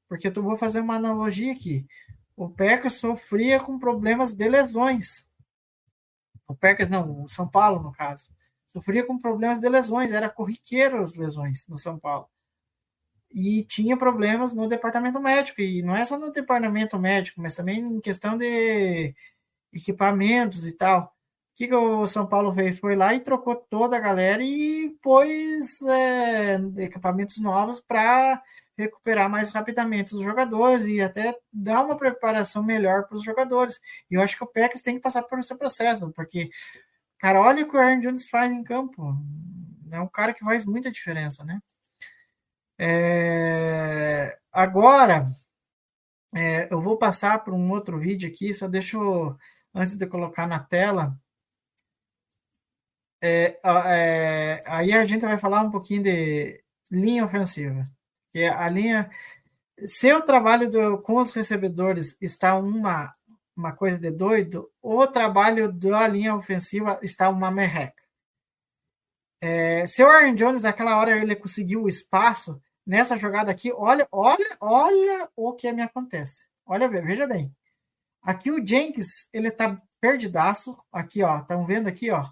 porque 0.07 0.27
eu 0.29 0.41
vou 0.41 0.57
fazer 0.57 0.79
uma 0.79 0.95
analogia 0.95 1.51
aqui. 1.53 1.85
O 2.35 2.49
Packers 2.49 2.95
sofria 2.95 3.59
com 3.59 3.77
problemas 3.77 4.33
de 4.33 4.49
lesões. 4.49 5.27
O 6.47 6.55
Packers 6.55 6.89
não, 6.89 7.23
o 7.23 7.29
São 7.29 7.47
Paulo, 7.47 7.81
no 7.81 7.91
caso. 7.91 8.29
Sofria 8.67 9.05
com 9.05 9.17
problemas 9.17 9.59
de 9.59 9.69
lesões, 9.69 10.11
era 10.11 10.29
corriqueiro 10.29 10.99
as 10.99 11.15
lesões 11.15 11.67
no 11.67 11.77
São 11.77 11.99
Paulo. 11.99 12.27
E 13.31 13.63
tinha 13.65 13.97
problemas 13.97 14.53
no 14.53 14.67
departamento 14.67 15.19
médico, 15.19 15.61
e 15.61 15.83
não 15.83 15.95
é 15.95 16.05
só 16.05 16.17
no 16.17 16.31
departamento 16.31 16.97
médico, 16.97 17.41
mas 17.41 17.55
também 17.55 17.79
em 17.79 17.99
questão 17.99 18.37
de 18.37 19.13
equipamentos 19.73 20.65
e 20.65 20.71
tal 20.75 21.16
que, 21.57 21.67
que 21.67 21.75
o 21.75 22.05
São 22.05 22.27
Paulo 22.27 22.53
fez? 22.53 22.77
Foi 22.77 22.95
lá 22.95 23.15
e 23.15 23.19
trocou 23.19 23.55
toda 23.55 23.97
a 23.97 23.99
galera 23.99 24.43
e 24.43 24.95
pôs 25.01 25.81
é, 25.81 26.55
equipamentos 26.77 27.39
novos 27.39 27.79
para 27.79 28.43
recuperar 28.77 29.27
mais 29.27 29.51
rapidamente 29.51 30.13
os 30.13 30.21
jogadores 30.21 30.85
e 30.85 31.01
até 31.01 31.35
dar 31.51 31.83
uma 31.83 31.97
preparação 31.97 32.61
melhor 32.63 33.07
para 33.07 33.17
os 33.17 33.23
jogadores. 33.23 33.81
E 34.09 34.13
eu 34.13 34.21
acho 34.21 34.37
que 34.37 34.43
o 34.43 34.47
Packers 34.47 34.83
tem 34.83 34.95
que 34.97 35.01
passar 35.01 35.23
por 35.23 35.39
esse 35.39 35.55
processo, 35.55 36.11
porque, 36.11 36.51
cara, 37.17 37.41
olha 37.41 37.63
o 37.65 37.67
que 37.67 37.75
o 37.75 37.79
Aaron 37.79 38.01
Jones 38.01 38.29
faz 38.29 38.51
em 38.51 38.63
campo. 38.63 39.17
É 39.91 39.99
um 39.99 40.07
cara 40.07 40.33
que 40.35 40.45
faz 40.45 40.63
muita 40.63 40.91
diferença, 40.91 41.43
né? 41.43 41.59
É, 42.77 44.37
agora, 44.51 45.31
é, 46.35 46.71
eu 46.71 46.79
vou 46.79 46.97
passar 46.99 47.43
para 47.43 47.53
um 47.55 47.71
outro 47.71 47.97
vídeo 47.99 48.29
aqui, 48.29 48.53
só 48.53 48.67
deixo, 48.67 49.35
antes 49.73 49.97
de 49.97 50.05
colocar 50.05 50.45
na 50.45 50.59
tela, 50.59 51.19
é, 53.21 53.59
é, 53.63 54.63
aí 54.65 54.93
a 54.93 55.03
gente 55.03 55.25
vai 55.25 55.37
falar 55.37 55.61
um 55.61 55.71
pouquinho 55.71 56.03
de 56.03 56.63
linha 56.91 57.25
ofensiva. 57.25 57.85
Que 58.31 58.45
a 58.45 58.67
linha. 58.69 59.09
Se 59.85 60.11
o 60.13 60.21
trabalho 60.21 60.69
do, 60.69 60.99
com 60.99 61.17
os 61.17 61.31
recebedores 61.31 62.17
está 62.21 62.55
uma, 62.55 63.13
uma 63.55 63.73
coisa 63.73 63.97
de 63.97 64.11
doido, 64.11 64.71
o 64.81 65.05
trabalho 65.07 65.71
da 65.71 66.07
linha 66.07 66.35
ofensiva 66.35 66.99
está 67.03 67.29
uma 67.29 67.51
merreca. 67.51 68.03
É, 69.39 69.85
se 69.85 70.03
o 70.03 70.07
Aaron 70.09 70.35
Jones, 70.35 70.63
naquela 70.63 70.97
hora, 70.97 71.15
ele 71.17 71.35
conseguiu 71.35 71.83
o 71.83 71.89
espaço, 71.89 72.61
nessa 72.85 73.17
jogada 73.17 73.51
aqui, 73.51 73.71
olha, 73.71 74.07
olha, 74.11 74.57
olha 74.59 75.29
o 75.35 75.53
que 75.53 75.71
me 75.71 75.83
acontece. 75.83 76.47
Olha, 76.65 76.87
veja 76.87 77.27
bem. 77.27 77.53
Aqui 78.21 78.51
o 78.51 78.65
Jenkins, 78.65 79.29
ele 79.31 79.51
tá 79.51 79.81
perdidaço. 80.01 80.77
Aqui, 80.91 81.23
ó. 81.23 81.39
Estão 81.39 81.65
vendo 81.65 81.87
aqui, 81.87 82.11
ó. 82.11 82.29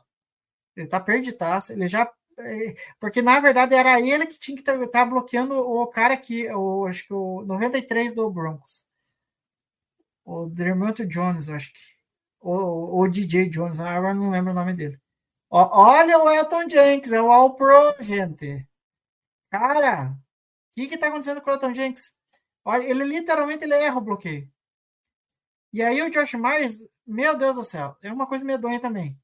Ele 0.76 0.88
tá 0.88 1.00
perdidaço, 1.00 1.74
ele 1.74 1.88
já. 1.88 2.12
É, 2.38 2.76
porque 3.00 3.22
na 3.22 3.40
verdade 3.40 3.74
era 3.76 4.00
ele 4.02 4.28
que 4.28 4.38
tinha 4.38 4.56
que 4.56 4.62
estar 4.62 4.78
tá 4.90 5.06
bloqueando 5.06 5.56
o 5.58 5.88
cara 5.88 6.18
que, 6.18 6.50
o, 6.54 6.86
acho 6.86 7.08
que 7.08 7.14
o 7.14 7.42
93 7.44 8.14
do 8.14 8.30
Broncos. 8.30 8.86
O 10.26 10.48
Dermot 10.48 11.06
Jones, 11.06 11.50
acho 11.50 11.72
que. 11.72 11.80
O, 12.42 13.02
o 13.02 13.08
DJ 13.08 13.50
Jones, 13.50 13.80
agora 13.80 14.14
não 14.14 14.30
lembro 14.30 14.52
o 14.52 14.56
nome 14.56 14.74
dele. 14.74 15.00
olha 15.50 16.20
o 16.20 16.30
Elton 16.30 16.70
Jenks, 16.70 17.14
é 17.14 17.22
o 17.22 17.32
All 17.32 17.56
Pro, 17.56 17.96
gente. 18.02 18.68
Cara, 19.50 20.12
o 20.12 20.76
que 20.76 20.88
que 20.88 20.98
tá 20.98 21.08
acontecendo 21.08 21.42
com 21.42 21.50
o 21.50 21.54
Elton 21.54 21.74
Jenks? 21.74 22.14
Olha, 22.66 22.84
ele 22.84 23.04
literalmente 23.04 23.64
ele 23.64 23.76
erra 23.76 23.98
o 23.98 24.02
bloqueio. 24.02 24.52
E 25.72 25.82
aí 25.82 26.02
o 26.02 26.10
Josh 26.10 26.34
Myers, 26.36 26.88
meu 27.06 27.38
Deus 27.38 27.56
do 27.56 27.64
céu, 27.64 27.98
é 28.02 28.12
uma 28.12 28.28
coisa 28.28 28.46
medonha 28.46 28.80
também. 28.80 29.20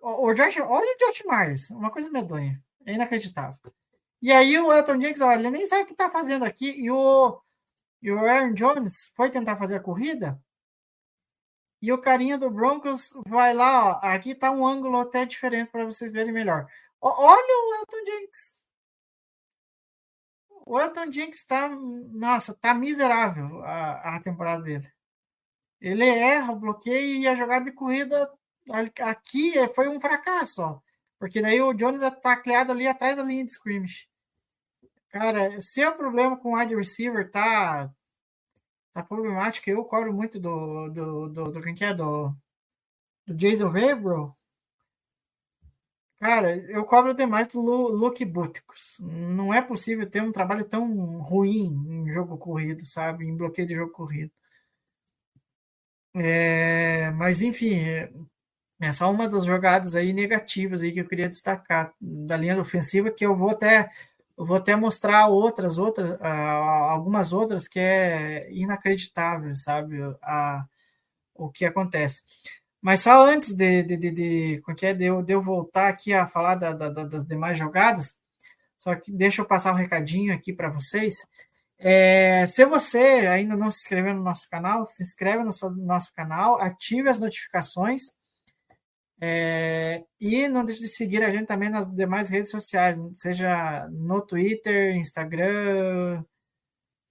O, 0.00 0.32
Josh, 0.32 0.56
olha 0.58 0.94
o 0.94 0.98
Josh 0.98 1.22
Myers, 1.26 1.70
uma 1.70 1.90
coisa 1.90 2.10
medonha. 2.10 2.62
É 2.86 2.94
inacreditável. 2.94 3.58
E 4.20 4.32
aí 4.32 4.58
o 4.58 4.72
Elton 4.72 5.00
Jenkins, 5.00 5.20
olha, 5.20 5.38
ele 5.38 5.50
nem 5.50 5.66
sabe 5.66 5.82
o 5.82 5.86
que 5.86 5.92
está 5.92 6.10
fazendo 6.10 6.44
aqui. 6.44 6.70
E 6.70 6.90
o, 6.90 7.40
e 8.02 8.10
o 8.10 8.18
Aaron 8.18 8.54
Jones 8.54 9.10
foi 9.14 9.30
tentar 9.30 9.56
fazer 9.56 9.76
a 9.76 9.80
corrida. 9.80 10.40
E 11.80 11.92
o 11.92 12.00
carinha 12.00 12.36
do 12.36 12.50
Broncos 12.50 13.12
vai 13.26 13.54
lá, 13.54 14.00
ó, 14.02 14.06
aqui 14.06 14.30
está 14.30 14.50
um 14.50 14.66
ângulo 14.66 14.98
até 14.98 15.24
diferente 15.24 15.70
para 15.70 15.84
vocês 15.84 16.12
verem 16.12 16.32
melhor. 16.32 16.66
olha 17.00 17.46
o 17.46 17.74
Elton 17.76 18.04
Jenkins. 18.04 18.62
O 20.66 20.80
Elton 20.80 21.12
Jenkins 21.12 21.38
está, 21.38 21.68
nossa, 21.68 22.54
tá 22.54 22.74
miserável 22.74 23.62
a, 23.64 24.16
a 24.16 24.20
temporada 24.20 24.62
dele. 24.62 24.90
Ele 25.80 26.04
erra 26.04 26.52
o 26.52 26.56
bloqueio 26.56 27.20
e 27.20 27.28
a 27.28 27.34
jogada 27.36 27.64
de 27.66 27.72
corrida 27.72 28.28
aqui 29.00 29.58
é, 29.58 29.68
foi 29.68 29.88
um 29.88 30.00
fracasso, 30.00 30.62
ó, 30.62 30.80
porque 31.18 31.40
daí 31.40 31.60
o 31.60 31.72
Jones 31.72 32.02
está 32.02 32.36
criado 32.36 32.72
ali 32.72 32.86
atrás 32.86 33.16
da 33.16 33.22
linha 33.22 33.44
de 33.44 33.50
scrimmage. 33.50 34.08
Cara, 35.10 35.60
se 35.60 35.84
o 35.84 35.96
problema 35.96 36.36
com 36.36 36.52
o 36.52 36.58
wide 36.58 36.74
receiver 36.74 37.30
tá, 37.30 37.90
tá 38.92 39.02
problemático, 39.02 39.70
eu 39.70 39.84
cobro 39.84 40.12
muito 40.12 40.38
do, 40.38 40.88
do, 40.90 41.28
do, 41.28 41.52
do 41.52 41.62
quem 41.62 41.74
que 41.74 41.84
é, 41.84 41.94
do, 41.94 42.34
do 43.26 43.34
Jason 43.34 43.74
Hebro. 43.76 44.36
Cara, 46.20 46.56
eu 46.56 46.84
cobro 46.84 47.14
demais 47.14 47.46
do 47.48 47.60
Luke 47.60 48.24
Buticos. 48.24 48.98
Não 49.00 49.54
é 49.54 49.62
possível 49.62 50.08
ter 50.08 50.20
um 50.20 50.32
trabalho 50.32 50.64
tão 50.64 51.18
ruim 51.20 51.68
em 51.88 52.10
jogo 52.10 52.36
corrido, 52.36 52.84
sabe? 52.86 53.24
Em 53.24 53.36
bloqueio 53.36 53.68
de 53.68 53.74
jogo 53.74 53.92
corrido. 53.92 54.32
É, 56.14 57.10
mas 57.12 57.42
enfim, 57.42 57.76
é 58.80 58.92
só 58.92 59.10
uma 59.10 59.28
das 59.28 59.44
jogadas 59.44 59.94
aí 59.96 60.12
negativas 60.12 60.82
aí 60.82 60.92
que 60.92 61.00
eu 61.00 61.08
queria 61.08 61.28
destacar 61.28 61.92
da 62.00 62.36
linha 62.36 62.60
ofensiva, 62.60 63.10
que 63.10 63.26
eu 63.26 63.34
vou 63.36 63.50
até 63.50 63.90
vou 64.36 64.56
até 64.56 64.76
mostrar 64.76 65.26
outras, 65.28 65.78
outras, 65.78 66.12
uh, 66.12 66.24
algumas 66.24 67.32
outras 67.32 67.66
que 67.66 67.80
é 67.80 68.48
inacreditável, 68.52 69.52
sabe, 69.54 69.98
a, 70.22 70.64
o 71.34 71.50
que 71.50 71.64
acontece. 71.64 72.22
Mas 72.80 73.00
só 73.02 73.26
antes 73.26 73.54
de, 73.54 73.82
de, 73.82 73.96
de, 73.96 74.10
de, 74.12 74.62
é, 74.82 74.94
de, 74.94 75.04
eu, 75.06 75.22
de 75.22 75.32
eu 75.32 75.42
voltar 75.42 75.88
aqui 75.88 76.14
a 76.14 76.26
falar 76.26 76.54
da, 76.54 76.72
da, 76.72 76.88
das 76.88 77.24
demais 77.24 77.58
jogadas, 77.58 78.16
só 78.76 78.94
que 78.94 79.10
deixa 79.12 79.42
eu 79.42 79.46
passar 79.46 79.72
um 79.72 79.76
recadinho 79.76 80.32
aqui 80.34 80.52
para 80.52 80.70
vocês, 80.70 81.14
É, 81.80 82.44
se 82.46 82.64
você 82.64 82.98
ainda 83.28 83.56
não 83.56 83.70
se 83.70 83.80
inscreveu 83.82 84.14
no 84.14 84.22
nosso 84.22 84.48
canal, 84.50 84.84
se 84.86 85.02
inscreve 85.02 85.44
no 85.44 85.52
nosso 85.84 86.12
canal, 86.12 86.60
ative 86.60 87.08
as 87.08 87.20
notificações 87.20 88.12
é, 89.20 90.04
e 90.20 90.46
não 90.48 90.64
deixe 90.64 90.82
de 90.82 90.88
seguir 90.88 91.22
a 91.24 91.30
gente 91.30 91.46
também 91.46 91.68
nas 91.68 91.92
demais 91.92 92.28
redes 92.28 92.50
sociais, 92.50 92.96
seja 93.14 93.88
no 93.90 94.20
Twitter, 94.20 94.96
Instagram, 94.96 96.22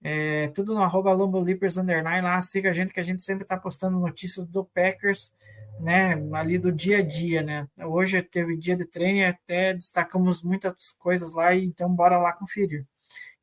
é, 0.02 0.48
tudo 0.48 0.74
no 0.74 0.82
arroba 0.82 1.12
Underline, 1.12 2.22
lá 2.22 2.40
siga 2.40 2.70
a 2.70 2.72
gente 2.72 2.94
que 2.94 3.00
a 3.00 3.02
gente 3.02 3.22
sempre 3.22 3.42
está 3.42 3.58
postando 3.58 3.98
notícias 3.98 4.46
do 4.46 4.64
Packers, 4.64 5.32
né, 5.80 6.14
ali 6.32 6.58
do 6.58 6.72
dia 6.72 6.98
a 6.98 7.02
dia, 7.02 7.42
né, 7.42 7.68
hoje 7.84 8.22
teve 8.22 8.56
dia 8.56 8.74
de 8.74 8.86
treino 8.86 9.18
e 9.18 9.24
até 9.24 9.74
destacamos 9.74 10.42
muitas 10.42 10.92
coisas 10.98 11.32
lá, 11.32 11.54
então 11.54 11.94
bora 11.94 12.18
lá 12.18 12.32
conferir. 12.32 12.86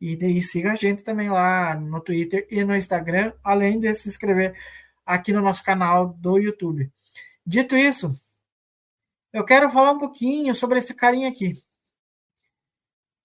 E 0.02 0.16
daí 0.16 0.42
siga 0.42 0.74
a 0.74 0.76
gente 0.76 1.04
também 1.04 1.30
lá 1.30 1.76
no 1.76 2.02
Twitter 2.02 2.48
e 2.50 2.64
no 2.64 2.76
Instagram, 2.76 3.32
além 3.44 3.80
de 3.80 3.94
se 3.94 4.10
inscrever 4.10 4.54
aqui 5.06 5.32
no 5.32 5.42
nosso 5.42 5.64
canal 5.64 6.10
do 6.14 6.38
YouTube. 6.38 6.92
Dito 7.46 7.76
isso, 7.76 8.12
eu 9.36 9.44
quero 9.44 9.70
falar 9.70 9.92
um 9.92 10.00
pouquinho 10.00 10.56
sobre 10.56 10.80
esse 10.80 10.94
carinha 10.94 11.28
aqui. 11.28 11.62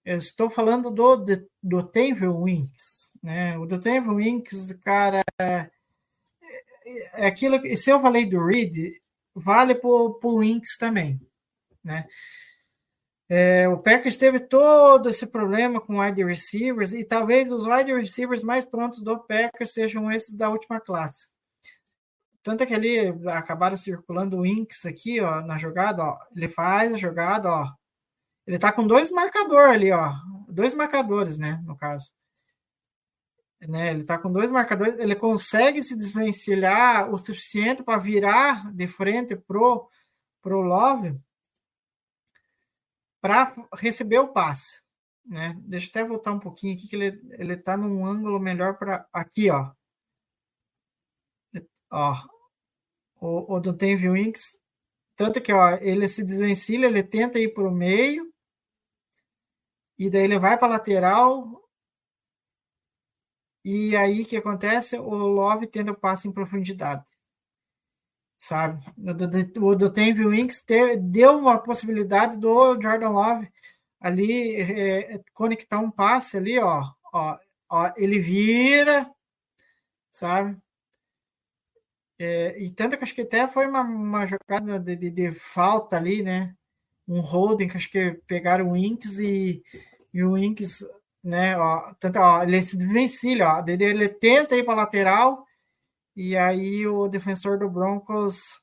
Eu 0.03 0.17
estou 0.17 0.49
falando 0.49 0.91
do, 0.91 1.15
do 1.63 1.83
Tenville 1.83 2.33
Winks. 2.33 3.11
Né? 3.23 3.57
O 3.57 3.65
do 3.65 3.79
Tenville 3.79 4.15
Winks, 4.15 4.73
cara, 4.83 5.23
é, 5.39 5.71
é 7.13 7.25
aquilo 7.25 7.61
que. 7.61 7.77
Se 7.77 7.91
eu 7.91 8.01
falei 8.01 8.25
do 8.25 8.43
Reed, 8.43 8.93
vale 9.33 9.73
para 9.73 9.89
o 9.89 10.39
Winks 10.39 10.75
também. 10.77 11.17
Né? 11.81 12.05
É, 13.29 13.69
o 13.69 13.77
Packers 13.77 14.17
teve 14.17 14.41
todo 14.41 15.07
esse 15.07 15.25
problema 15.25 15.79
com 15.79 16.01
wide 16.01 16.25
receivers 16.25 16.91
e 16.91 17.05
talvez 17.05 17.49
os 17.49 17.65
wide 17.65 17.93
receivers 17.93 18.43
mais 18.43 18.65
prontos 18.65 19.01
do 19.01 19.17
Packers 19.17 19.71
sejam 19.71 20.11
esses 20.11 20.35
da 20.35 20.49
última 20.49 20.81
classe. 20.81 21.30
Tanto 22.43 22.63
é 22.63 22.65
que 22.65 22.73
ali 22.73 22.99
acabaram 23.29 23.77
circulando 23.77 24.39
o 24.39 24.45
Inks 24.45 24.85
aqui, 24.85 25.19
ó, 25.21 25.41
na 25.41 25.57
jogada, 25.57 26.03
ó. 26.03 26.19
Ele 26.35 26.49
faz 26.49 26.93
a 26.93 26.97
jogada, 26.97 27.49
ó. 27.49 27.71
Ele 28.47 28.57
tá 28.59 28.71
com 28.71 28.85
dois 28.85 29.11
marcadores 29.11 29.71
ali, 29.71 29.91
ó. 29.91 30.11
Dois 30.49 30.73
marcadores, 30.73 31.37
né, 31.37 31.61
no 31.65 31.77
caso. 31.77 32.11
Né, 33.67 33.91
ele 33.91 34.03
tá 34.03 34.17
com 34.17 34.31
dois 34.31 34.49
marcadores, 34.49 34.97
ele 34.97 35.15
consegue 35.15 35.83
se 35.83 35.95
desvencilhar 35.95 37.13
o 37.13 37.17
suficiente 37.19 37.83
para 37.83 37.99
virar 37.99 38.73
de 38.73 38.87
frente 38.87 39.35
pro 39.35 39.87
pro 40.41 40.61
Love 40.61 41.19
para 43.21 43.53
receber 43.75 44.17
o 44.19 44.29
passe, 44.29 44.81
né? 45.23 45.55
Deixa 45.59 45.85
eu 45.87 45.89
até 45.91 46.03
voltar 46.03 46.31
um 46.31 46.39
pouquinho 46.39 46.73
aqui 46.75 46.87
que 46.87 46.95
ele 46.95 47.21
ele 47.33 47.55
tá 47.57 47.77
num 47.77 48.03
ângulo 48.05 48.39
melhor 48.39 48.77
para 48.79 49.07
aqui, 49.13 49.51
ó. 49.51 49.71
Ó, 51.91 52.15
o, 53.21 53.55
o 53.55 53.59
do 53.61 53.73
Tenville 53.73 54.23
Winks, 54.23 54.59
tanto 55.15 55.39
que 55.41 55.53
ó, 55.53 55.77
ele 55.79 56.07
se 56.07 56.23
desvencilha, 56.23 56.87
ele 56.87 57.03
tenta 57.03 57.39
ir 57.39 57.53
para 57.53 57.63
o 57.63 57.71
meio, 57.71 58.33
e 59.97 60.09
daí 60.09 60.23
ele 60.23 60.39
vai 60.39 60.57
para 60.57 60.73
lateral, 60.73 61.61
e 63.63 63.95
aí 63.95 64.23
o 64.23 64.25
que 64.25 64.37
acontece? 64.37 64.97
O 64.97 65.13
Love 65.15 65.67
tendo 65.67 65.91
o 65.91 65.95
passe 65.95 66.27
em 66.27 66.31
profundidade. 66.31 67.05
Sabe? 68.37 68.83
O 68.97 69.13
do, 69.13 69.67
o 69.67 69.75
do 69.75 69.91
Winks 70.29 70.65
deu 70.99 71.37
uma 71.37 71.59
possibilidade 71.59 72.37
do 72.37 72.81
Jordan 72.81 73.09
Love 73.09 73.51
ali 73.99 74.55
é, 74.55 75.23
conectar 75.31 75.77
um 75.79 75.91
passe 75.91 76.37
ali, 76.37 76.57
ó, 76.57 76.83
ó, 77.13 77.37
ó, 77.69 77.93
ele 77.95 78.19
vira, 78.19 79.07
sabe? 80.11 80.57
É, 82.23 82.55
e 82.61 82.69
tanto 82.69 82.95
que 82.97 83.03
acho 83.03 83.15
que 83.15 83.21
até 83.21 83.47
foi 83.47 83.65
uma, 83.65 83.81
uma 83.81 84.27
jogada 84.27 84.79
de, 84.79 84.95
de, 84.95 85.09
de, 85.09 85.31
falta 85.33 85.97
ali, 85.97 86.21
né? 86.21 86.55
Um 87.07 87.19
holding 87.19 87.67
que 87.67 87.77
acho 87.77 87.89
que 87.89 88.13
pegaram 88.27 88.71
o 88.71 88.77
Inks 88.77 89.17
e, 89.17 89.63
e 90.13 90.23
o 90.23 90.37
Inks, 90.37 90.85
né? 91.23 91.57
Ó, 91.57 91.93
tanto, 91.99 92.19
ó, 92.19 92.43
ele 92.43 92.61
se 92.61 92.77
desvencilha, 92.77 93.47
ó, 93.49 93.63
ele, 93.67 93.83
ele 93.83 94.09
tenta 94.09 94.55
ir 94.55 94.63
para 94.63 94.75
lateral 94.75 95.45
e 96.15 96.37
aí 96.37 96.85
o 96.87 97.07
defensor 97.07 97.57
do 97.57 97.69
Broncos 97.69 98.61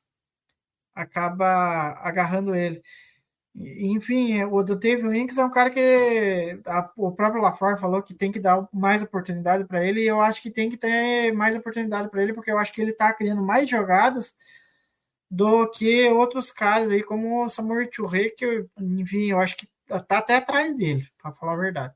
acaba 0.94 1.94
agarrando 2.00 2.54
ele. 2.54 2.80
Enfim, 3.60 4.44
o 4.44 4.62
do 4.62 4.78
Teve 4.78 5.08
Winks 5.08 5.36
é 5.36 5.44
um 5.44 5.50
cara 5.50 5.68
que 5.70 6.60
a, 6.64 6.90
o 6.96 7.10
próprio 7.10 7.42
LaFleur 7.42 7.76
falou 7.78 8.02
que 8.02 8.14
tem 8.14 8.30
que 8.30 8.38
dar 8.38 8.68
mais 8.72 9.02
oportunidade 9.02 9.64
para 9.64 9.84
ele, 9.84 10.02
e 10.02 10.06
eu 10.06 10.20
acho 10.20 10.40
que 10.40 10.50
tem 10.50 10.70
que 10.70 10.76
ter 10.76 11.32
mais 11.32 11.56
oportunidade 11.56 12.08
para 12.08 12.22
ele, 12.22 12.32
porque 12.32 12.52
eu 12.52 12.58
acho 12.58 12.72
que 12.72 12.80
ele 12.80 12.92
está 12.92 13.12
criando 13.12 13.42
mais 13.42 13.68
jogadas 13.68 14.34
do 15.30 15.68
que 15.70 16.08
outros 16.10 16.52
caras 16.52 16.90
aí, 16.90 17.02
como 17.02 17.44
o 17.44 17.48
Samuel 17.48 17.90
Touré, 17.90 18.30
que, 18.30 18.66
enfim, 18.78 19.30
eu 19.32 19.40
acho 19.40 19.56
que 19.56 19.68
tá 20.06 20.18
até 20.18 20.36
atrás 20.36 20.74
dele, 20.76 21.06
para 21.20 21.32
falar 21.32 21.54
a 21.54 21.56
verdade. 21.56 21.94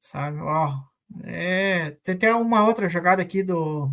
Sabe? 0.00 0.40
Ó, 0.40 0.80
é, 1.24 1.92
tem 2.02 2.14
até 2.14 2.34
uma 2.34 2.66
outra 2.66 2.88
jogada 2.88 3.22
aqui 3.22 3.42
do. 3.42 3.88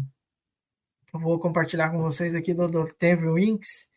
que 1.07 1.15
eu 1.15 1.19
vou 1.19 1.39
compartilhar 1.39 1.91
com 1.91 2.01
vocês 2.01 2.33
aqui 2.33 2.53
do, 2.53 2.67
do 2.67 2.87
Teve 2.87 3.29
Winks 3.29 3.87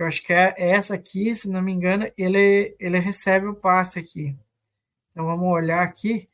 que 0.00 0.02
eu 0.02 0.06
acho 0.06 0.22
que 0.22 0.32
é 0.32 0.54
essa 0.56 0.94
aqui, 0.94 1.36
se 1.36 1.46
não 1.46 1.60
me 1.60 1.70
engano, 1.70 2.10
ele, 2.16 2.74
ele 2.80 2.98
recebe 2.98 3.46
o 3.46 3.54
passe 3.54 3.98
aqui. 3.98 4.34
Então 5.10 5.26
vamos 5.26 5.46
olhar 5.46 5.82
aqui. 5.82 6.26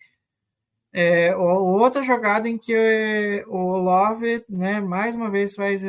É, 0.92 1.34
outra 1.34 2.00
jogada 2.02 2.48
em 2.48 2.56
que 2.56 3.44
o 3.48 3.76
Love, 3.76 4.44
né, 4.48 4.80
mais 4.80 5.16
uma 5.16 5.28
vez 5.28 5.56
faz 5.56 5.82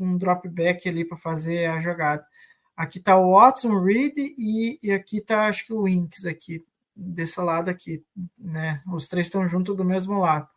um 0.00 0.16
drop 0.16 0.48
back 0.48 0.88
ali 0.88 1.04
para 1.04 1.18
fazer 1.18 1.66
a 1.66 1.78
jogada. 1.80 2.26
Aqui 2.74 2.98
está 2.98 3.18
o 3.18 3.34
Watson, 3.34 3.78
Reed 3.78 4.16
e, 4.16 4.78
e 4.82 4.90
aqui 4.90 5.18
está 5.18 5.48
acho 5.48 5.66
que 5.66 5.74
o 5.74 5.82
Winks 5.82 6.24
aqui 6.24 6.64
desse 6.96 7.38
lado 7.40 7.68
aqui, 7.68 8.02
né? 8.38 8.82
Os 8.90 9.06
três 9.06 9.26
estão 9.26 9.46
juntos 9.46 9.76
do 9.76 9.84
mesmo 9.84 10.18
lado. 10.18 10.48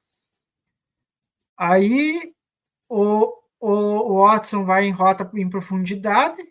Aí 1.57 2.34
o, 2.88 3.34
o 3.59 4.24
Watson 4.24 4.63
vai 4.63 4.86
em 4.86 4.91
rota 4.91 5.30
em 5.36 5.49
profundidade 5.49 6.41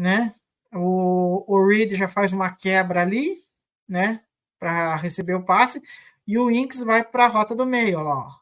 né? 0.00 0.34
O, 0.72 1.44
o 1.46 1.66
Reed 1.68 1.94
já 1.94 2.08
faz 2.08 2.32
uma 2.32 2.50
quebra 2.50 3.02
ali, 3.02 3.44
né? 3.86 4.24
Para 4.58 4.96
receber 4.96 5.34
o 5.34 5.44
passe, 5.44 5.82
e 6.26 6.38
o 6.38 6.50
Inks 6.50 6.80
vai 6.80 7.04
para 7.04 7.26
a 7.26 7.28
rota 7.28 7.54
do 7.54 7.66
meio, 7.66 8.00
lá. 8.00 8.40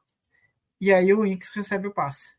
E 0.81 0.93
aí 0.93 1.13
o 1.13 1.27
Inks 1.27 1.51
recebe 1.51 1.89
o 1.89 1.93
passe. 1.93 2.39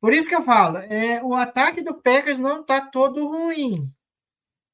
Por 0.00 0.14
isso 0.14 0.28
que 0.28 0.34
eu 0.34 0.42
falo, 0.42 0.78
é, 0.78 1.22
o 1.22 1.34
ataque 1.34 1.82
do 1.82 1.94
Packers 1.94 2.38
não 2.38 2.62
está 2.62 2.80
todo 2.80 3.28
ruim. 3.28 3.92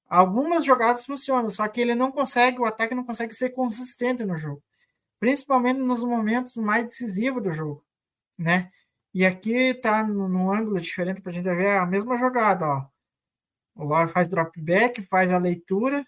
Algumas 0.09 0.64
jogadas 0.64 1.05
funcionam, 1.05 1.51
só 1.51 1.67
que 1.67 1.81
ele 1.81 1.97
não 1.97 2.12
consegue, 2.12 2.61
o 2.61 2.64
ataque 2.64 2.95
não 2.95 3.05
consegue 3.05 3.35
ser 3.35 3.51
consistente 3.51 4.25
no 4.25 4.37
jogo, 4.37 4.62
principalmente 5.19 5.81
nos 5.81 6.05
momentos 6.05 6.55
mais 6.57 6.87
decisivos 6.87 7.43
do 7.43 7.51
jogo, 7.51 7.85
né? 8.39 8.71
E 9.12 9.27
aqui 9.27 9.53
está 9.57 10.05
num 10.05 10.53
ângulo 10.53 10.81
diferente 10.81 11.21
para 11.21 11.33
a 11.33 11.35
gente 11.35 11.45
ver 11.45 11.79
a 11.79 11.87
mesma 11.87 12.17
jogada, 12.17 12.67
ó. 12.67 12.95
O 13.77 13.85
Love 13.85 14.12
faz 14.12 14.29
dropback, 14.29 15.03
faz 15.03 15.31
a 15.31 15.39
leitura 15.39 16.05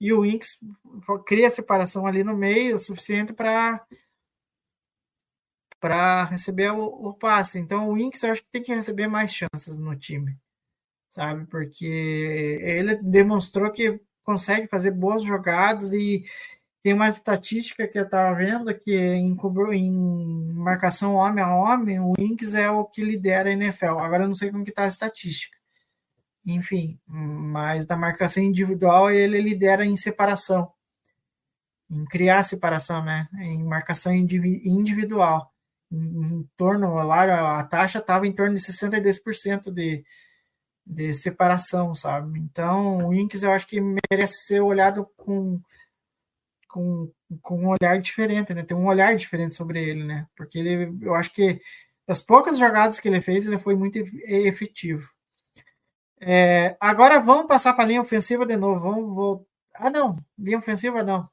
e 0.00 0.12
o 0.12 0.24
Inks 0.24 0.58
cria 1.26 1.48
a 1.48 1.50
separação 1.50 2.06
ali 2.06 2.24
no 2.24 2.36
meio, 2.36 2.76
o 2.76 2.78
suficiente 2.78 3.32
para 3.32 3.84
para 5.78 6.24
receber 6.24 6.70
o, 6.72 6.84
o, 6.84 7.14
passe. 7.14 7.58
Então 7.58 7.88
o 7.88 7.98
Inks 7.98 8.22
eu 8.22 8.32
acho 8.32 8.42
que 8.42 8.50
tem 8.50 8.62
que 8.62 8.74
receber 8.74 9.08
mais 9.08 9.32
chances 9.32 9.78
no 9.78 9.96
time, 9.96 10.36
sabe? 11.08 11.46
Porque 11.46 11.86
ele 12.62 12.96
demonstrou 12.96 13.72
que 13.72 13.98
consegue 14.22 14.66
fazer 14.68 14.90
boas 14.90 15.22
jogadas 15.22 15.94
e 15.94 16.22
tem 16.82 16.92
uma 16.92 17.08
estatística 17.08 17.88
que 17.88 17.98
eu 17.98 18.04
estava 18.04 18.36
vendo 18.36 18.74
que 18.74 18.94
em, 18.94 19.36
em, 19.72 20.52
marcação 20.54 21.14
homem 21.14 21.42
a 21.42 21.54
homem, 21.54 22.00
o 22.00 22.14
Inks 22.18 22.54
é 22.54 22.70
o 22.70 22.84
que 22.84 23.02
lidera 23.02 23.50
a 23.50 23.52
NFL. 23.52 23.98
Agora 24.00 24.24
eu 24.24 24.28
não 24.28 24.34
sei 24.34 24.50
como 24.50 24.64
que 24.64 24.70
está 24.70 24.84
a 24.84 24.88
estatística 24.88 25.59
enfim, 26.46 26.98
mas 27.06 27.86
na 27.86 27.96
marcação 27.96 28.42
individual 28.42 29.10
ele 29.10 29.40
lidera 29.40 29.84
em 29.84 29.96
separação, 29.96 30.72
em 31.90 32.04
criar 32.06 32.42
separação, 32.42 33.04
né? 33.04 33.26
Em 33.40 33.64
marcação 33.64 34.12
individual. 34.12 35.52
Em, 35.90 36.38
em 36.40 36.50
torno 36.56 36.94
lá, 36.94 37.58
a 37.58 37.64
taxa 37.64 37.98
estava 37.98 38.26
em 38.26 38.32
torno 38.32 38.54
de 38.54 38.60
62% 38.60 39.70
de, 39.72 40.04
de 40.86 41.12
separação, 41.14 41.94
sabe? 41.94 42.38
Então, 42.40 43.08
o 43.08 43.14
Inks 43.14 43.42
eu 43.42 43.52
acho 43.52 43.66
que 43.66 43.80
merece 43.80 44.46
ser 44.46 44.60
olhado 44.60 45.06
com, 45.16 45.60
com, 46.68 47.12
com 47.42 47.64
um 47.64 47.68
olhar 47.68 47.98
diferente, 48.00 48.54
né? 48.54 48.62
Tem 48.62 48.76
um 48.76 48.86
olhar 48.86 49.14
diferente 49.14 49.54
sobre 49.54 49.82
ele, 49.82 50.04
né? 50.04 50.26
Porque 50.36 50.58
ele, 50.58 50.96
eu 51.02 51.14
acho 51.14 51.32
que 51.32 51.60
das 52.06 52.22
poucas 52.22 52.58
jogadas 52.58 52.98
que 52.98 53.08
ele 53.08 53.20
fez, 53.20 53.46
ele 53.46 53.58
foi 53.58 53.76
muito 53.76 53.96
efetivo. 54.24 55.08
É, 56.20 56.76
agora 56.78 57.18
vamos 57.20 57.46
passar 57.46 57.72
para 57.72 57.84
a 57.84 57.86
linha 57.86 58.00
ofensiva 58.00 58.44
de 58.46 58.56
novo. 58.56 58.80
Vamos, 58.80 59.14
vou... 59.14 59.48
Ah, 59.74 59.90
não, 59.90 60.16
linha 60.38 60.58
ofensiva 60.58 61.02
não. 61.02 61.28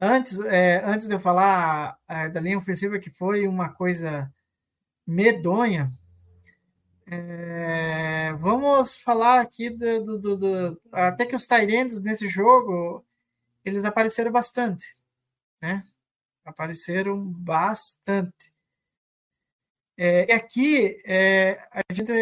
antes, 0.00 0.40
é, 0.40 0.82
antes 0.84 1.06
de 1.06 1.14
eu 1.14 1.20
falar 1.20 1.96
é, 2.08 2.28
da 2.28 2.40
linha 2.40 2.58
ofensiva, 2.58 2.98
que 2.98 3.10
foi 3.10 3.46
uma 3.46 3.68
coisa 3.68 4.32
medonha, 5.06 5.92
é, 7.06 8.32
vamos 8.34 8.94
falar 8.96 9.40
aqui 9.40 9.70
do, 9.70 10.04
do, 10.04 10.18
do, 10.18 10.36
do, 10.36 10.82
até 10.90 11.26
que 11.26 11.36
os 11.36 11.46
Tyrands 11.46 12.00
nesse 12.00 12.28
jogo 12.28 13.04
eles 13.64 13.84
apareceram 13.84 14.32
bastante, 14.32 14.96
né? 15.60 15.82
Apareceram 16.44 17.18
bastante. 17.22 18.52
É, 19.96 20.30
e 20.30 20.32
aqui 20.32 21.02
é, 21.04 21.68
a 21.70 21.82
gente 21.92 22.12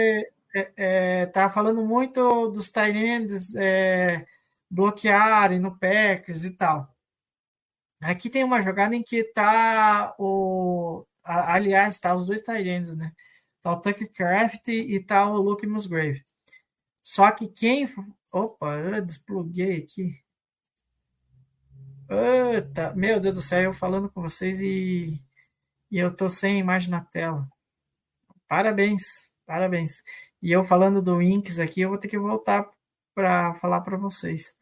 está 0.55 1.49
falando 1.49 1.85
muito 1.85 2.49
dos 2.49 2.71
Tyrands 2.71 3.53
bloquearem 4.71 5.59
no 5.59 5.77
Packers 5.79 6.45
e 6.45 6.51
tal. 6.51 6.95
Aqui 8.01 8.31
tem 8.31 8.45
uma 8.45 8.63
jogada 8.63 8.95
em 8.97 9.03
que 9.03 9.25
tá 9.25 10.15
o. 10.19 11.05
Aliás, 11.23 11.99
tá 11.99 12.15
os 12.15 12.27
dois 12.27 12.41
Tyrands, 12.41 12.97
né? 12.97 13.13
Tá 13.61 13.73
o 13.73 13.81
Tucker 13.81 14.11
Craft 14.11 14.69
e 14.69 14.99
tá 15.05 15.27
o 15.27 15.37
Luke 15.37 15.67
Musgrave. 15.67 16.25
Só 17.03 17.31
que 17.31 17.47
quem. 17.49 17.87
Opa, 18.33 18.77
eu 18.79 19.03
despluguei 19.05 19.79
aqui. 19.79 20.23
Eita, 22.09 22.95
meu 22.95 23.21
Deus 23.21 23.35
do 23.35 23.43
céu, 23.43 23.63
eu 23.65 23.73
falando 23.73 24.11
com 24.11 24.23
vocês 24.23 24.61
e, 24.63 25.21
e 25.91 25.99
eu 25.99 26.15
tô 26.15 26.31
sem 26.31 26.59
imagem 26.59 26.91
na 26.91 27.05
tela. 27.05 27.47
Parabéns, 28.49 29.31
parabéns. 29.47 30.03
E 30.43 30.53
eu 30.53 30.67
falando 30.67 31.03
do 31.03 31.21
Inks 31.21 31.59
aqui, 31.59 31.83
eu 31.83 31.91
vou 31.91 31.99
ter 31.99 32.09
que 32.09 32.19
voltar 32.19 32.69
para 33.15 33.55
falar 33.55 33.81
para 33.83 33.97
vocês. 33.97 34.57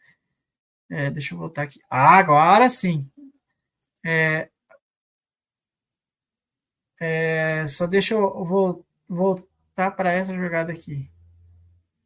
É, 0.91 1.11
deixa 1.11 1.35
eu 1.35 1.39
voltar 1.39 1.63
aqui. 1.63 1.81
Ah, 1.91 2.17
agora 2.19 2.69
sim. 2.71 3.11
É, 4.05 4.49
é, 7.01 7.67
só 7.69 7.87
deixa 7.87 8.15
eu 8.15 8.45
vou, 8.45 8.85
voltar 9.09 9.93
para 9.93 10.13
essa 10.13 10.35
jogada 10.35 10.73
aqui. 10.73 11.11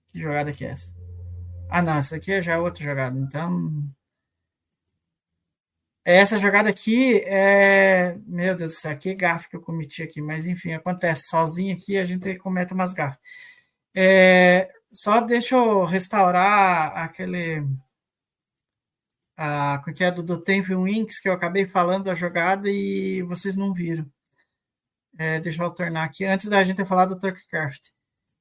Que 0.09 0.19
jogada 0.19 0.53
que 0.53 0.65
é 0.65 0.69
essa? 0.71 0.95
Ah, 1.71 1.83
não, 1.83 1.97
essa 1.97 2.17
aqui 2.17 2.33
é 2.33 2.43
já 2.43 2.59
outra 2.59 2.85
jogada. 2.85 3.19
Então. 3.19 3.89
Essa 6.05 6.39
jogada 6.39 6.69
aqui 6.69 7.21
é. 7.25 8.17
Meu 8.27 8.57
Deus 8.57 8.73
do 8.73 8.77
céu, 8.77 8.97
que 8.99 9.15
gafe 9.15 9.49
que 9.49 9.57
eu 9.57 9.63
cometi 9.63 10.03
aqui. 10.03 10.21
Mas 10.21 10.47
enfim, 10.47 10.73
acontece 10.73 11.23
sozinho 11.29 11.75
aqui, 11.75 11.97
a 11.97 12.05
gente 12.05 12.37
comete 12.39 12.75
umas 12.75 12.93
gafas. 12.93 13.19
É, 13.95 14.73
só 14.93 15.21
deixa 15.21 15.57
eu 15.57 15.85
restaurar 15.85 16.97
aquele 16.97 17.63
a, 19.37 19.83
que 19.95 20.05
é 20.05 20.11
do, 20.11 20.23
do 20.23 20.41
Tenville 20.41 20.83
Winks, 20.83 21.21
que 21.21 21.29
eu 21.29 21.33
acabei 21.33 21.67
falando 21.67 22.05
da 22.05 22.15
jogada 22.15 22.69
e 22.71 23.23
vocês 23.23 23.57
não 23.57 23.73
viram. 23.73 24.07
É, 25.19 25.41
deixa 25.41 25.63
eu 25.63 25.67
alternar 25.67 26.05
aqui, 26.05 26.25
antes 26.25 26.49
da 26.49 26.63
gente 26.65 26.85
falar 26.85 27.07
do 27.07 27.19
Turkcraft. 27.19 27.91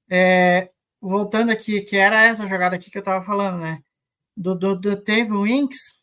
É, 0.10 0.70
voltando 1.02 1.52
aqui, 1.52 1.82
que 1.82 1.98
era 1.98 2.24
essa 2.24 2.48
jogada 2.48 2.76
aqui 2.76 2.92
que 2.92 2.98
eu 2.98 3.02
estava 3.02 3.24
falando, 3.26 3.62
né? 3.62 3.84
Do, 4.36 4.56
do, 4.56 4.76
do 4.76 5.02
Tenville 5.02 5.44
Winks, 5.44 6.00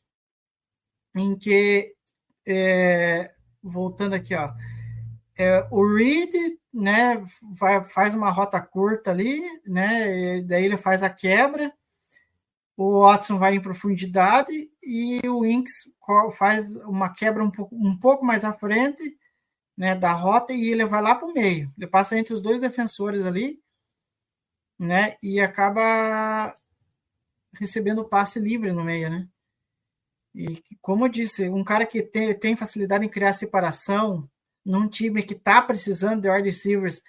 em 1.15 1.39
que, 1.39 1.95
é, 2.47 3.33
voltando 3.63 4.15
aqui, 4.15 4.35
ó, 4.35 4.53
é, 5.37 5.67
o 5.71 5.97
Reed, 5.97 6.58
né, 6.79 7.23
vai, 7.43 7.83
faz 7.85 8.15
uma 8.15 8.31
rota 8.31 8.61
curta 8.61 9.11
ali, 9.11 9.43
né, 9.67 10.41
daí 10.43 10.65
ele 10.65 10.77
faz 10.77 11.03
a 11.03 11.11
quebra, 11.11 11.73
o 12.77 13.03
Watson 13.03 13.39
vai 13.39 13.57
em 13.57 13.61
profundidade 13.61 14.53
e 14.81 15.21
o 15.29 15.45
Inks 15.45 15.91
faz 16.37 16.65
uma 16.77 17.13
quebra 17.13 17.43
um 17.43 17.51
pouco, 17.51 17.75
um 17.75 17.99
pouco 17.99 18.25
mais 18.25 18.45
à 18.45 18.53
frente 18.53 19.03
né, 19.77 19.97
da 19.97 20.13
rota 20.13 20.53
e 20.53 20.71
ele 20.71 20.87
vai 20.87 21.03
lá 21.03 21.17
para 21.17 21.27
o 21.27 21.33
meio. 21.33 21.73
Ele 21.77 21.87
passa 21.89 22.17
entre 22.17 22.33
os 22.33 22.41
dois 22.41 22.61
defensores 22.61 23.27
ali 23.27 23.61
né, 24.79 25.17
e 25.21 25.41
acaba 25.41 26.55
recebendo 27.53 28.05
passe 28.05 28.39
livre 28.39 28.73
no 28.73 28.85
meio. 28.85 29.11
Né? 29.11 29.29
E 30.33 30.63
como 30.81 31.07
eu 31.07 31.09
disse, 31.09 31.49
um 31.49 31.65
cara 31.65 31.85
que 31.85 32.01
tem, 32.01 32.33
tem 32.39 32.55
facilidade 32.55 33.05
em 33.05 33.09
criar 33.09 33.33
separação 33.33 34.31
num 34.69 34.89
time 34.89 35.23
que 35.23 35.33
está 35.33 35.63
precisando 35.63 36.23
de 36.23 36.31
wide 36.31 36.49
receivers 36.49 37.03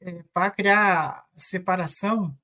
é, 0.00 0.24
para 0.32 0.50
criar 0.50 1.26
separação, 1.36 2.36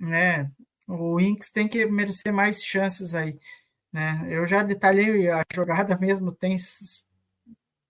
né? 0.00 0.50
o 0.88 1.20
Inks 1.20 1.50
tem 1.50 1.68
que 1.68 1.86
merecer 1.86 2.32
mais 2.32 2.64
chances 2.64 3.14
aí. 3.14 3.38
Né? 3.92 4.26
Eu 4.28 4.44
já 4.46 4.62
detalhei 4.62 5.30
a 5.30 5.44
jogada 5.54 5.96
mesmo, 5.96 6.32
tem 6.32 6.56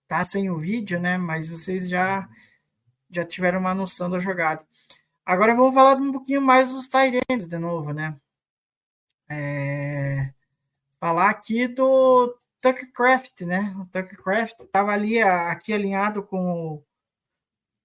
tá 0.07 0.23
sem 0.23 0.49
o 0.49 0.57
vídeo, 0.57 0.99
né? 0.99 1.17
Mas 1.17 1.49
vocês 1.49 1.89
já 1.89 2.29
já 3.11 3.25
tiveram 3.25 3.59
uma 3.59 3.73
noção 3.73 4.09
da 4.09 4.19
jogada. 4.19 4.65
Agora 5.25 5.55
vamos 5.55 5.73
falar 5.73 5.97
um 5.97 6.11
pouquinho 6.11 6.41
mais 6.41 6.69
dos 6.69 6.87
Tyrants 6.87 7.47
de 7.47 7.57
novo, 7.57 7.93
né? 7.93 8.19
É... 9.29 10.33
Falar 10.99 11.29
aqui 11.29 11.67
do 11.67 12.37
Tuckcraft, 12.61 13.41
né? 13.41 13.75
O 13.79 13.85
Tuckcraft 13.87 14.59
estava 14.61 14.91
ali 14.91 15.21
aqui 15.21 15.73
alinhado 15.73 16.23
com 16.23 16.75
o, 16.75 16.85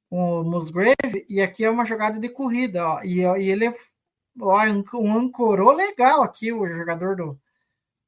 com 0.08 0.40
o 0.40 0.44
Musgrave 0.44 1.26
e 1.28 1.40
aqui 1.40 1.64
é 1.64 1.70
uma 1.70 1.84
jogada 1.84 2.18
de 2.18 2.28
corrida, 2.28 2.88
ó. 2.88 3.02
E, 3.02 3.20
e 3.20 3.50
ele 3.50 3.74
um 4.94 5.16
ancorou 5.16 5.72
legal 5.72 6.22
aqui 6.22 6.52
o 6.52 6.66
jogador 6.66 7.16
do, 7.16 7.40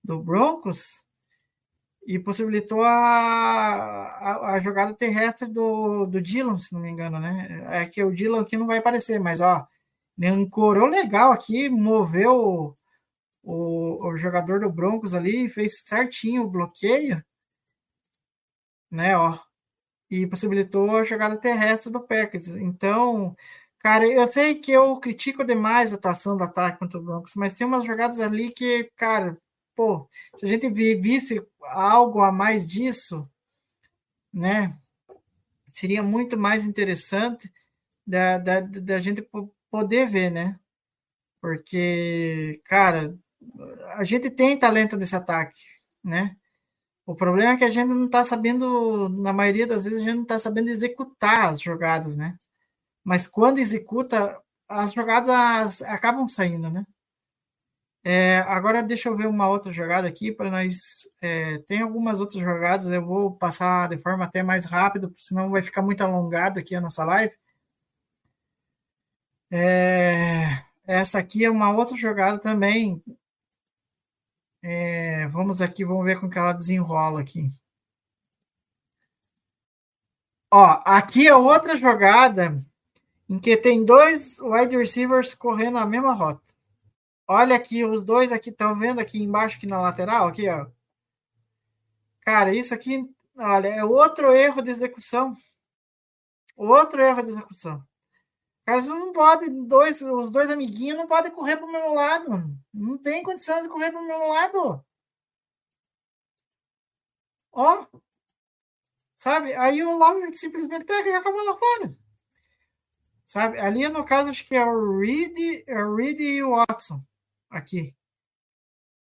do 0.03 0.21
Broncos 0.21 1.05
e 2.07 2.19
possibilitou 2.19 2.83
a, 2.83 2.89
a, 2.91 4.55
a, 4.55 4.61
jogada 4.61 4.95
terrestre 4.95 5.49
do, 5.49 6.07
do 6.07 6.21
Dylan, 6.21 6.59
se 6.59 6.73
não 6.73 6.81
me 6.81 6.89
engano, 6.89 7.19
né? 7.19 7.67
É 7.71 7.87
que 7.87 8.03
o 8.03 8.13
Dylan 8.13 8.43
aqui 8.43 8.57
não 8.57 8.67
vai 8.67 8.79
aparecer, 8.79 9.19
mas 9.19 9.41
ó, 9.41 9.67
ele 10.17 10.29
ancorou 10.29 10.87
legal 10.87 11.33
aqui, 11.33 11.69
moveu 11.69 12.77
o, 13.47 14.09
o, 14.09 14.17
jogador 14.17 14.61
do 14.61 14.71
Broncos 14.71 15.15
ali, 15.15 15.49
fez 15.49 15.81
certinho 15.85 16.43
o 16.45 16.51
bloqueio, 16.51 17.25
né? 18.91 19.17
Ó, 19.17 19.39
e 20.11 20.27
possibilitou 20.27 20.97
a 20.97 21.05
jogada 21.05 21.37
terrestre 21.39 21.93
do 21.93 22.01
Packers. 22.01 22.49
Então, 22.49 23.37
Cara, 23.87 24.05
eu 24.05 24.27
sei 24.27 24.57
que 24.57 24.73
eu 24.73 24.99
critico 24.99 25.45
demais 25.45 25.93
a 25.93 25.97
atuação 25.97 26.37
do 26.37 26.43
ataque 26.43 26.81
contra 26.81 26.99
o 26.99 27.03
Broncos, 27.03 27.35
mas 27.37 27.55
tem 27.55 27.65
umas 27.65 27.85
jogadas 27.85 28.19
ali 28.19 28.51
que, 28.53 28.91
cara, 28.97 29.39
pô, 29.77 30.09
se 30.35 30.45
a 30.45 30.49
gente 30.49 30.69
visse 30.69 31.41
algo 31.63 32.21
a 32.21 32.33
mais 32.33 32.67
disso, 32.67 33.31
né, 34.33 34.77
seria 35.73 36.03
muito 36.03 36.37
mais 36.37 36.67
interessante 36.67 37.49
da, 38.07 38.39
da, 38.39 38.61
da 38.61 38.99
gente 38.99 39.23
poder 39.71 40.09
ver, 40.09 40.31
né? 40.31 40.59
Porque, 41.41 42.61
cara, 42.65 43.17
a 43.95 44.05
gente 44.05 44.31
tem 44.31 44.59
talento 44.59 44.97
nesse 44.97 45.17
ataque, 45.17 45.61
né? 46.05 46.37
O 47.07 47.15
problema 47.15 47.53
é 47.53 47.57
que 47.57 47.65
a 47.65 47.71
gente 47.71 47.89
não 47.89 48.07
está 48.07 48.25
sabendo, 48.25 49.09
na 49.09 49.33
maioria 49.33 49.67
das 49.67 49.85
vezes, 49.85 50.01
a 50.01 50.05
gente 50.05 50.17
não 50.17 50.23
está 50.25 50.39
sabendo 50.39 50.69
executar 50.71 51.51
as 51.51 51.61
jogadas, 51.61 52.17
né? 52.17 52.39
mas 53.07 53.29
quando 53.29 53.59
executa, 53.59 54.37
as 54.69 54.93
jogadas 54.93 55.81
acabam 55.83 56.27
saindo, 56.29 56.69
né? 56.71 56.85
É, 58.05 58.39
agora 58.41 58.83
deixa 58.83 59.09
eu 59.09 59.17
ver 59.17 59.27
uma 59.29 59.49
outra 59.49 59.73
jogada 59.73 60.09
aqui 60.09 60.33
para 60.33 60.51
nós. 60.51 61.09
É, 61.21 61.59
tem 61.69 61.83
algumas 61.83 62.21
outras 62.21 62.41
jogadas, 62.43 62.89
eu 62.89 63.05
vou 63.05 63.37
passar 63.37 63.89
de 63.89 63.99
forma 63.99 64.25
até 64.25 64.43
mais 64.43 64.65
rápida, 64.65 65.11
senão 65.17 65.51
vai 65.51 65.63
ficar 65.63 65.83
muito 65.83 66.03
alongado 66.03 66.59
aqui 66.59 66.75
a 66.75 66.81
nossa 66.81 67.05
live. 67.05 67.33
É, 69.51 70.65
essa 70.87 71.19
aqui 71.19 71.45
é 71.45 71.51
uma 71.51 71.73
outra 71.73 71.97
jogada 71.97 72.39
também. 72.39 73.03
É, 74.69 75.29
vamos 75.29 75.63
aqui, 75.63 75.85
vamos 75.85 76.05
ver 76.05 76.19
como 76.19 76.29
que 76.29 76.37
ela 76.37 76.53
desenrola 76.53 77.21
aqui. 77.21 77.53
Ó, 80.51 80.83
aqui 80.85 81.29
é 81.29 81.37
outra 81.37 81.77
jogada 81.77 82.61
em 83.29 83.39
que 83.39 83.57
tem 83.57 83.85
dois 83.85 84.41
wide 84.41 84.77
receivers 84.77 85.35
correndo 85.35 85.79
a 85.79 85.87
mesma 85.87 86.13
rota. 86.13 86.43
Olha 87.29 87.55
aqui, 87.55 87.85
os 87.85 88.03
dois 88.05 88.33
aqui, 88.33 88.51
estão 88.51 88.77
vendo 88.77 88.99
aqui 88.99 89.23
embaixo, 89.23 89.57
aqui 89.57 89.69
na 89.69 89.81
lateral, 89.81 90.27
aqui, 90.27 90.49
ó. 90.49 90.67
Cara, 92.23 92.53
isso 92.53 92.75
aqui, 92.75 93.09
olha, 93.39 93.69
é 93.69 93.85
outro 93.85 94.35
erro 94.35 94.63
de 94.63 94.71
execução. 94.71 95.37
Outro 96.57 97.01
erro 97.01 97.23
de 97.23 97.29
execução. 97.31 97.85
Você 98.67 98.91
não 98.91 99.13
pode, 99.13 99.49
dois, 99.49 100.03
os 100.03 100.29
dois 100.29 100.51
amiguinhos 100.51 100.99
não 100.99 101.07
podem 101.07 101.31
correr 101.31 101.57
para 101.57 101.67
o 101.67 101.73
meu 101.73 101.95
lado. 101.95 102.45
Não 102.75 102.99
tem 102.99 103.23
condições 103.23 103.63
de 103.63 103.69
correr 103.69 103.93
para 103.93 104.01
o 104.01 104.07
meu 104.07 104.27
lado. 104.27 104.85
Ó. 107.53 107.87
Sabe? 109.15 109.55
Aí 109.55 109.83
o 109.83 109.97
Love 109.97 110.33
simplesmente 110.35 110.85
pega 110.85 111.09
e 111.09 111.13
joga 111.13 111.29
a 111.29 111.33
bola 111.33 111.57
fora. 111.57 111.93
Sabe? 113.25 113.59
Ali, 113.61 113.89
no 113.89 114.05
caso, 114.05 114.31
acho 114.31 114.45
que 114.45 114.55
é 114.57 114.65
o 114.65 114.99
Reed, 114.99 115.65
é 115.67 115.85
o 115.85 115.95
Reed 115.95 116.21
e 116.21 116.43
o 116.43 116.51
Watson. 116.51 117.01
Aqui. 117.49 117.95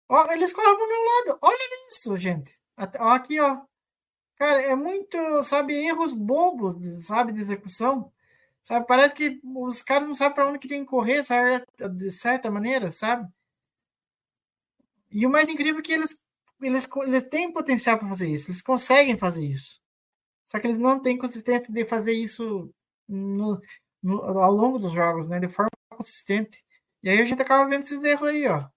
Ó, 0.07 0.32
eles 0.32 0.53
correm 0.53 0.76
pro 0.76 0.88
meu 0.88 1.03
lado. 1.03 1.39
Olha 1.41 1.89
isso, 1.89 2.16
gente. 2.18 2.53
Ó, 2.99 3.09
aqui, 3.09 3.39
ó. 3.39 3.61
Cara, 4.36 4.61
é 4.61 4.76
muito, 4.76 5.18
sabe, 5.43 5.74
erros 5.74 6.13
bobos, 6.13 7.05
sabe, 7.05 7.34
de 7.34 7.39
execução. 7.39 8.11
Sabe, 8.66 8.88
parece 8.88 9.13
que 9.13 9.39
os 9.43 9.84
caras 9.84 10.07
não 10.07 10.16
sabem 10.16 10.34
para 10.34 10.47
onde 10.47 10.57
que 10.57 10.68
tem 10.68 10.84
que 10.84 10.89
correr, 10.89 11.24
sabe, 11.24 11.63
de 11.93 12.09
certa 12.09 12.49
maneira, 12.49 12.89
sabe? 12.89 13.32
E 15.11 15.24
o 15.26 15.30
mais 15.30 15.47
incrível 15.47 15.80
é 15.80 15.84
que 15.84 15.93
eles, 15.93 16.20
eles, 16.59 16.89
eles 17.03 17.24
têm 17.26 17.53
potencial 17.53 17.99
para 17.99 18.09
fazer 18.09 18.28
isso, 18.28 18.49
eles 18.49 18.63
conseguem 18.63 19.18
fazer 19.20 19.45
isso. 19.45 19.80
Só 20.47 20.59
que 20.59 20.68
eles 20.68 20.80
não 20.80 20.99
têm 20.99 21.18
consistência 21.18 21.72
de 21.72 21.86
fazer 21.86 22.13
isso 22.13 22.74
no, 23.07 23.61
no, 24.01 24.24
ao 24.39 24.51
longo 24.51 24.80
dos 24.80 24.93
jogos, 24.93 25.28
né? 25.28 25.39
De 25.39 25.47
forma 25.47 25.70
consistente. 25.89 26.63
E 27.03 27.09
aí 27.09 27.22
a 27.22 27.26
gente 27.26 27.41
acaba 27.41 27.70
vendo 27.70 27.84
esses 27.84 28.03
erros 28.03 28.30
aí, 28.30 28.47
ó. 28.47 28.68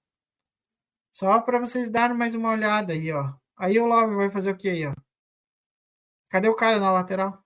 Só 1.13 1.41
para 1.41 1.59
vocês 1.59 1.91
darem 1.91 2.17
mais 2.17 2.35
uma 2.35 2.51
olhada 2.51 2.93
aí, 2.93 3.11
ó. 3.13 3.33
Aí 3.57 3.79
o 3.81 3.87
Love 3.87 4.15
vai 4.17 4.31
fazer 4.31 4.51
o 4.53 4.57
que 4.57 4.69
aí, 4.69 4.87
ó? 4.87 4.95
Cadê 6.29 6.49
o 6.49 6.55
cara 6.57 6.79
na 6.79 6.93
lateral? 6.93 7.43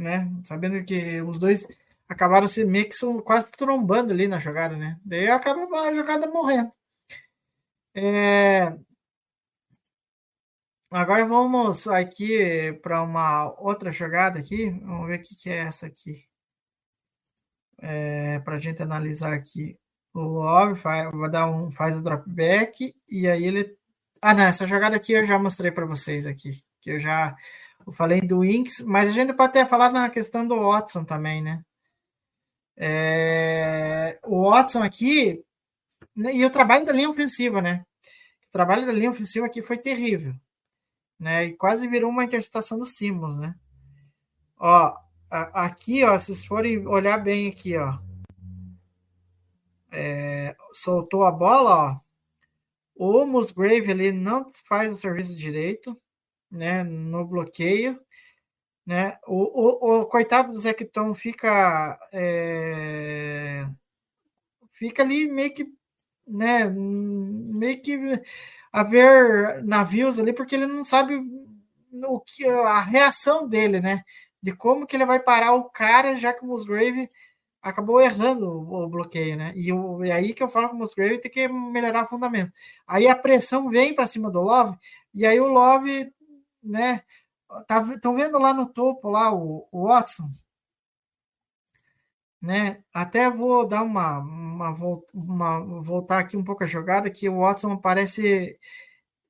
Né? 0.00 0.32
Sabendo 0.44 0.82
que 0.82 1.20
os 1.20 1.38
dois 1.38 1.68
acabaram 2.08 2.48
se 2.48 2.64
meio 2.64 2.88
que 2.88 2.94
são 2.94 3.20
quase 3.20 3.52
trombando 3.52 4.12
ali 4.12 4.26
na 4.26 4.38
jogada, 4.38 4.74
né? 4.74 4.98
Daí 5.04 5.28
acaba 5.28 5.62
a 5.82 5.94
jogada 5.94 6.26
morrendo. 6.26 6.72
É... 7.94 8.78
Agora 10.90 11.26
vamos 11.26 11.86
aqui 11.86 12.72
para 12.82 13.02
uma 13.02 13.52
outra 13.60 13.92
jogada 13.92 14.38
aqui. 14.38 14.70
Vamos 14.70 15.06
ver 15.06 15.20
o 15.20 15.22
que, 15.22 15.36
que 15.36 15.50
é 15.50 15.58
essa 15.58 15.86
aqui. 15.86 16.24
É, 17.78 18.38
para 18.40 18.56
a 18.56 18.60
gente 18.60 18.82
analisar 18.82 19.34
aqui. 19.34 19.78
O 20.14 20.20
Love 20.22 20.80
faz, 20.80 21.10
vai 21.12 21.30
dar 21.30 21.46
um, 21.46 21.70
faz 21.70 21.94
o 21.96 22.02
dropback 22.02 22.94
e 23.08 23.28
aí 23.28 23.44
ele. 23.44 23.76
Ah, 24.22 24.34
não, 24.34 24.44
essa 24.44 24.66
jogada 24.66 24.96
aqui 24.96 25.12
eu 25.12 25.24
já 25.24 25.38
mostrei 25.38 25.70
para 25.70 25.84
vocês 25.86 26.26
aqui. 26.26 26.62
Que 26.80 26.92
eu 26.92 26.98
já 27.00 27.36
eu 27.86 27.92
falei 27.92 28.20
do 28.20 28.44
Inks, 28.44 28.80
mas 28.82 29.08
a 29.08 29.12
gente 29.12 29.32
pode 29.32 29.50
até 29.50 29.66
falar 29.66 29.90
na 29.90 30.10
questão 30.10 30.46
do 30.46 30.56
Watson 30.56 31.04
também, 31.04 31.42
né? 31.42 31.64
É, 32.76 34.18
o 34.24 34.50
Watson 34.50 34.82
aqui, 34.82 35.44
né, 36.16 36.34
e 36.34 36.44
o 36.44 36.50
trabalho 36.50 36.84
da 36.84 36.92
linha 36.92 37.10
ofensiva, 37.10 37.60
né? 37.60 37.84
O 38.48 38.50
trabalho 38.50 38.86
da 38.86 38.92
linha 38.92 39.10
ofensiva 39.10 39.46
aqui 39.46 39.62
foi 39.62 39.78
terrível, 39.78 40.34
né? 41.18 41.46
E 41.46 41.56
quase 41.56 41.86
virou 41.88 42.10
uma 42.10 42.24
interceptação 42.24 42.78
do 42.78 42.86
Simmons, 42.86 43.36
né? 43.36 43.54
Ó, 44.58 44.96
aqui, 45.30 46.04
ó, 46.04 46.18
se 46.18 46.46
forem 46.46 46.86
olhar 46.86 47.18
bem 47.18 47.48
aqui, 47.48 47.76
ó, 47.76 47.98
é, 49.90 50.54
soltou 50.72 51.24
a 51.24 51.30
bola, 51.30 51.92
ó, 51.92 52.00
o 52.94 53.26
Musgrave 53.26 53.90
ali 53.90 54.12
não 54.12 54.50
faz 54.66 54.92
o 54.92 54.98
serviço 54.98 55.34
direito, 55.36 55.98
né, 56.50 56.82
no 56.84 57.24
bloqueio, 57.26 58.00
né? 58.86 59.18
O, 59.26 59.98
o, 59.98 60.00
o 60.02 60.06
coitado 60.06 60.52
do 60.52 60.58
Zecton 60.58 61.14
fica 61.14 61.98
é, 62.12 63.64
fica 64.72 65.02
ali 65.02 65.30
meio 65.30 65.54
que, 65.54 65.66
né, 66.26 66.64
meio 66.68 67.80
que 67.82 67.98
a 68.72 68.82
ver 68.82 69.62
navios 69.64 70.18
ali 70.18 70.32
porque 70.32 70.54
ele 70.54 70.66
não 70.66 70.84
sabe 70.84 71.20
o 72.06 72.20
que 72.20 72.46
a 72.46 72.80
reação 72.80 73.46
dele, 73.48 73.80
né? 73.80 74.02
De 74.42 74.52
como 74.52 74.86
que 74.86 74.96
ele 74.96 75.04
vai 75.04 75.20
parar 75.20 75.54
o 75.54 75.64
cara, 75.64 76.16
já 76.16 76.32
que 76.32 76.42
o 76.44 76.46
Musgrave 76.46 77.08
acabou 77.62 78.00
errando 78.00 78.48
o, 78.48 78.88
bloqueio, 78.88 79.36
né? 79.36 79.52
E, 79.54 79.72
o, 79.72 80.04
e 80.04 80.10
aí 80.10 80.32
que 80.34 80.42
eu 80.42 80.48
falo 80.48 80.68
que 80.68 80.74
o 80.74 80.78
Musgrave 80.78 81.20
tem 81.20 81.30
que 81.30 81.48
melhorar 81.48 82.04
o 82.04 82.08
fundamento. 82.08 82.52
Aí 82.86 83.06
a 83.08 83.16
pressão 83.16 83.68
vem 83.68 83.94
para 83.94 84.06
cima 84.06 84.30
do 84.30 84.40
Love, 84.40 84.76
e 85.14 85.26
aí 85.26 85.40
o 85.40 85.46
Love 85.48 86.12
né? 86.62 87.02
Estão 87.60 87.96
tá, 88.00 88.12
vendo 88.12 88.38
lá 88.38 88.54
no 88.54 88.66
topo 88.66 89.08
lá 89.08 89.32
o, 89.32 89.68
o, 89.72 89.84
Watson? 89.88 90.30
Né? 92.40 92.82
Até 92.92 93.28
vou 93.28 93.66
dar 93.66 93.82
uma, 93.82 94.18
uma, 94.18 94.70
uma, 95.12 95.82
voltar 95.82 96.20
aqui 96.20 96.36
um 96.36 96.44
pouco 96.44 96.64
a 96.64 96.66
jogada 96.66 97.10
que 97.10 97.28
o 97.28 97.40
Watson 97.40 97.76
parece 97.76 98.58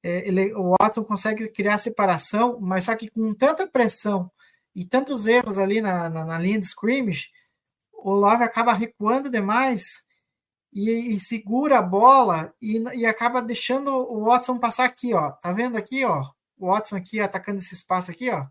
é, 0.02 0.26
ele, 0.26 0.54
o 0.54 0.74
Watson 0.80 1.04
consegue 1.04 1.48
criar 1.48 1.78
separação, 1.78 2.58
mas 2.60 2.84
só 2.84 2.96
que 2.96 3.10
com 3.10 3.34
tanta 3.34 3.66
pressão 3.66 4.30
e 4.74 4.84
tantos 4.84 5.26
erros 5.26 5.58
ali 5.58 5.80
na, 5.80 6.08
na, 6.08 6.24
na 6.24 6.38
linha 6.38 6.58
de 6.58 6.66
scrimmage, 6.66 7.30
o 7.92 8.12
Love 8.12 8.44
acaba 8.44 8.72
recuando 8.72 9.30
demais 9.30 10.02
e, 10.72 11.14
e 11.14 11.20
segura 11.20 11.78
a 11.78 11.82
bola 11.82 12.54
e, 12.62 12.78
e, 12.94 13.06
acaba 13.06 13.42
deixando 13.42 13.90
o 13.90 14.24
Watson 14.24 14.58
passar 14.58 14.84
aqui, 14.86 15.12
ó. 15.14 15.32
Tá 15.32 15.52
vendo 15.52 15.76
aqui, 15.76 16.04
ó? 16.04 16.30
O 16.60 16.66
Watson 16.68 16.96
aqui 16.96 17.20
atacando 17.20 17.58
esse 17.58 17.74
espaço 17.74 18.10
aqui, 18.10 18.30
ó. 18.30 18.46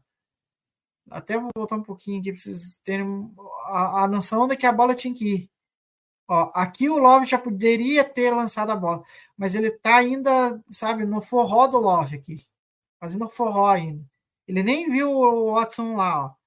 Até 1.11 1.37
vou 1.37 1.49
voltar 1.55 1.75
um 1.75 1.83
pouquinho 1.83 2.19
aqui 2.19 2.31
para 2.31 2.41
vocês 2.41 2.79
terem 2.83 3.31
a, 3.65 4.03
a 4.03 4.07
noção 4.07 4.43
onde 4.43 4.57
que 4.57 4.65
a 4.65 4.71
bola 4.71 4.95
tinha 4.95 5.13
que 5.13 5.35
ir. 5.35 5.51
Ó, 6.27 6.51
aqui 6.53 6.89
o 6.89 6.97
Love 6.99 7.25
já 7.25 7.39
poderia 7.39 8.03
ter 8.03 8.31
lançado 8.31 8.71
a 8.71 8.75
bola, 8.75 9.03
mas 9.37 9.55
ele 9.55 9.71
tá 9.71 9.95
ainda, 9.97 10.61
sabe, 10.69 11.05
no 11.05 11.21
forró 11.21 11.67
do 11.67 11.79
Love 11.79 12.17
aqui. 12.17 12.45
Fazendo 12.99 13.29
forró 13.29 13.67
ainda. 13.67 14.05
Ele 14.47 14.63
nem 14.63 14.89
viu 14.91 15.11
o 15.11 15.53
Watson 15.53 15.95
lá, 15.95 16.25
ó. 16.25 16.39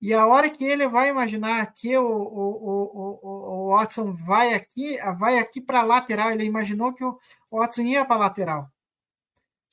E 0.00 0.14
a 0.14 0.26
hora 0.26 0.48
que 0.48 0.64
ele 0.64 0.86
vai 0.86 1.08
imaginar 1.08 1.72
que 1.74 1.96
o, 1.98 2.06
o, 2.06 3.18
o, 3.22 3.66
o, 3.66 3.76
Watson 3.76 4.14
vai 4.14 4.54
aqui, 4.54 4.96
vai 5.18 5.38
aqui 5.38 5.60
para 5.60 5.82
lateral, 5.82 6.30
ele 6.30 6.44
imaginou 6.44 6.92
que 6.92 7.04
o 7.04 7.18
Watson 7.50 7.82
ia 7.82 8.04
para 8.04 8.20
lateral. 8.20 8.70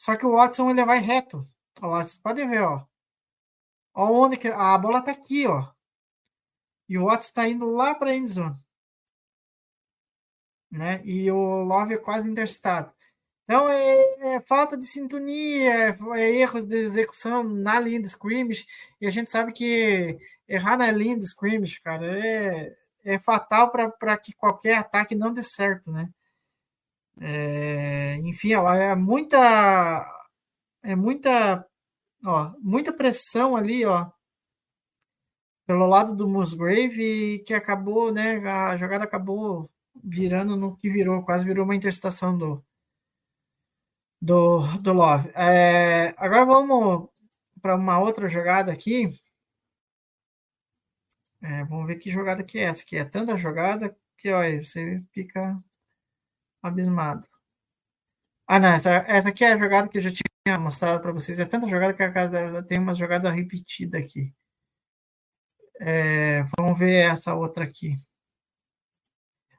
Só 0.05 0.15
que 0.15 0.23
o 0.23 0.33
Watson 0.33 0.69
ele 0.69 0.85
vai 0.85 0.99
reto. 0.99 1.43
Olha 1.81 1.91
lá, 1.93 2.03
vocês 2.03 2.19
podem 2.19 2.47
ver, 2.47 2.61
ó. 2.61 2.85
Ó 3.95 4.11
onde 4.11 4.37
que 4.37 4.47
a 4.47 4.77
bola 4.77 5.01
tá 5.01 5.11
aqui, 5.11 5.47
ó. 5.47 5.67
E 6.87 6.95
o 6.95 7.05
Watson 7.05 7.29
está 7.29 7.47
indo 7.49 7.65
lá 7.65 7.95
para 7.95 8.13
endzone. 8.13 8.55
Né? 10.69 11.01
E 11.03 11.31
o 11.31 11.63
Love 11.63 11.95
é 11.95 11.97
quase 11.97 12.29
interceptado. 12.29 12.93
Então 13.45 13.67
é, 13.67 14.35
é 14.35 14.39
falta 14.41 14.77
de 14.77 14.85
sintonia, 14.85 15.73
é, 15.73 15.97
é, 16.19 16.35
erros 16.35 16.65
de 16.65 16.75
execução 16.77 17.43
na 17.43 17.79
linha 17.79 17.99
de 17.99 18.07
scrimmage. 18.07 18.67
E 19.01 19.07
a 19.07 19.11
gente 19.11 19.31
sabe 19.31 19.51
que 19.53 20.19
errar 20.47 20.77
na 20.77 20.91
linha 20.91 21.17
de 21.17 21.25
scrimmage, 21.25 21.81
cara, 21.81 22.05
é, 22.23 22.77
é 23.03 23.17
fatal 23.17 23.71
para 23.71 24.17
que 24.17 24.33
qualquer 24.33 24.77
ataque 24.77 25.15
não 25.15 25.33
dê 25.33 25.41
certo, 25.41 25.91
né? 25.91 26.11
É, 27.19 28.17
enfim, 28.23 28.53
é 28.53 28.95
muita 28.95 30.05
é 30.83 30.95
muita 30.95 31.65
ó, 32.25 32.53
muita 32.61 32.93
pressão 32.93 33.55
ali, 33.55 33.85
ó, 33.85 34.09
pelo 35.65 35.87
lado 35.87 36.15
do 36.15 36.27
Musgrave 36.27 37.43
que 37.45 37.53
acabou, 37.53 38.11
né, 38.11 38.37
a 38.47 38.77
jogada 38.77 39.03
acabou 39.03 39.69
virando 40.03 40.55
no 40.57 40.75
que 40.77 40.89
virou, 40.89 41.23
quase 41.23 41.45
virou 41.45 41.63
uma 41.65 41.75
interceptação 41.75 42.37
do 42.37 42.63
do, 44.21 44.59
do 44.81 44.93
Love. 44.93 45.29
É, 45.35 46.13
agora 46.17 46.45
vamos 46.45 47.09
para 47.61 47.75
uma 47.75 47.99
outra 47.99 48.27
jogada 48.29 48.71
aqui. 48.71 49.07
É, 51.41 51.63
vamos 51.65 51.87
ver 51.87 51.97
que 51.97 52.09
jogada 52.11 52.43
que 52.43 52.57
é 52.57 52.63
essa, 52.63 52.83
que 52.83 52.97
é 52.97 53.05
tanta 53.05 53.35
jogada 53.37 53.95
que 54.17 54.31
olha, 54.31 54.63
você 54.63 55.03
fica 55.13 55.55
abismado. 56.67 57.25
Ah, 58.47 58.59
não, 58.59 58.69
essa, 58.69 58.91
essa 59.07 59.29
aqui 59.29 59.43
é 59.43 59.53
a 59.53 59.57
jogada 59.57 59.87
que 59.87 59.97
eu 59.97 60.01
já 60.01 60.11
tinha 60.11 60.59
mostrado 60.59 61.01
para 61.01 61.11
vocês. 61.11 61.39
É 61.39 61.45
tanta 61.45 61.67
jogada 61.69 61.93
que 61.93 62.03
a 62.03 62.11
casa 62.11 62.63
tem 62.63 62.79
uma 62.79 62.93
jogada 62.93 63.31
repetida 63.31 63.97
aqui. 63.97 64.33
É, 65.79 66.43
vamos 66.57 66.77
ver 66.79 67.11
essa 67.11 67.33
outra 67.33 67.63
aqui. 67.65 67.99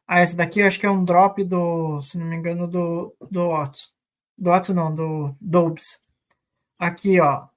Ah, 0.06 0.20
essa 0.20 0.36
daqui 0.36 0.60
eu 0.60 0.66
acho 0.66 0.78
que 0.78 0.86
é 0.86 0.90
um 0.90 1.04
drop 1.04 1.42
do, 1.44 2.00
se 2.00 2.16
não 2.18 2.26
me 2.26 2.36
engano, 2.36 2.68
do, 2.68 3.16
do 3.30 3.48
Otto. 3.50 3.80
Do 4.38 4.50
Otto 4.52 4.72
não, 4.74 4.94
do 4.94 5.36
Dobbs. 5.40 6.00
Aqui, 6.78 7.20
ó. 7.20 7.48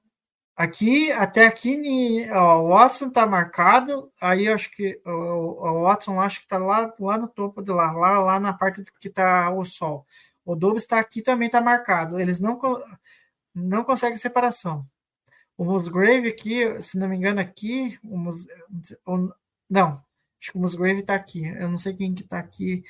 Aqui, 0.60 1.10
até 1.14 1.48
aqui, 1.48 2.30
ó, 2.34 2.60
o 2.62 2.68
Watson 2.68 3.10
tá 3.10 3.26
marcado. 3.26 4.12
Aí 4.20 4.50
acho 4.50 4.70
que 4.72 5.02
o, 5.06 5.10
o 5.10 5.84
Watson 5.84 6.20
acho 6.20 6.42
que 6.42 6.48
tá 6.50 6.58
lá, 6.58 6.94
lá 7.00 7.18
no 7.18 7.30
topo 7.30 7.62
de 7.62 7.72
lá, 7.72 7.94
lá, 7.94 8.20
lá 8.20 8.40
na 8.42 8.52
parte 8.52 8.84
que 9.00 9.10
tá 9.10 9.50
o 9.52 9.64
sol. 9.64 10.06
O 10.44 10.56
Dobbs 10.58 10.84
está 10.84 11.00
aqui 11.00 11.22
também 11.22 11.46
está 11.46 11.62
marcado. 11.62 12.20
Eles 12.20 12.42
não, 12.42 12.60
não 13.56 13.86
conseguem 13.86 14.18
separação. 14.18 14.86
O 15.58 15.64
Musgrave 15.64 16.28
aqui, 16.28 16.82
se 16.82 17.00
não 17.00 17.08
me 17.08 17.16
engano, 17.16 17.40
aqui. 17.40 17.98
O 18.04 18.18
Mus, 18.18 18.46
o, 19.06 19.32
não, 19.70 20.04
acho 20.42 20.52
que 20.52 20.58
o 20.58 20.62
Musgrave 20.62 21.00
está 21.00 21.16
aqui. 21.16 21.48
Eu 21.48 21.70
não 21.70 21.80
sei 21.80 21.94
quem 21.94 22.14
que 22.14 22.24
está 22.24 22.38
aqui. 22.38 22.84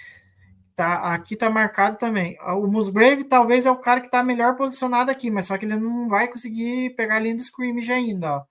Tá, 0.79 1.13
aqui 1.13 1.33
está 1.33 1.49
marcado 1.49 1.97
também. 1.97 2.37
O 2.41 2.65
Musgrave 2.65 3.25
talvez 3.25 3.65
é 3.65 3.71
o 3.71 3.75
cara 3.75 3.99
que 3.99 4.05
está 4.07 4.23
melhor 4.23 4.55
posicionado 4.55 5.11
aqui, 5.11 5.29
mas 5.29 5.45
só 5.47 5.57
que 5.57 5.65
ele 5.65 5.75
não 5.75 6.07
vai 6.07 6.29
conseguir 6.29 6.91
pegar 6.95 7.17
a 7.17 7.19
linha 7.19 7.35
do 7.35 7.41
scrimmage 7.41 7.91
ainda, 7.91 8.37
ó. 8.37 8.45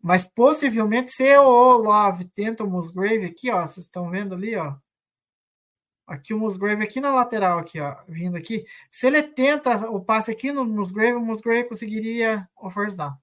Mas 0.00 0.24
possivelmente, 0.24 1.10
se 1.10 1.36
o 1.36 1.76
Love 1.78 2.26
tenta 2.26 2.62
o 2.62 2.70
Musgrave 2.70 3.26
aqui, 3.26 3.50
ó, 3.50 3.62
vocês 3.62 3.86
estão 3.86 4.08
vendo 4.08 4.36
ali, 4.36 4.54
ó. 4.54 4.76
Aqui 6.06 6.32
o 6.32 6.38
Musgrave 6.38 6.84
aqui 6.84 7.00
na 7.00 7.12
lateral, 7.12 7.58
aqui, 7.58 7.80
ó, 7.80 7.96
vindo 8.06 8.36
aqui. 8.36 8.64
Se 8.88 9.08
ele 9.08 9.20
tenta 9.20 9.90
o 9.90 10.00
passe 10.00 10.30
aqui 10.30 10.52
no 10.52 10.64
Musgrave, 10.64 11.14
o 11.14 11.20
Musgrave 11.20 11.68
conseguiria 11.68 12.48
o 12.56 12.70
first 12.70 12.96
down. 12.96 13.16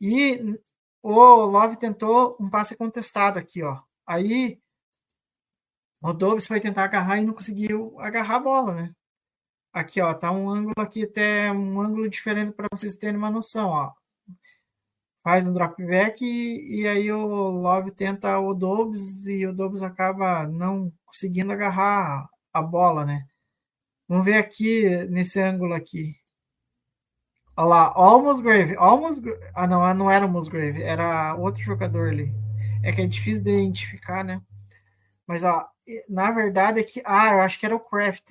E 0.00 0.58
o 1.02 1.46
Love 1.46 1.76
tentou 1.76 2.36
um 2.40 2.50
passe 2.50 2.76
contestado 2.76 3.38
aqui, 3.38 3.62
ó. 3.62 3.80
Aí 4.04 4.61
o 6.02 6.12
Dobbs 6.12 6.46
foi 6.46 6.60
tentar 6.60 6.84
agarrar 6.84 7.18
e 7.18 7.24
não 7.24 7.32
conseguiu 7.34 7.98
agarrar 8.00 8.36
a 8.36 8.40
bola, 8.40 8.74
né? 8.74 8.94
Aqui, 9.72 10.00
ó, 10.00 10.12
tá 10.14 10.30
um 10.32 10.50
ângulo 10.50 10.74
aqui 10.78 11.04
até 11.04 11.50
um 11.52 11.80
ângulo 11.80 12.08
diferente 12.10 12.52
para 12.52 12.68
vocês 12.72 12.96
terem 12.96 13.16
uma 13.16 13.30
noção, 13.30 13.68
ó. 13.70 13.92
Faz 15.22 15.46
um 15.46 15.52
drop 15.52 15.82
back 15.86 16.24
e, 16.24 16.82
e 16.82 16.88
aí 16.88 17.12
o 17.12 17.26
Love 17.26 17.92
tenta 17.92 18.38
o 18.40 18.52
Dobbs 18.54 19.26
e 19.26 19.46
o 19.46 19.54
Dobbs 19.54 19.82
acaba 19.82 20.46
não 20.46 20.92
conseguindo 21.06 21.52
agarrar 21.52 22.28
a 22.52 22.60
bola, 22.62 23.04
né? 23.04 23.26
Vamos 24.08 24.24
ver 24.24 24.34
aqui 24.34 25.06
nesse 25.06 25.40
ângulo 25.40 25.74
aqui. 25.74 26.16
Olha 27.56 27.68
lá, 27.68 27.92
Almost 27.94 28.42
Grave. 28.42 28.76
Almost, 28.76 29.22
ah, 29.54 29.66
não, 29.66 29.94
não 29.94 30.10
era 30.10 30.24
Almost 30.24 30.50
Grave, 30.50 30.82
era 30.82 31.34
outro 31.36 31.62
jogador 31.62 32.08
ali. 32.10 32.32
É 32.82 32.92
que 32.92 33.02
é 33.02 33.06
difícil 33.06 33.42
de 33.42 33.50
identificar, 33.52 34.24
né? 34.24 34.42
Mas, 35.26 35.44
ó, 35.44 35.71
na 36.08 36.30
verdade 36.30 36.80
é 36.80 36.84
que. 36.84 37.02
Ah, 37.04 37.32
eu 37.34 37.40
acho 37.40 37.58
que 37.58 37.66
era 37.66 37.76
o 37.76 37.80
Craft. 37.80 38.30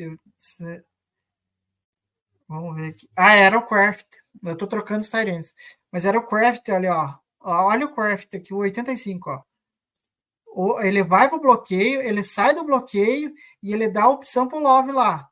Vamos 2.48 2.76
ver 2.76 2.90
aqui. 2.90 3.10
Ah, 3.16 3.36
era 3.36 3.58
o 3.58 3.66
Craft. 3.66 4.08
Eu 4.44 4.58
tô 4.58 4.68
trocando 4.68 5.02
os 5.02 5.10
Tyrants. 5.10 5.56
Mas 5.92 6.06
era 6.06 6.18
o 6.18 6.26
Craft 6.26 6.70
ali, 6.70 6.88
ó. 6.88 7.16
Olha 7.40 7.86
o 7.86 7.94
Craft 7.94 8.36
aqui, 8.36 8.54
o 8.54 8.58
85, 8.58 9.30
ó. 9.30 10.82
Ele 10.82 11.04
vai 11.04 11.30
pro 11.30 11.40
bloqueio, 11.40 12.02
ele 12.02 12.24
sai 12.24 12.54
do 12.54 12.64
bloqueio 12.64 13.34
e 13.64 13.74
ele 13.74 13.90
dá 13.90 14.04
a 14.04 14.10
opção 14.10 14.48
pro 14.48 14.60
Love 14.60 14.92
lá. 14.92 15.30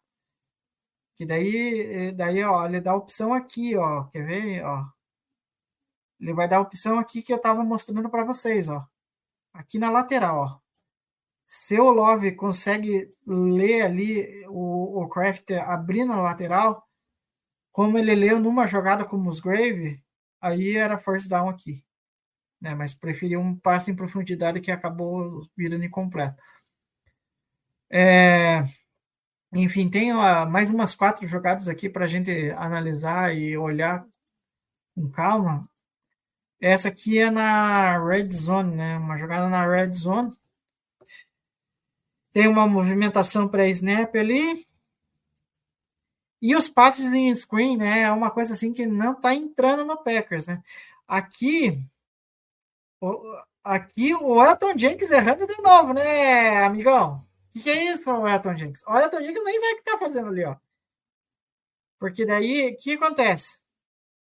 Que 1.16 1.26
daí, 1.26 2.12
daí, 2.14 2.44
ó, 2.44 2.66
ele 2.66 2.80
dá 2.82 2.92
a 2.92 2.96
opção 2.96 3.34
aqui, 3.34 3.76
ó. 3.78 4.06
Quer 4.06 4.26
ver, 4.26 4.64
ó? 4.66 4.86
Ele 6.20 6.34
vai 6.34 6.48
dar 6.48 6.58
a 6.58 6.62
opção 6.62 7.00
aqui 7.00 7.22
que 7.22 7.34
eu 7.34 7.40
tava 7.40 7.64
mostrando 7.64 8.10
para 8.10 8.24
vocês, 8.24 8.70
ó. 8.70 8.88
Aqui 9.54 9.78
na 9.80 9.92
lateral, 9.92 10.38
ó. 10.38 10.59
Se 11.52 11.80
o 11.80 11.90
Love 11.90 12.36
consegue 12.36 13.10
ler 13.26 13.82
ali 13.82 14.46
o, 14.50 15.02
o 15.02 15.10
Craft 15.10 15.50
abrindo 15.54 16.14
a 16.14 16.22
lateral, 16.22 16.88
como 17.72 17.98
ele 17.98 18.14
leu 18.14 18.40
numa 18.40 18.68
jogada 18.68 19.04
com 19.04 19.16
o 19.18 19.20
Musgrave, 19.20 20.00
aí 20.40 20.78
era 20.78 21.00
first 21.00 21.28
down 21.28 21.50
aqui. 21.50 21.84
Né? 22.62 22.76
Mas 22.76 22.94
preferiu 22.94 23.40
um 23.40 23.58
passe 23.58 23.90
em 23.90 23.96
profundidade 23.96 24.62
que 24.62 24.72
acabou 24.72 25.42
virando 25.58 25.84
incompleto. 25.84 26.40
É, 27.90 28.64
enfim, 29.52 29.90
tem 29.90 30.14
mais 30.14 30.70
umas 30.70 30.94
quatro 30.94 31.28
jogadas 31.28 31.68
aqui 31.68 31.90
para 31.90 32.06
a 32.06 32.08
gente 32.08 32.52
analisar 32.52 33.36
e 33.36 33.58
olhar 33.58 34.06
com 34.94 35.10
calma. 35.10 35.68
Essa 36.62 36.90
aqui 36.90 37.18
é 37.18 37.32
na 37.32 37.98
red 38.06 38.30
zone, 38.30 38.76
né? 38.76 38.98
Uma 39.00 39.18
jogada 39.18 39.50
na 39.50 39.68
red 39.68 39.92
zone. 39.94 40.32
Tem 42.32 42.48
uma 42.48 42.68
movimentação 42.68 43.48
pré-snap 43.48 44.16
ali. 44.16 44.66
E 46.42 46.56
os 46.56 46.70
passes 46.70 47.06
em 47.06 47.34
screen, 47.36 47.78
né? 47.78 48.02
É 48.04 48.12
uma 48.12 48.32
coisa 48.32 48.54
assim 48.54 48.72
que 48.74 48.86
não 48.86 49.14
está 49.14 49.34
entrando 49.34 49.84
no 49.84 49.98
Packers, 49.98 50.48
né? 50.48 50.64
Aqui, 51.08 51.84
aqui 53.64 54.14
o 54.14 54.44
Elton 54.44 54.78
Jenkins 54.78 55.12
errando 55.12 55.48
de 55.48 55.62
novo, 55.62 55.94
né, 55.94 56.64
amigão? 56.64 57.18
O 57.50 57.52
que, 57.52 57.64
que, 57.64 57.70
é 57.70 57.92
isso, 57.92 58.10
Elton 58.28 58.56
Jenkins? 58.56 58.84
O 58.88 58.98
Elton 58.98 59.20
Jenkins 59.22 59.44
nem 59.44 59.60
sabe 59.60 59.74
o 59.74 59.76
que 59.76 59.82
está 59.82 59.98
fazendo 59.98 60.30
ali, 60.30 60.46
ó. 60.46 60.56
Porque 62.00 62.26
daí, 62.26 62.74
o 62.74 62.78
que 62.78 62.94
acontece? 62.94 63.60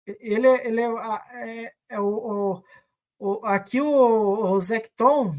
Ele, 0.06 0.48
ele 0.48 0.82
é, 0.82 1.66
é, 1.66 1.74
é 1.89 2.00
o, 2.00 2.06
o, 2.06 2.64
o, 3.20 3.46
aqui 3.46 3.80
o, 3.80 3.88
o 3.88 4.60
Zecton, 4.60 5.34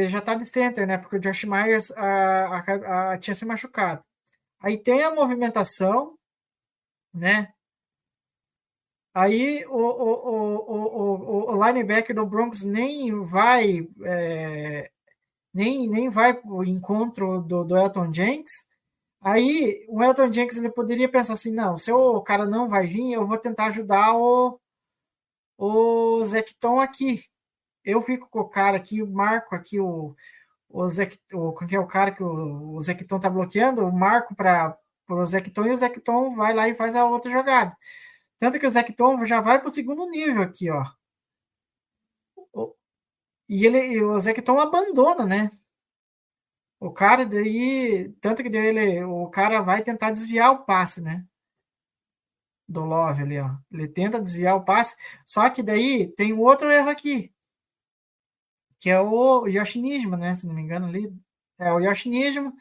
ele 0.00 0.08
já 0.10 0.18
está 0.18 0.34
de 0.34 0.46
center, 0.46 0.86
né? 0.86 0.98
Porque 0.98 1.16
o 1.16 1.20
Josh 1.20 1.44
Myers 1.44 1.90
a, 1.92 2.58
a, 2.58 3.12
a, 3.12 3.18
tinha 3.18 3.34
se 3.34 3.44
machucado. 3.44 4.02
Aí 4.60 4.78
tem 4.78 5.02
a 5.02 5.14
movimentação, 5.14 6.16
né? 7.14 7.52
Aí 9.14 9.64
o, 9.66 9.76
o, 9.76 11.50
o, 11.50 11.54
o, 11.54 11.66
linebacker 11.66 12.16
do 12.16 12.24
Broncos 12.24 12.64
nem 12.64 13.12
vai 13.24 13.86
é, 14.04 14.90
nem, 15.52 15.88
nem 15.88 16.08
vai 16.08 16.34
para 16.34 16.50
o 16.50 16.64
encontro 16.64 17.42
do, 17.42 17.64
do 17.64 17.76
Elton 17.76 18.12
Jenks. 18.12 18.52
Aí 19.20 19.84
o 19.88 20.02
Elton 20.02 20.32
Jenks 20.32 20.56
ele 20.56 20.70
poderia 20.70 21.08
pensar 21.10 21.34
assim: 21.34 21.52
não, 21.52 21.78
se 21.78 21.92
o 21.92 22.20
cara 22.22 22.46
não 22.46 22.68
vai 22.68 22.86
vir, 22.86 23.12
eu 23.12 23.26
vou 23.26 23.38
tentar 23.38 23.66
ajudar 23.66 24.14
o, 24.16 24.58
o 25.58 26.24
Zecton 26.24 26.80
aqui. 26.80 27.24
Eu 27.84 28.00
fico 28.02 28.28
com 28.28 28.40
o 28.40 28.48
cara 28.48 28.76
aqui, 28.76 29.02
marco 29.02 29.54
aqui 29.54 29.80
o, 29.80 30.14
o, 30.68 30.88
Zec, 30.88 31.18
o 31.32 31.52
que 31.54 31.76
é 31.76 31.80
o 31.80 31.86
cara 31.86 32.12
que 32.12 32.22
o, 32.22 32.74
o 32.74 32.80
Zecton 32.80 33.20
tá 33.20 33.28
bloqueando, 33.30 33.84
o 33.84 33.92
marco 33.92 34.34
para 34.34 34.78
o 35.08 35.26
Zecton 35.26 35.66
e 35.66 35.72
o 35.72 35.76
Zecton 35.76 36.34
vai 36.34 36.54
lá 36.54 36.68
e 36.68 36.74
faz 36.74 36.94
a 36.94 37.04
outra 37.04 37.30
jogada. 37.30 37.76
Tanto 38.38 38.58
que 38.58 38.66
o 38.66 38.70
Zecton 38.70 39.24
já 39.26 39.40
vai 39.40 39.60
para 39.60 39.68
o 39.68 39.74
segundo 39.74 40.08
nível 40.08 40.42
aqui, 40.42 40.70
ó. 40.70 40.84
E 43.48 43.66
ele, 43.66 44.02
o 44.02 44.18
Zecton 44.18 44.58
abandona, 44.60 45.26
né? 45.26 45.50
O 46.80 46.90
cara 46.92 47.24
daí, 47.26 48.12
tanto 48.20 48.42
que 48.42 48.48
ele, 48.48 49.04
o 49.04 49.28
cara 49.28 49.60
vai 49.62 49.82
tentar 49.82 50.10
desviar 50.10 50.52
o 50.52 50.64
passe, 50.64 51.00
né? 51.00 51.24
Do 52.68 52.84
Love 52.84 53.22
ali, 53.22 53.38
ó. 53.40 53.50
Ele 53.70 53.88
tenta 53.88 54.20
desviar 54.20 54.56
o 54.56 54.64
passe, 54.64 54.96
só 55.26 55.48
que 55.50 55.62
daí 55.62 56.08
tem 56.14 56.32
outro 56.32 56.70
erro 56.70 56.88
aqui 56.90 57.32
que 58.82 58.90
é 58.90 59.00
o 59.00 59.46
Yoshi 59.46 59.80
Nisman, 59.80 60.18
né? 60.18 60.34
Se 60.34 60.44
não 60.44 60.54
me 60.54 60.62
engano, 60.62 60.86
ali. 60.88 61.14
É 61.56 61.72
o 61.72 61.78
Yoshi 61.78 62.08
Nisman. 62.08 62.52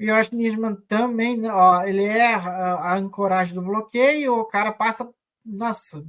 O 0.00 0.04
Yoshi 0.04 0.32
Nisman 0.36 0.76
também, 0.86 1.44
ó, 1.50 1.82
ele 1.82 2.04
é 2.04 2.32
a, 2.34 2.74
a 2.76 2.94
ancoragem 2.96 3.54
do 3.54 3.62
bloqueio, 3.62 4.34
o 4.38 4.44
cara 4.44 4.70
passa. 4.72 5.12
Nossa, 5.44 6.04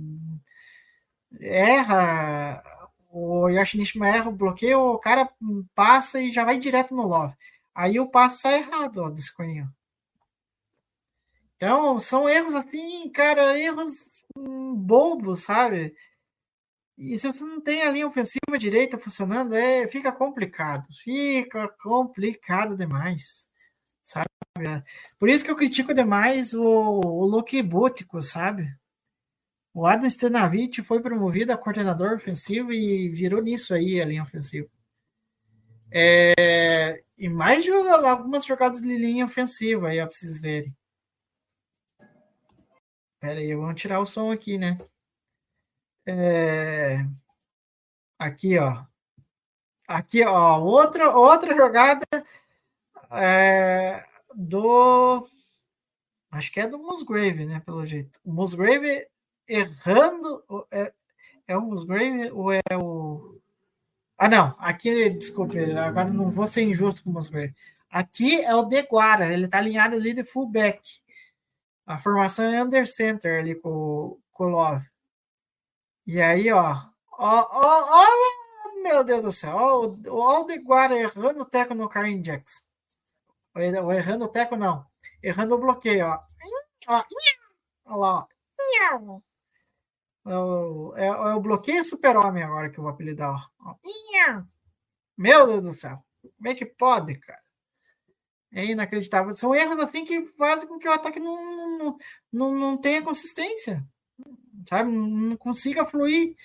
erra. 1.42 2.64
O 3.12 3.50
Yoshi 3.50 3.80
Nisman 3.80 4.08
erra 4.10 4.30
o 4.30 4.36
bloqueio, 4.36 4.80
o 4.80 5.00
cara 5.00 5.28
passa 5.74 6.22
e 6.22 6.32
já 6.32 6.46
vai 6.46 6.60
direto 6.60 6.96
no 6.96 7.08
love. 7.08 7.34
Aí 7.74 8.00
o 8.00 8.08
passo 8.08 8.42
sai 8.42 8.60
errado, 8.60 9.00
ó, 9.00 9.10
do 9.10 9.20
escorinho. 9.20 9.68
Então, 11.56 12.00
são 12.00 12.30
erros 12.30 12.54
assim, 12.54 13.10
cara, 13.10 13.60
erros 13.60 14.24
hum, 14.36 14.76
bobos, 14.76 15.42
sabe? 15.42 15.96
E 17.00 17.18
se 17.18 17.28
você 17.28 17.46
não 17.46 17.62
tem 17.62 17.82
a 17.82 17.92
linha 17.92 18.06
ofensiva 18.06 18.58
direita 18.58 18.98
funcionando, 19.00 19.56
é, 19.56 19.88
fica 19.88 20.12
complicado. 20.12 20.86
Fica 21.02 21.70
complicado 21.82 22.76
demais. 22.76 23.50
Sabe? 24.04 24.28
Por 25.18 25.30
isso 25.30 25.46
que 25.46 25.50
eu 25.50 25.56
critico 25.56 25.94
demais 25.94 26.54
o, 26.54 26.62
o 26.62 27.26
Luke 27.26 27.62
Bútico, 27.64 28.22
sabe? 28.22 28.76
O 29.74 29.86
Adam 29.86 30.08
Stanavich 30.08 30.84
foi 30.84 31.02
promovido 31.02 31.54
a 31.54 31.58
coordenador 31.58 32.16
ofensivo 32.16 32.74
e 32.74 33.08
virou 33.08 33.42
nisso 33.42 33.74
aí 33.74 34.02
a 34.02 34.06
linha 34.06 34.24
ofensiva. 34.24 34.68
É, 35.90 37.02
e 37.18 37.30
mais 37.30 37.66
algumas 37.70 38.44
jogadas 38.46 38.82
de 38.82 38.98
linha 38.98 39.26
ofensiva 39.26 39.88
aí, 39.88 40.02
ó, 40.02 40.06
pra 40.06 40.14
vocês 40.14 40.42
verem. 40.42 40.76
Pera 43.22 43.40
aí, 43.40 43.56
vamos 43.56 43.80
tirar 43.80 44.02
o 44.02 44.06
som 44.06 44.32
aqui, 44.32 44.58
né? 44.58 44.78
É... 46.06 47.06
Aqui, 48.18 48.58
ó. 48.58 48.84
Aqui, 49.88 50.24
ó. 50.24 50.60
Outra, 50.60 51.16
outra 51.16 51.56
jogada 51.56 52.06
é... 53.12 54.06
do. 54.36 55.28
Acho 56.32 56.52
que 56.52 56.60
é 56.60 56.68
do 56.68 56.78
Musgrave, 56.78 57.46
né? 57.46 57.60
Pelo 57.62 57.86
jeito. 57.86 58.20
O 58.24 58.32
Musgrave 58.32 59.08
errando. 59.48 60.44
É, 60.72 60.94
é 61.48 61.58
o 61.58 61.62
Musgrave 61.62 62.32
ou 62.32 62.54
é 62.54 62.62
o. 62.76 63.40
Ah, 64.18 64.30
não. 64.30 64.56
Aqui, 64.60 65.10
desculpe, 65.12 65.60
agora 65.74 66.10
não 66.10 66.30
vou 66.30 66.46
ser 66.46 66.64
injusto 66.64 67.04
com 67.04 67.10
o 67.10 67.14
Musgrave. 67.14 67.56
Aqui 67.90 68.42
é 68.42 68.54
o 68.54 68.64
Deguara, 68.66 69.34
ele 69.34 69.48
tá 69.48 69.58
alinhado 69.58 69.96
ali 69.96 70.14
de 70.14 70.24
fullback. 70.24 71.02
A 71.88 71.98
formação 71.98 72.46
é 72.46 72.62
under 72.64 72.86
center 72.86 73.40
ali 73.40 73.56
com, 73.56 74.20
com 74.32 74.46
o 74.46 74.50
Love. 74.50 74.86
E 76.12 76.20
aí, 76.20 76.52
ó, 76.52 76.76
ó, 77.20 77.48
ó, 77.52 78.04
ó 78.04 78.82
meu 78.82 79.04
Deus 79.04 79.22
do 79.22 79.32
céu, 79.32 79.56
ó, 79.56 79.86
o 80.08 80.24
Aldeguara 80.24 80.98
errando 80.98 81.42
o 81.42 81.46
teco 81.46 81.76
no 81.76 81.88
Karen 81.88 82.20
Jackson. 82.20 82.64
Ou 83.54 83.94
errando 83.94 84.26
o 84.26 84.28
teco, 84.28 84.56
não. 84.56 84.88
Errando 85.22 85.54
o 85.54 85.60
bloqueio, 85.60 86.08
ó. 86.08 86.20
ó 86.88 87.04
olha 87.86 87.96
lá, 87.96 88.28
ó. 90.26 90.96
É, 90.98 91.06
é 91.06 91.36
o 91.36 91.42
bloqueio 91.42 91.84
super-homem 91.84 92.42
agora 92.42 92.72
que 92.72 92.80
eu 92.80 92.84
vou 92.86 92.92
apelidar, 92.92 93.48
ó. 93.60 93.76
Meu 95.16 95.46
Deus 95.46 95.64
do 95.64 95.76
céu. 95.76 96.04
Como 96.24 96.48
é 96.48 96.56
que 96.56 96.66
pode, 96.66 97.20
cara? 97.20 97.44
É 98.52 98.66
inacreditável. 98.66 99.32
São 99.36 99.54
erros 99.54 99.78
assim 99.78 100.04
que 100.04 100.26
fazem 100.30 100.68
com 100.68 100.80
que 100.80 100.90
o 100.90 100.92
ataque 100.92 101.20
não, 101.20 101.78
não, 101.78 101.98
não, 102.34 102.56
não 102.56 102.78
tenha 102.78 103.04
consistência, 103.04 103.88
sabe? 104.68 104.92
Não 104.92 105.38
consiga 105.38 105.86
fluir, 105.86 106.36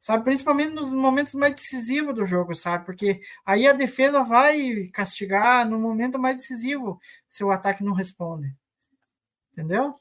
sabe? 0.00 0.24
Principalmente 0.24 0.72
nos 0.74 0.90
momentos 0.90 1.34
mais 1.34 1.54
decisivos 1.54 2.14
do 2.14 2.24
jogo, 2.26 2.54
sabe? 2.54 2.84
Porque 2.84 3.20
aí 3.44 3.66
a 3.66 3.72
defesa 3.72 4.22
vai 4.22 4.88
castigar 4.92 5.68
no 5.68 5.78
momento 5.78 6.18
mais 6.18 6.36
decisivo 6.36 7.00
se 7.26 7.44
o 7.44 7.50
ataque 7.50 7.84
não 7.84 7.92
responde. 7.92 8.54
Entendeu? 9.52 9.94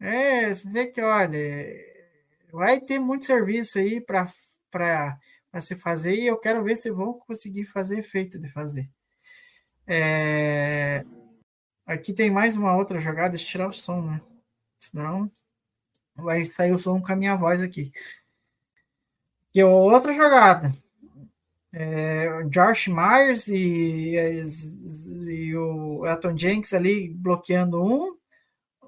É, 0.00 0.52
você 0.52 0.68
vê 0.68 0.86
que, 0.88 1.00
olha, 1.00 1.38
vai 2.52 2.80
ter 2.80 2.98
muito 2.98 3.24
serviço 3.24 3.78
aí 3.78 4.00
para 4.00 4.26
se 5.60 5.76
fazer 5.76 6.14
e 6.16 6.26
eu 6.26 6.36
quero 6.38 6.62
ver 6.64 6.76
se 6.76 6.90
vão 6.90 7.14
conseguir 7.14 7.64
fazer 7.66 8.00
efeito 8.00 8.38
de 8.38 8.48
fazer. 8.48 8.90
É... 9.86 11.04
Aqui 11.86 12.12
tem 12.12 12.30
mais 12.30 12.56
uma 12.56 12.76
outra 12.76 13.00
jogada, 13.00 13.30
deixa 13.30 13.44
eu 13.44 13.50
tirar 13.50 13.68
o 13.68 13.72
som, 13.72 14.02
né? 14.02 14.20
Senão 14.78 15.30
vai 16.16 16.44
sair 16.44 16.72
o 16.72 16.78
som 16.78 17.00
com 17.00 17.12
a 17.12 17.16
minha 17.16 17.36
voz 17.36 17.60
aqui. 17.60 17.92
Que 19.52 19.60
é 19.60 19.66
outra 19.66 20.14
jogada. 20.14 20.74
É, 21.72 22.42
Josh 22.50 22.88
Myers 22.88 23.48
e, 23.48 24.14
e, 24.14 25.56
o 25.56 26.06
Elton 26.06 26.36
Jenks 26.36 26.74
ali 26.74 27.08
bloqueando 27.08 27.82
um. 27.82 28.16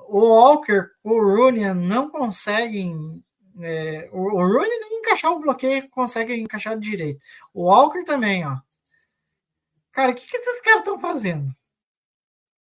O 0.07 0.21
Walker, 0.21 0.91
o 1.03 1.19
Rooney 1.19 1.73
não 1.75 2.11
conseguem. 2.11 3.23
É, 3.61 4.09
o, 4.13 4.19
o 4.19 4.47
Rooney 4.47 4.79
nem 4.81 4.99
encaixar 4.99 5.33
o 5.33 5.41
bloqueio 5.41 5.89
consegue 5.89 6.35
encaixar 6.35 6.79
direito. 6.79 7.21
O 7.55 7.65
Walker 7.67 8.05
também, 8.05 8.47
ó. 8.47 8.59
Cara, 9.93 10.13
o 10.13 10.15
que, 10.15 10.27
que 10.27 10.37
esses 10.37 10.61
caras 10.61 10.81
estão 10.81 10.99
fazendo? 11.01 11.55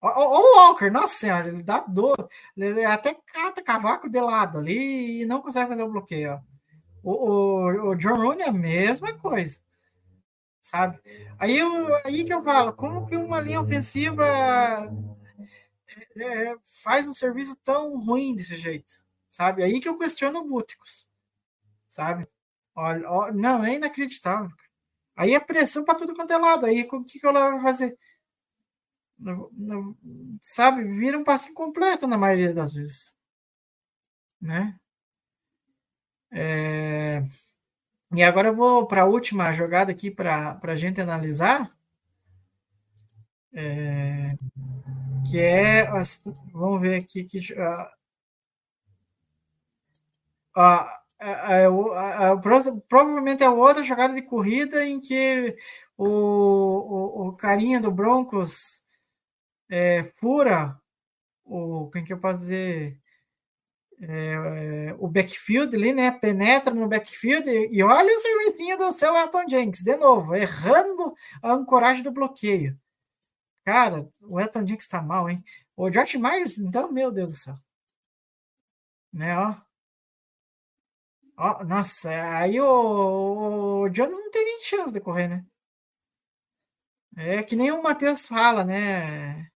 O, 0.03 0.57
Walker, 0.57 0.91
nossa 0.91 1.15
senhora, 1.15 1.49
ele 1.49 1.63
dá 1.63 1.79
dor. 1.81 2.29
Ele 2.57 2.85
até 2.85 3.15
cata 3.15 3.63
cavaco 3.63 4.11
de 4.11 4.21
lado 4.21 4.59
ali 4.59 5.23
e 5.23 5.27
não 5.27 5.41
consegue 5.41 5.69
fazer 5.69 5.83
o 5.83 5.91
bloqueio. 5.91 6.43
O, 7.05 7.13
o, 7.13 7.91
o 7.91 7.95
John 7.95 8.17
Rooney 8.17 8.43
é 8.43 8.49
a 8.49 8.53
mesma 8.53 9.17
coisa. 9.17 9.61
Sabe? 10.61 11.01
Aí, 11.39 11.59
eu, 11.59 11.95
aí 12.05 12.25
que 12.25 12.35
eu 12.35 12.43
falo, 12.43 12.73
como 12.73 13.07
que 13.07 13.17
uma 13.17 13.41
linha 13.41 13.61
ofensiva 13.61 14.25
é, 16.17 16.51
é 16.51 16.57
faz 16.83 17.07
um 17.07 17.13
serviço 17.13 17.57
tão 17.65 17.99
ruim 17.99 18.35
desse 18.35 18.57
jeito? 18.57 18.95
Sabe? 19.29 19.63
Aí 19.63 19.81
que 19.81 19.89
eu 19.89 19.99
questiono 19.99 20.41
o 20.41 20.49
Búticos. 20.49 21.07
Sabe? 21.89 22.27
Olha, 22.75 23.09
olha, 23.11 23.33
não, 23.33 23.65
é 23.65 23.75
inacreditável. 23.75 24.51
Aí 25.17 25.35
é 25.35 25.41
pressão 25.41 25.85
para 25.85 25.95
tudo 25.97 26.15
quanto 26.15 26.33
é 26.33 26.39
lado. 26.39 26.67
Aí 26.67 26.83
o 26.91 27.05
que, 27.05 27.21
que 27.21 27.27
eu 27.27 27.33
vai 27.33 27.61
fazer? 27.61 27.97
Sabe, 30.41 30.85
vira 30.85 31.19
um 31.19 31.25
passe 31.25 31.51
incompleto 31.51 32.07
na 32.07 32.19
maioria 32.19 32.53
das 32.53 32.73
vezes. 32.73 33.17
Né? 34.41 34.79
É... 36.31 37.25
E 38.15 38.23
agora 38.23 38.49
eu 38.49 38.55
vou 38.55 38.87
para 38.87 39.03
a 39.03 39.07
última 39.07 39.53
jogada 39.53 39.93
aqui 39.93 40.11
para 40.11 40.59
a 40.63 40.77
gente 40.77 41.01
analisar. 41.01 41.71
É... 43.53 44.37
Que 45.31 45.41
é. 45.41 45.87
Vamos 46.53 46.81
ver 46.81 46.97
aqui 46.97 47.25
que. 47.25 47.41
É, 51.25 51.65
é, 51.65 51.67
provavelmente 52.89 53.43
é 53.45 53.49
outra 53.49 53.83
jogada 53.83 54.13
de 54.15 54.23
corrida 54.23 54.85
em 54.85 55.01
que 55.01 55.57
o, 55.97 56.07
o, 56.07 57.29
o 57.29 57.33
carinha 57.35 57.81
do 57.81 57.91
Broncos 57.91 58.82
é, 59.73 60.05
fura 60.21 60.79
o 61.45 61.89
quem 61.91 62.05
que 62.05 62.13
eu 62.13 62.21
posso 62.21 62.39
dizer 62.39 62.99
é, 64.03 64.95
o 64.99 65.09
backfield 65.09 65.75
ali, 65.75 65.93
né? 65.95 66.11
Penetra 66.11 66.75
no 66.75 66.89
backfield 66.89 67.49
e, 67.49 67.69
e 67.73 67.83
olha 67.83 68.13
o 68.13 68.21
serviço 68.21 68.77
do 68.77 68.93
seu 68.93 69.17
Elton 69.17 69.49
Jenks, 69.49 69.83
de 69.83 69.97
novo, 69.97 70.35
errando 70.35 71.15
a 71.43 71.53
ancoragem 71.53 72.03
do 72.03 72.11
bloqueio. 72.13 72.79
Cara, 73.65 74.09
o 74.21 74.41
Elton 74.41 74.67
Jenks 74.67 74.89
tá 74.89 75.01
mal, 75.01 75.31
hein? 75.31 75.43
O 75.77 75.89
Josh 75.89 76.17
Myers, 76.17 76.59
então, 76.59 76.93
meu 76.93 77.11
Deus 77.11 77.29
do 77.31 77.35
céu. 77.35 77.59
Né, 79.13 79.39
ó. 79.39 79.55
Oh, 81.39 81.65
nossa, 81.65 82.11
aí 82.39 82.61
o, 82.61 83.83
o 83.85 83.89
Jones 83.89 84.19
não 84.19 84.31
tem 84.31 84.45
nem 84.45 84.61
chance 84.63 84.93
de 84.93 85.01
correr, 85.01 85.29
né? 85.29 85.45
É 87.17 87.43
que 87.43 87.57
nem 87.57 87.71
o 87.73 87.83
Matheus 87.83 88.27
fala, 88.27 88.65
né? 88.65 89.52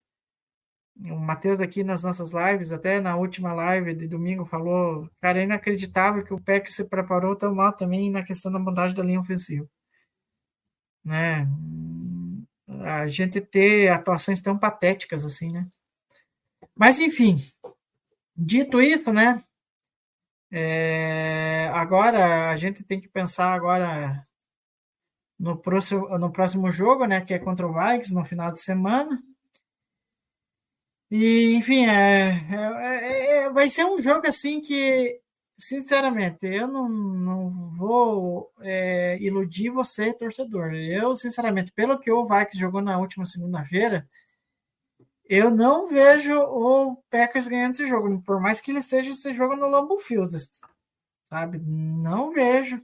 O 0.98 1.18
Matheus 1.18 1.60
aqui 1.60 1.84
nas 1.84 2.04
nossas 2.04 2.32
lives, 2.32 2.72
até 2.72 3.02
na 3.02 3.18
última 3.18 3.54
live 3.54 3.94
de 3.94 4.08
domingo, 4.08 4.46
falou: 4.46 5.10
cara, 5.22 5.40
é 5.40 5.44
inacreditável 5.44 6.24
que 6.24 6.34
o 6.34 6.40
PEC 6.40 6.72
se 6.72 6.86
preparou 6.86 7.36
tão 7.36 7.54
mal 7.54 7.74
também 7.74 8.10
na 8.10 8.24
questão 8.24 8.52
da 8.52 8.60
montagem 8.60 8.96
da 8.96 9.04
linha 9.04 9.20
ofensiva. 9.20 9.68
Né? 11.04 11.48
A 12.84 13.08
gente 13.08 13.42
ter 13.42 13.90
atuações 13.90 14.42
tão 14.42 14.58
patéticas 14.58 15.26
assim, 15.26 15.52
né? 15.52 15.68
Mas, 16.76 17.00
enfim, 17.00 17.42
dito 18.36 18.82
isso, 18.82 19.12
né? 19.12 19.44
É, 20.52 21.70
agora 21.74 22.50
a 22.50 22.58
gente 22.58 22.84
tem 22.84 23.00
que 23.00 23.10
pensar 23.10 23.54
agora 23.54 24.24
no 25.38 25.58
próximo, 25.58 26.18
no 26.18 26.32
próximo 26.32 26.72
jogo, 26.72 27.06
né, 27.06 27.22
que 27.22 27.34
é 27.34 27.40
contra 27.40 27.68
o 27.68 27.74
Vikings 27.74 28.14
no 28.14 28.24
final 28.24 28.52
de 28.52 28.60
semana. 28.60 29.22
E, 31.10 31.56
enfim, 31.56 31.86
é, 31.86 32.30
é, 32.52 33.46
é, 33.46 33.50
vai 33.50 33.70
ser 33.70 33.86
um 33.86 34.00
jogo 34.00 34.28
assim 34.28 34.60
que, 34.60 35.20
sinceramente, 35.58 36.46
eu 36.46 36.68
não, 36.68 36.90
não 36.90 37.74
vou 37.78 38.52
é, 38.62 39.18
iludir 39.22 39.70
você, 39.70 40.14
torcedor. 40.14 40.74
Eu, 40.74 41.16
sinceramente, 41.16 41.72
pelo 41.72 42.00
que 42.00 42.12
o 42.12 42.28
Vikings 42.28 42.60
jogou 42.60 42.82
na 42.82 42.98
última 42.98 43.26
segunda-feira, 43.26 44.08
eu 45.28 45.50
não 45.50 45.88
vejo 45.88 46.40
o 46.40 46.98
Packers 47.10 47.48
ganhando 47.48 47.74
esse 47.74 47.88
jogo, 47.88 48.22
por 48.22 48.40
mais 48.40 48.62
que 48.62 48.72
ele 48.72 48.82
seja 48.82 49.12
esse 49.12 49.34
jogo 49.34 49.56
no 49.56 49.68
Lambeau 49.68 49.98
Field, 49.98 50.36
sabe? 51.30 51.60
Não 51.60 52.32
vejo 52.32 52.82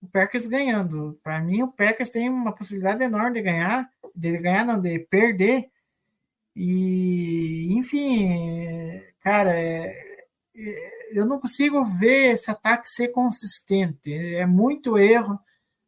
o 0.00 0.08
Packers 0.08 0.46
ganhando. 0.46 1.18
Para 1.22 1.40
mim, 1.40 1.62
o 1.62 1.68
Packers 1.68 2.10
tem 2.10 2.28
uma 2.28 2.52
possibilidade 2.52 3.02
enorme 3.04 3.34
de 3.34 3.42
ganhar, 3.42 3.90
de 4.14 4.38
ganhar, 4.38 4.64
não, 4.64 4.80
de 4.80 4.98
perder. 5.00 5.70
E, 6.54 7.72
enfim, 7.74 9.02
cara, 9.20 9.54
é, 9.58 10.26
é, 10.54 11.18
eu 11.18 11.26
não 11.26 11.40
consigo 11.40 11.84
ver 11.84 12.32
esse 12.32 12.50
ataque 12.50 12.88
ser 12.88 13.08
consistente. 13.08 14.12
É 14.12 14.46
muito 14.46 14.98
erro 14.98 15.38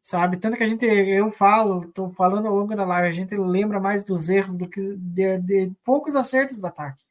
sabe? 0.05 0.37
Tanto 0.37 0.55
que 0.55 0.63
a 0.63 0.67
gente, 0.67 0.85
eu 0.85 1.31
falo, 1.31 1.85
estou 1.85 2.11
falando 2.11 2.47
ao 2.47 2.55
longo 2.55 2.75
da 2.75 2.85
live, 2.85 3.07
a 3.09 3.11
gente 3.11 3.35
lembra 3.35 3.79
mais 3.79 4.03
dos 4.03 4.29
erros 4.29 4.55
do 4.55 4.69
que 4.69 4.79
de, 4.97 5.39
de 5.39 5.71
poucos 5.83 6.15
acertos 6.15 6.59
do 6.59 6.67
ataque, 6.67 7.01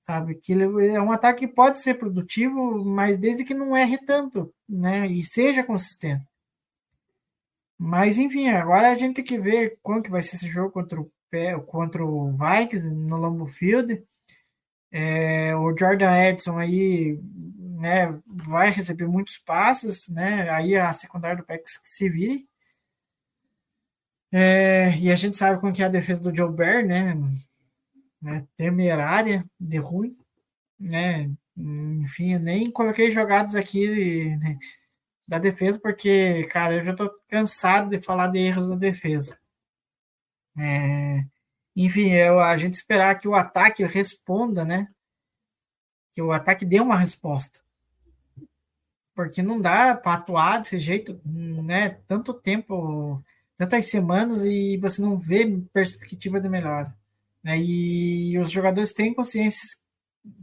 sabe? 0.00 0.34
Que 0.34 0.52
é 0.52 1.00
um 1.00 1.12
ataque 1.12 1.46
que 1.46 1.54
pode 1.54 1.80
ser 1.80 1.94
produtivo, 1.94 2.84
mas 2.84 3.16
desde 3.16 3.44
que 3.44 3.54
não 3.54 3.76
erre 3.76 3.98
tanto, 3.98 4.52
né? 4.68 5.06
E 5.06 5.24
seja 5.24 5.62
consistente. 5.62 6.26
Mas 7.78 8.18
enfim, 8.18 8.48
agora 8.48 8.90
a 8.90 8.94
gente 8.96 9.16
tem 9.16 9.24
que 9.24 9.38
ver 9.38 9.78
como 9.82 10.02
que 10.02 10.10
vai 10.10 10.22
ser 10.22 10.36
esse 10.36 10.48
jogo 10.48 10.72
contra 10.72 11.00
o 11.00 11.10
contra 11.66 12.04
o 12.04 12.32
Vikings 12.32 12.88
no 12.88 13.16
Lambeau 13.16 13.46
Field. 13.46 14.02
É, 14.90 15.54
o 15.54 15.76
Jordan 15.76 16.10
Edson 16.28 16.58
aí 16.58 17.18
né, 17.78 18.18
vai 18.26 18.70
receber 18.70 19.06
muitos 19.06 19.38
passes, 19.38 20.08
né? 20.08 20.48
Aí 20.50 20.76
a 20.76 20.92
secundária 20.92 21.36
do 21.36 21.44
PEX 21.44 21.78
se 21.82 22.08
vire. 22.08 22.48
É, 24.30 24.96
e 24.98 25.10
a 25.10 25.16
gente 25.16 25.36
sabe 25.36 25.60
como 25.60 25.72
que 25.72 25.82
é 25.82 25.86
a 25.86 25.90
defesa 25.90 26.20
do 26.20 26.34
Joe 26.34 26.52
Bear, 26.52 26.84
né? 26.86 27.14
né? 28.20 28.46
Temerária 28.56 29.44
de 29.58 29.78
ruim, 29.78 30.16
né? 30.78 31.30
Enfim, 31.56 32.34
eu 32.34 32.40
nem 32.40 32.70
coloquei 32.70 33.10
jogadas 33.10 33.56
aqui 33.56 34.38
da 35.28 35.38
defesa, 35.38 35.78
porque, 35.78 36.44
cara, 36.50 36.76
eu 36.76 36.84
já 36.84 36.94
tô 36.94 37.10
cansado 37.28 37.90
de 37.90 38.02
falar 38.02 38.28
de 38.28 38.38
erros 38.38 38.68
da 38.68 38.76
defesa. 38.76 39.37
É, 40.58 41.24
enfim, 41.76 42.10
eu, 42.10 42.40
a 42.40 42.56
gente 42.56 42.74
esperar 42.74 43.18
que 43.18 43.28
o 43.28 43.34
ataque 43.34 43.84
responda, 43.84 44.64
né? 44.64 44.88
Que 46.12 46.22
o 46.22 46.32
ataque 46.32 46.64
dê 46.64 46.80
uma 46.80 46.96
resposta 46.96 47.60
porque 49.18 49.42
não 49.42 49.60
dá 49.60 49.96
para 49.96 50.14
atuar 50.14 50.58
desse 50.58 50.78
jeito, 50.78 51.20
né? 51.24 51.98
Tanto 52.06 52.32
tempo, 52.32 53.20
tantas 53.56 53.86
semanas 53.90 54.44
e 54.44 54.76
você 54.76 55.02
não 55.02 55.18
vê 55.18 55.44
perspectiva 55.72 56.40
de 56.40 56.48
melhora. 56.48 56.96
Né? 57.42 57.58
E 57.58 58.38
os 58.38 58.48
jogadores 58.48 58.92
têm 58.92 59.12
consciência 59.12 59.60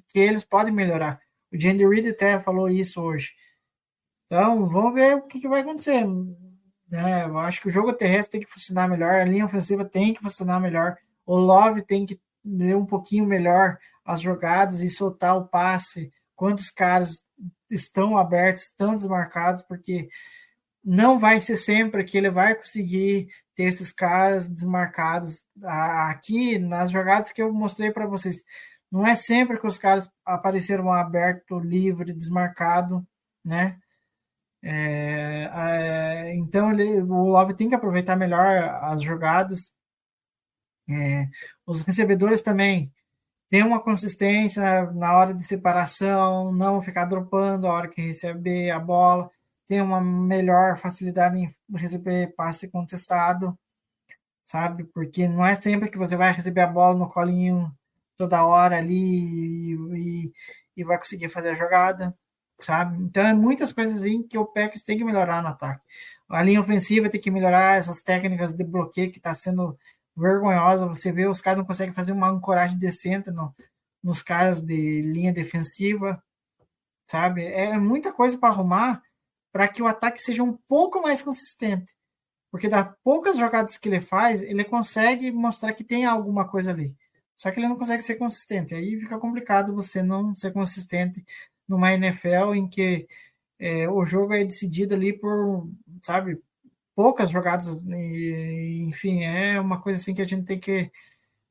que 0.10 0.20
eles 0.20 0.44
podem 0.44 0.74
melhorar. 0.74 1.22
O 1.54 1.58
Jandy 1.58 1.88
Reed 1.88 2.08
até 2.08 2.38
falou 2.42 2.68
isso 2.68 3.02
hoje. 3.02 3.32
Então, 4.26 4.68
vamos 4.68 4.94
ver 4.94 5.16
o 5.16 5.22
que, 5.22 5.40
que 5.40 5.48
vai 5.48 5.62
acontecer. 5.62 6.04
Né? 6.96 7.26
Eu 7.26 7.38
acho 7.38 7.62
que 7.62 7.68
o 7.68 7.72
jogo 7.72 7.94
terrestre 7.94 8.40
tem 8.40 8.48
que 8.48 8.52
funcionar 8.52 8.88
melhor, 8.88 9.16
a 9.16 9.26
linha 9.26 9.46
ofensiva 9.46 9.86
tem 9.86 10.14
que 10.14 10.22
funcionar 10.22 10.60
melhor, 10.60 10.98
o 11.26 11.38
Love 11.38 11.82
tem 11.82 12.06
que 12.06 12.20
ler 12.44 12.76
um 12.76 12.86
pouquinho 12.86 13.26
melhor 13.26 13.78
as 14.04 14.22
jogadas 14.22 14.82
e 14.82 14.90
soltar 14.90 15.36
o 15.36 15.48
passe, 15.48 16.12
quantos 16.36 16.70
caras 16.70 17.24
estão 17.70 18.18
abertos, 18.18 18.64
estão 18.64 18.94
desmarcados, 18.94 19.62
porque 19.64 20.08
não 20.84 21.18
vai 21.18 21.40
ser 21.40 21.58
sempre 21.58 22.04
que 22.04 22.18
ele 22.18 22.30
vai 22.30 22.54
conseguir 22.54 23.28
ter 23.56 23.64
esses 23.64 23.92
caras 23.92 24.48
desmarcados. 24.48 25.44
Aqui, 25.64 26.60
nas 26.60 26.92
jogadas 26.92 27.32
que 27.32 27.42
eu 27.42 27.52
mostrei 27.52 27.92
para 27.92 28.06
vocês, 28.06 28.44
não 28.92 29.06
é 29.06 29.16
sempre 29.16 29.60
que 29.60 29.66
os 29.66 29.80
caras 29.80 30.10
apareceram 30.24 30.92
aberto, 30.92 31.58
livre, 31.60 32.14
desmarcado, 32.14 33.06
né? 33.44 33.80
É, 34.68 35.44
é, 35.54 36.34
então 36.34 36.72
ele, 36.72 37.00
o 37.04 37.26
Love 37.30 37.54
tem 37.54 37.70
que 37.70 37.76
aproveitar 37.76 38.16
melhor 38.16 38.64
as 38.82 39.02
jogadas. 39.04 39.72
É, 40.90 41.28
os 41.66 41.82
recebedores 41.84 42.42
também 42.42 42.92
tem 43.50 43.64
uma 43.64 43.82
consistência 43.82 44.92
na 44.94 45.16
hora 45.18 45.34
de 45.34 45.44
separação, 45.46 46.52
não 46.54 46.82
ficar 46.82 47.06
dropando 47.06 47.68
a 47.68 47.74
hora 47.74 47.88
que 47.90 48.02
receber 48.02 48.72
a 48.72 48.80
bola, 48.80 49.30
tem 49.68 49.82
uma 49.82 50.02
melhor 50.02 50.78
facilidade 50.78 51.38
em 51.38 51.56
receber 51.76 52.34
passe 52.36 52.68
contestado, 52.70 53.58
sabe? 54.44 54.86
Porque 54.86 55.28
não 55.28 55.46
é 55.46 55.56
sempre 55.56 55.90
que 55.92 55.98
você 55.98 56.16
vai 56.18 56.32
receber 56.34 56.62
a 56.62 56.68
bola 56.68 56.98
no 56.98 57.10
colinho 57.10 57.72
toda 58.18 58.46
hora 58.46 58.78
ali 58.78 59.74
e, 59.74 60.28
e, 60.28 60.34
e 60.78 60.84
vai 60.84 60.98
conseguir 60.98 61.30
fazer 61.30 61.50
a 61.52 61.56
jogada, 61.56 62.16
sabe? 62.60 63.04
Então 63.04 63.26
é 63.26 63.34
muitas 63.34 63.74
coisas 63.74 63.96
assim 63.96 64.24
que 64.24 64.38
o 64.38 64.46
Packers 64.46 64.82
tem 64.82 64.98
que 64.98 65.04
melhorar 65.04 65.42
no 65.42 65.50
ataque. 65.50 65.82
A 66.30 66.42
linha 66.42 66.60
ofensiva 66.62 67.10
tem 67.10 67.22
que 67.22 67.32
melhorar 67.32 67.78
essas 67.78 68.02
técnicas 68.02 68.54
de 68.54 68.64
bloqueio 68.64 69.12
que 69.12 69.20
está 69.20 69.34
sendo 69.34 69.78
vergonhosa. 70.16 70.88
Você 70.88 71.12
vê, 71.12 71.28
os 71.28 71.42
caras 71.42 71.60
não 71.60 71.66
conseguem 71.66 71.94
fazer 71.94 72.14
uma 72.14 72.30
ancoragem 72.30 72.78
decente 72.78 73.30
no, 73.32 73.54
nos 74.04 74.22
caras 74.22 74.62
de 74.62 75.02
linha 75.02 75.34
defensiva, 75.34 76.22
sabe? 77.06 77.46
É 77.46 77.78
muita 77.78 78.12
coisa 78.12 78.38
para 78.38 78.50
arrumar 78.50 79.04
para 79.52 79.68
que 79.68 79.82
o 79.82 79.88
ataque 79.88 80.22
seja 80.22 80.44
um 80.44 80.54
pouco 80.68 81.02
mais 81.02 81.22
consistente. 81.22 81.96
Porque 82.52 82.70
das 82.70 82.90
poucas 83.04 83.38
jogadas 83.38 83.78
que 83.78 83.88
ele 83.90 84.02
faz, 84.02 84.42
ele 84.42 84.64
consegue 84.64 85.32
mostrar 85.32 85.74
que 85.74 85.84
tem 85.84 86.06
alguma 86.06 86.48
coisa 86.48 86.72
ali. 86.72 86.96
Só 87.36 87.52
que 87.52 87.60
ele 87.60 87.68
não 87.68 87.78
consegue 87.78 88.02
ser 88.02 88.16
consistente. 88.16 88.74
Aí 88.74 89.00
fica 89.00 89.20
complicado 89.20 89.74
você 89.74 90.02
não 90.02 90.36
ser 90.36 90.52
consistente 90.54 91.26
numa 91.68 91.94
NFL 91.94 92.54
em 92.56 92.68
que 92.68 93.08
é, 93.60 93.90
o 93.90 94.06
jogo 94.06 94.34
é 94.34 94.44
decidido 94.44 94.94
ali 94.96 95.14
por, 95.14 95.70
sabe, 96.02 96.42
poucas 96.96 97.30
jogadas, 97.30 97.68
e, 97.88 98.86
enfim, 98.88 99.24
é 99.24 99.60
uma 99.60 99.82
coisa 99.82 100.00
assim 100.00 100.14
que 100.14 100.22
a 100.22 100.26
gente 100.26 100.46
tem 100.46 100.60
que 100.60 100.92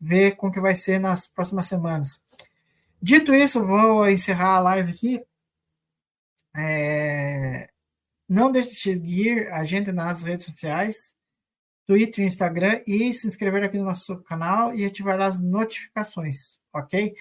ver 0.00 0.36
como 0.36 0.52
que 0.52 0.60
vai 0.60 0.74
ser 0.74 0.98
nas 0.98 1.26
próximas 1.26 1.66
semanas. 1.66 2.22
Dito 3.00 3.34
isso, 3.34 3.64
vou 3.64 4.08
encerrar 4.08 4.56
a 4.56 4.60
live 4.60 4.90
aqui. 4.92 5.22
É, 6.56 7.68
não 8.28 8.50
deixe 8.50 8.70
de 8.70 8.76
seguir 8.76 9.48
a 9.52 9.64
gente 9.64 9.92
nas 9.92 10.22
redes 10.22 10.46
sociais, 10.46 11.16
Twitter, 11.86 12.24
Instagram 12.24 12.80
e 12.86 13.12
se 13.12 13.26
inscrever 13.26 13.62
aqui 13.64 13.76
no 13.78 13.84
nosso 13.84 14.16
canal 14.22 14.74
e 14.74 14.84
ativar 14.84 15.20
as 15.20 15.40
notificações, 15.40 16.60
ok? 16.72 17.14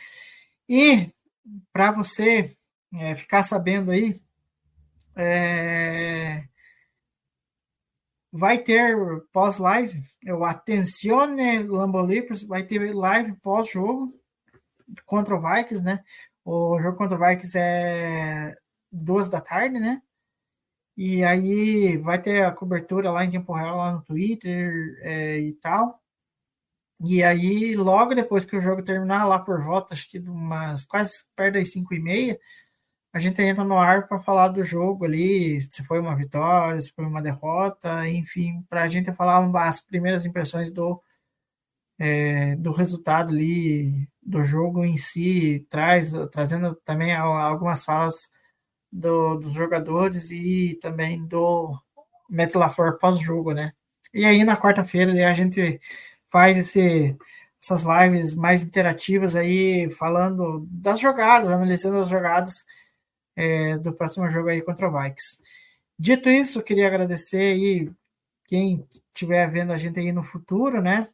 E 0.69 1.11
para 1.73 1.91
você 1.91 2.55
é, 2.99 3.15
ficar 3.15 3.43
sabendo 3.43 3.91
aí, 3.91 4.21
é, 5.15 6.43
vai 8.31 8.57
ter 8.57 8.97
pós-live, 9.31 10.03
o 10.27 10.43
Atencione 10.43 11.63
Lambolipers 11.63 12.43
vai 12.43 12.63
ter 12.63 12.93
live 12.93 13.35
pós-jogo 13.37 14.11
contra 15.05 15.35
o 15.35 15.41
Vikings, 15.41 15.83
né? 15.83 16.03
O 16.43 16.79
jogo 16.81 16.97
contra 16.97 17.17
o 17.17 17.19
Vikings 17.19 17.57
é 17.57 18.55
duas 18.91 19.29
da 19.29 19.39
tarde, 19.39 19.79
né? 19.79 20.01
E 20.95 21.23
aí 21.23 21.97
vai 21.97 22.21
ter 22.21 22.45
a 22.45 22.51
cobertura 22.51 23.11
lá 23.11 23.23
em 23.25 23.31
tempo 23.31 23.53
real, 23.53 23.77
lá 23.77 23.91
no 23.93 24.03
Twitter 24.03 24.99
é, 25.01 25.39
e 25.39 25.53
tal. 25.53 25.99
E 27.01 27.23
aí, 27.23 27.75
logo 27.75 28.15
depois 28.15 28.45
que 28.45 28.55
o 28.55 28.61
jogo 28.61 28.83
terminar, 28.83 29.25
lá 29.25 29.39
por 29.39 29.61
volta, 29.61 29.93
acho 29.93 30.09
que 30.09 30.19
umas 30.19 30.85
quase 30.85 31.23
perto 31.35 31.55
das 31.55 31.71
5 31.71 31.93
e 31.93 31.99
meia, 31.99 32.39
a 33.13 33.19
gente 33.19 33.41
entra 33.43 33.63
no 33.63 33.77
ar 33.77 34.07
para 34.07 34.19
falar 34.19 34.47
do 34.49 34.63
jogo 34.63 35.05
ali, 35.05 35.61
se 35.61 35.83
foi 35.83 35.99
uma 35.99 36.15
vitória, 36.15 36.81
se 36.81 36.91
foi 36.91 37.05
uma 37.05 37.21
derrota, 37.21 38.09
enfim, 38.09 38.63
para 38.67 38.83
a 38.83 38.89
gente 38.89 39.13
falar 39.13 39.47
as 39.67 39.79
primeiras 39.79 40.25
impressões 40.25 40.71
do, 40.71 40.99
é, 41.99 42.55
do 42.55 42.71
resultado 42.71 43.29
ali, 43.31 44.09
do 44.21 44.43
jogo 44.43 44.83
em 44.83 44.97
si, 44.97 45.65
traz, 45.69 46.11
trazendo 46.31 46.75
também 46.83 47.13
algumas 47.13 47.85
falas 47.85 48.31
do, 48.91 49.35
dos 49.37 49.53
jogadores 49.53 50.31
e 50.31 50.77
também 50.81 51.23
do 51.25 51.79
Matt 52.29 52.53
pós-jogo, 52.99 53.53
né? 53.53 53.73
E 54.13 54.25
aí 54.25 54.43
na 54.43 54.57
quarta-feira 54.57 55.11
a 55.29 55.33
gente 55.33 55.79
faz 56.31 56.57
esse, 56.57 57.15
essas 57.61 57.83
lives 57.83 58.35
mais 58.35 58.63
interativas 58.63 59.35
aí, 59.35 59.89
falando 59.91 60.67
das 60.71 60.99
jogadas, 60.99 61.49
analisando 61.51 61.99
as 61.99 62.09
jogadas 62.09 62.65
é, 63.35 63.77
do 63.77 63.93
próximo 63.93 64.27
jogo 64.27 64.49
aí 64.49 64.61
contra 64.61 64.89
o 64.89 65.01
Vikes. 65.01 65.41
Dito 65.97 66.29
isso, 66.29 66.61
queria 66.61 66.87
agradecer 66.87 67.53
aí 67.53 67.91
quem 68.47 68.87
estiver 69.13 69.49
vendo 69.49 69.71
a 69.71 69.77
gente 69.77 69.99
aí 69.99 70.11
no 70.11 70.23
futuro, 70.23 70.81
né? 70.81 71.07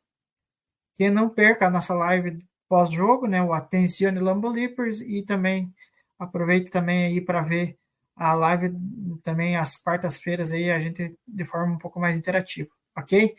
Que 0.95 1.09
não 1.09 1.30
perca 1.30 1.67
a 1.67 1.70
nossa 1.70 1.93
live 1.93 2.39
pós-jogo, 2.67 3.28
né? 3.28 3.41
O 3.41 3.53
Atencione 3.53 4.20
Lambo 4.20 4.49
Leapers 4.49 5.01
e 5.01 5.24
também 5.24 5.74
aproveite 6.17 6.70
também 6.70 7.05
aí 7.05 7.22
para 7.22 7.41
ver 7.41 7.78
a 8.15 8.34
live 8.34 8.76
também 9.24 9.55
às 9.55 9.78
quartas-feiras 9.78 10.51
aí, 10.51 10.70
a 10.70 10.80
gente 10.80 11.17
de 11.26 11.45
forma 11.45 11.74
um 11.74 11.78
pouco 11.78 11.99
mais 12.01 12.17
interativa, 12.17 12.70
ok? 12.95 13.34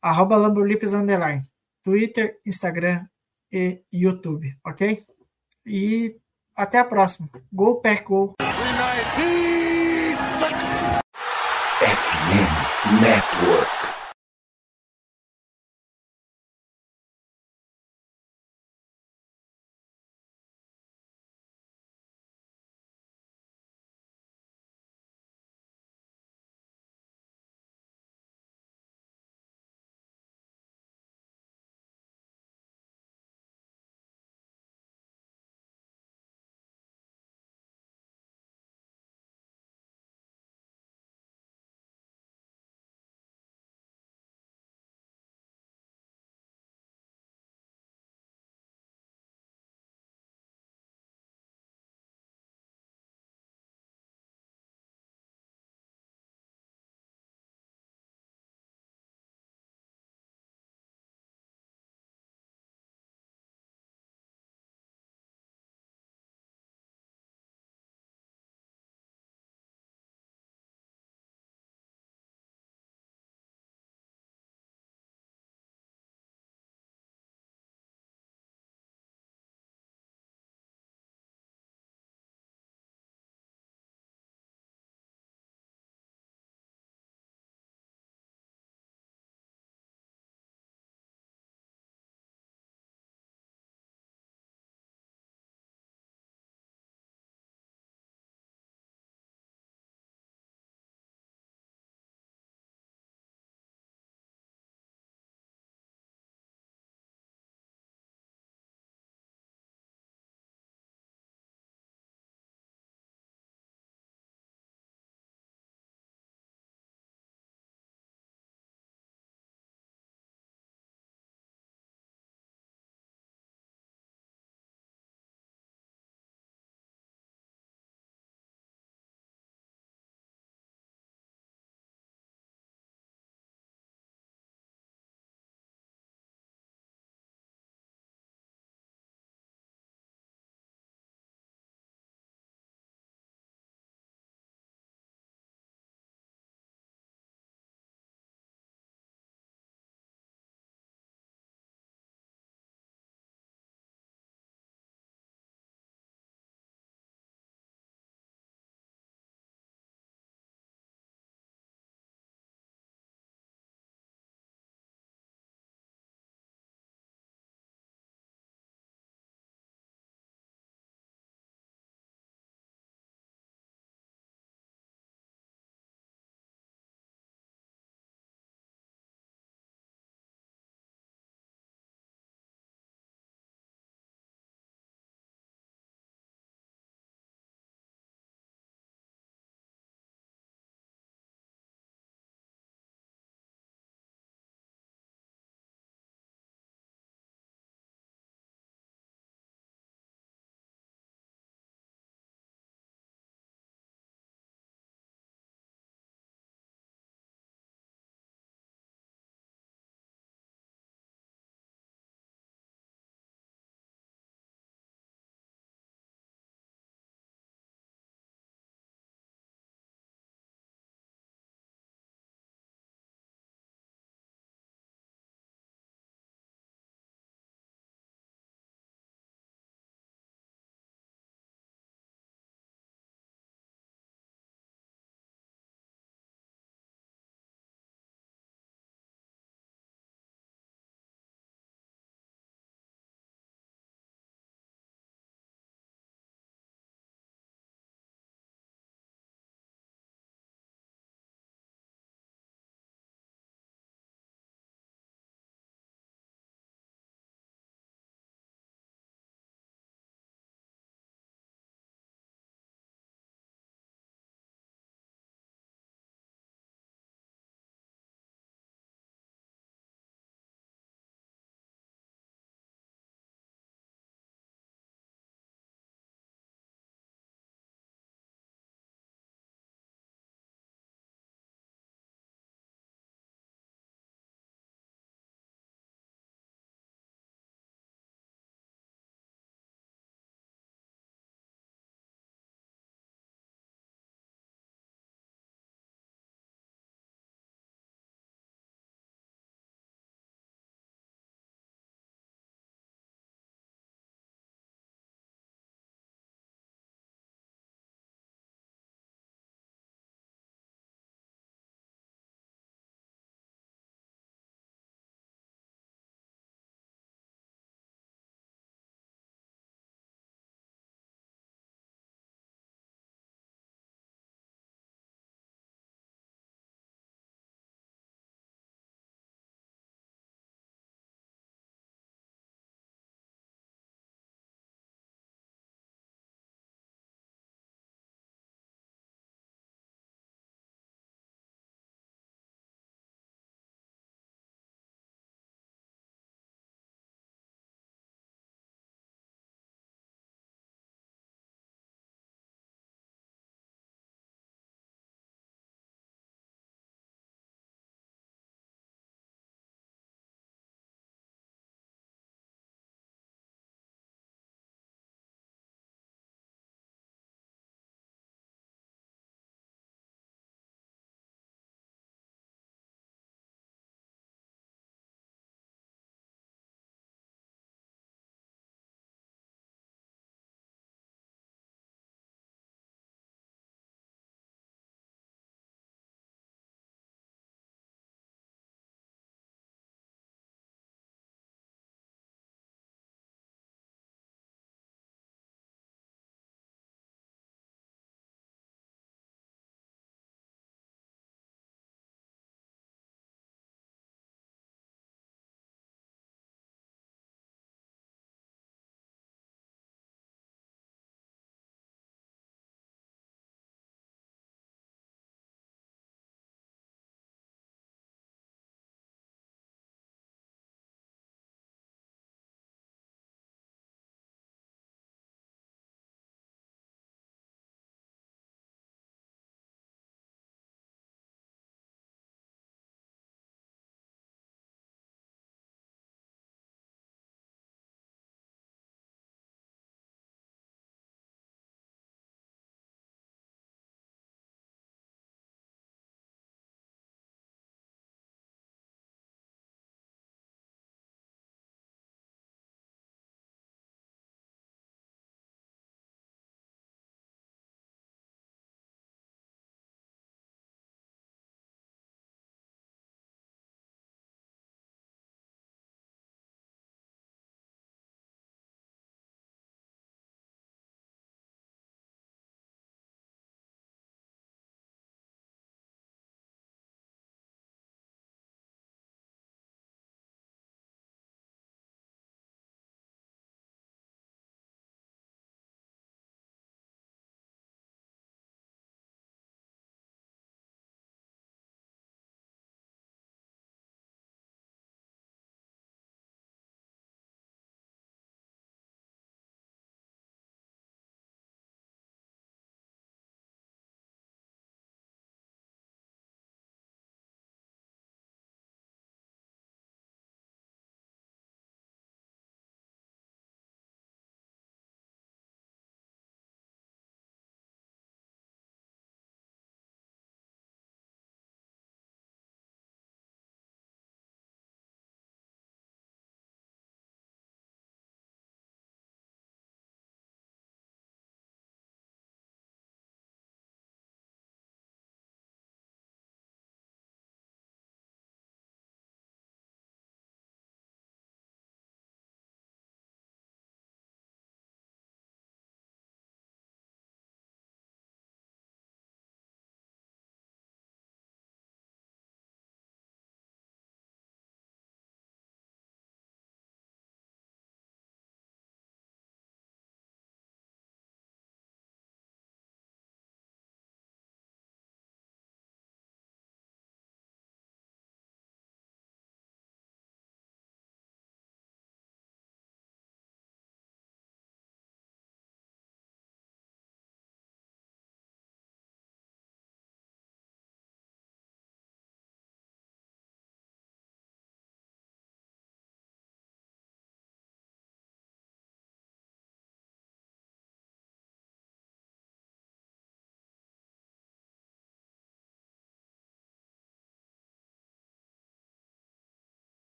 Arroba 0.00 0.36
Underline, 0.36 1.42
Twitter, 1.82 2.40
Instagram 2.46 3.06
e 3.52 3.82
YouTube, 3.92 4.56
ok? 4.64 5.04
E 5.66 6.16
até 6.56 6.78
a 6.78 6.84
próxima. 6.84 7.28
Go 7.52 7.76
Pack 7.76 8.04
Go! 8.08 8.34
FM 11.80 13.00
Network. 13.00 13.63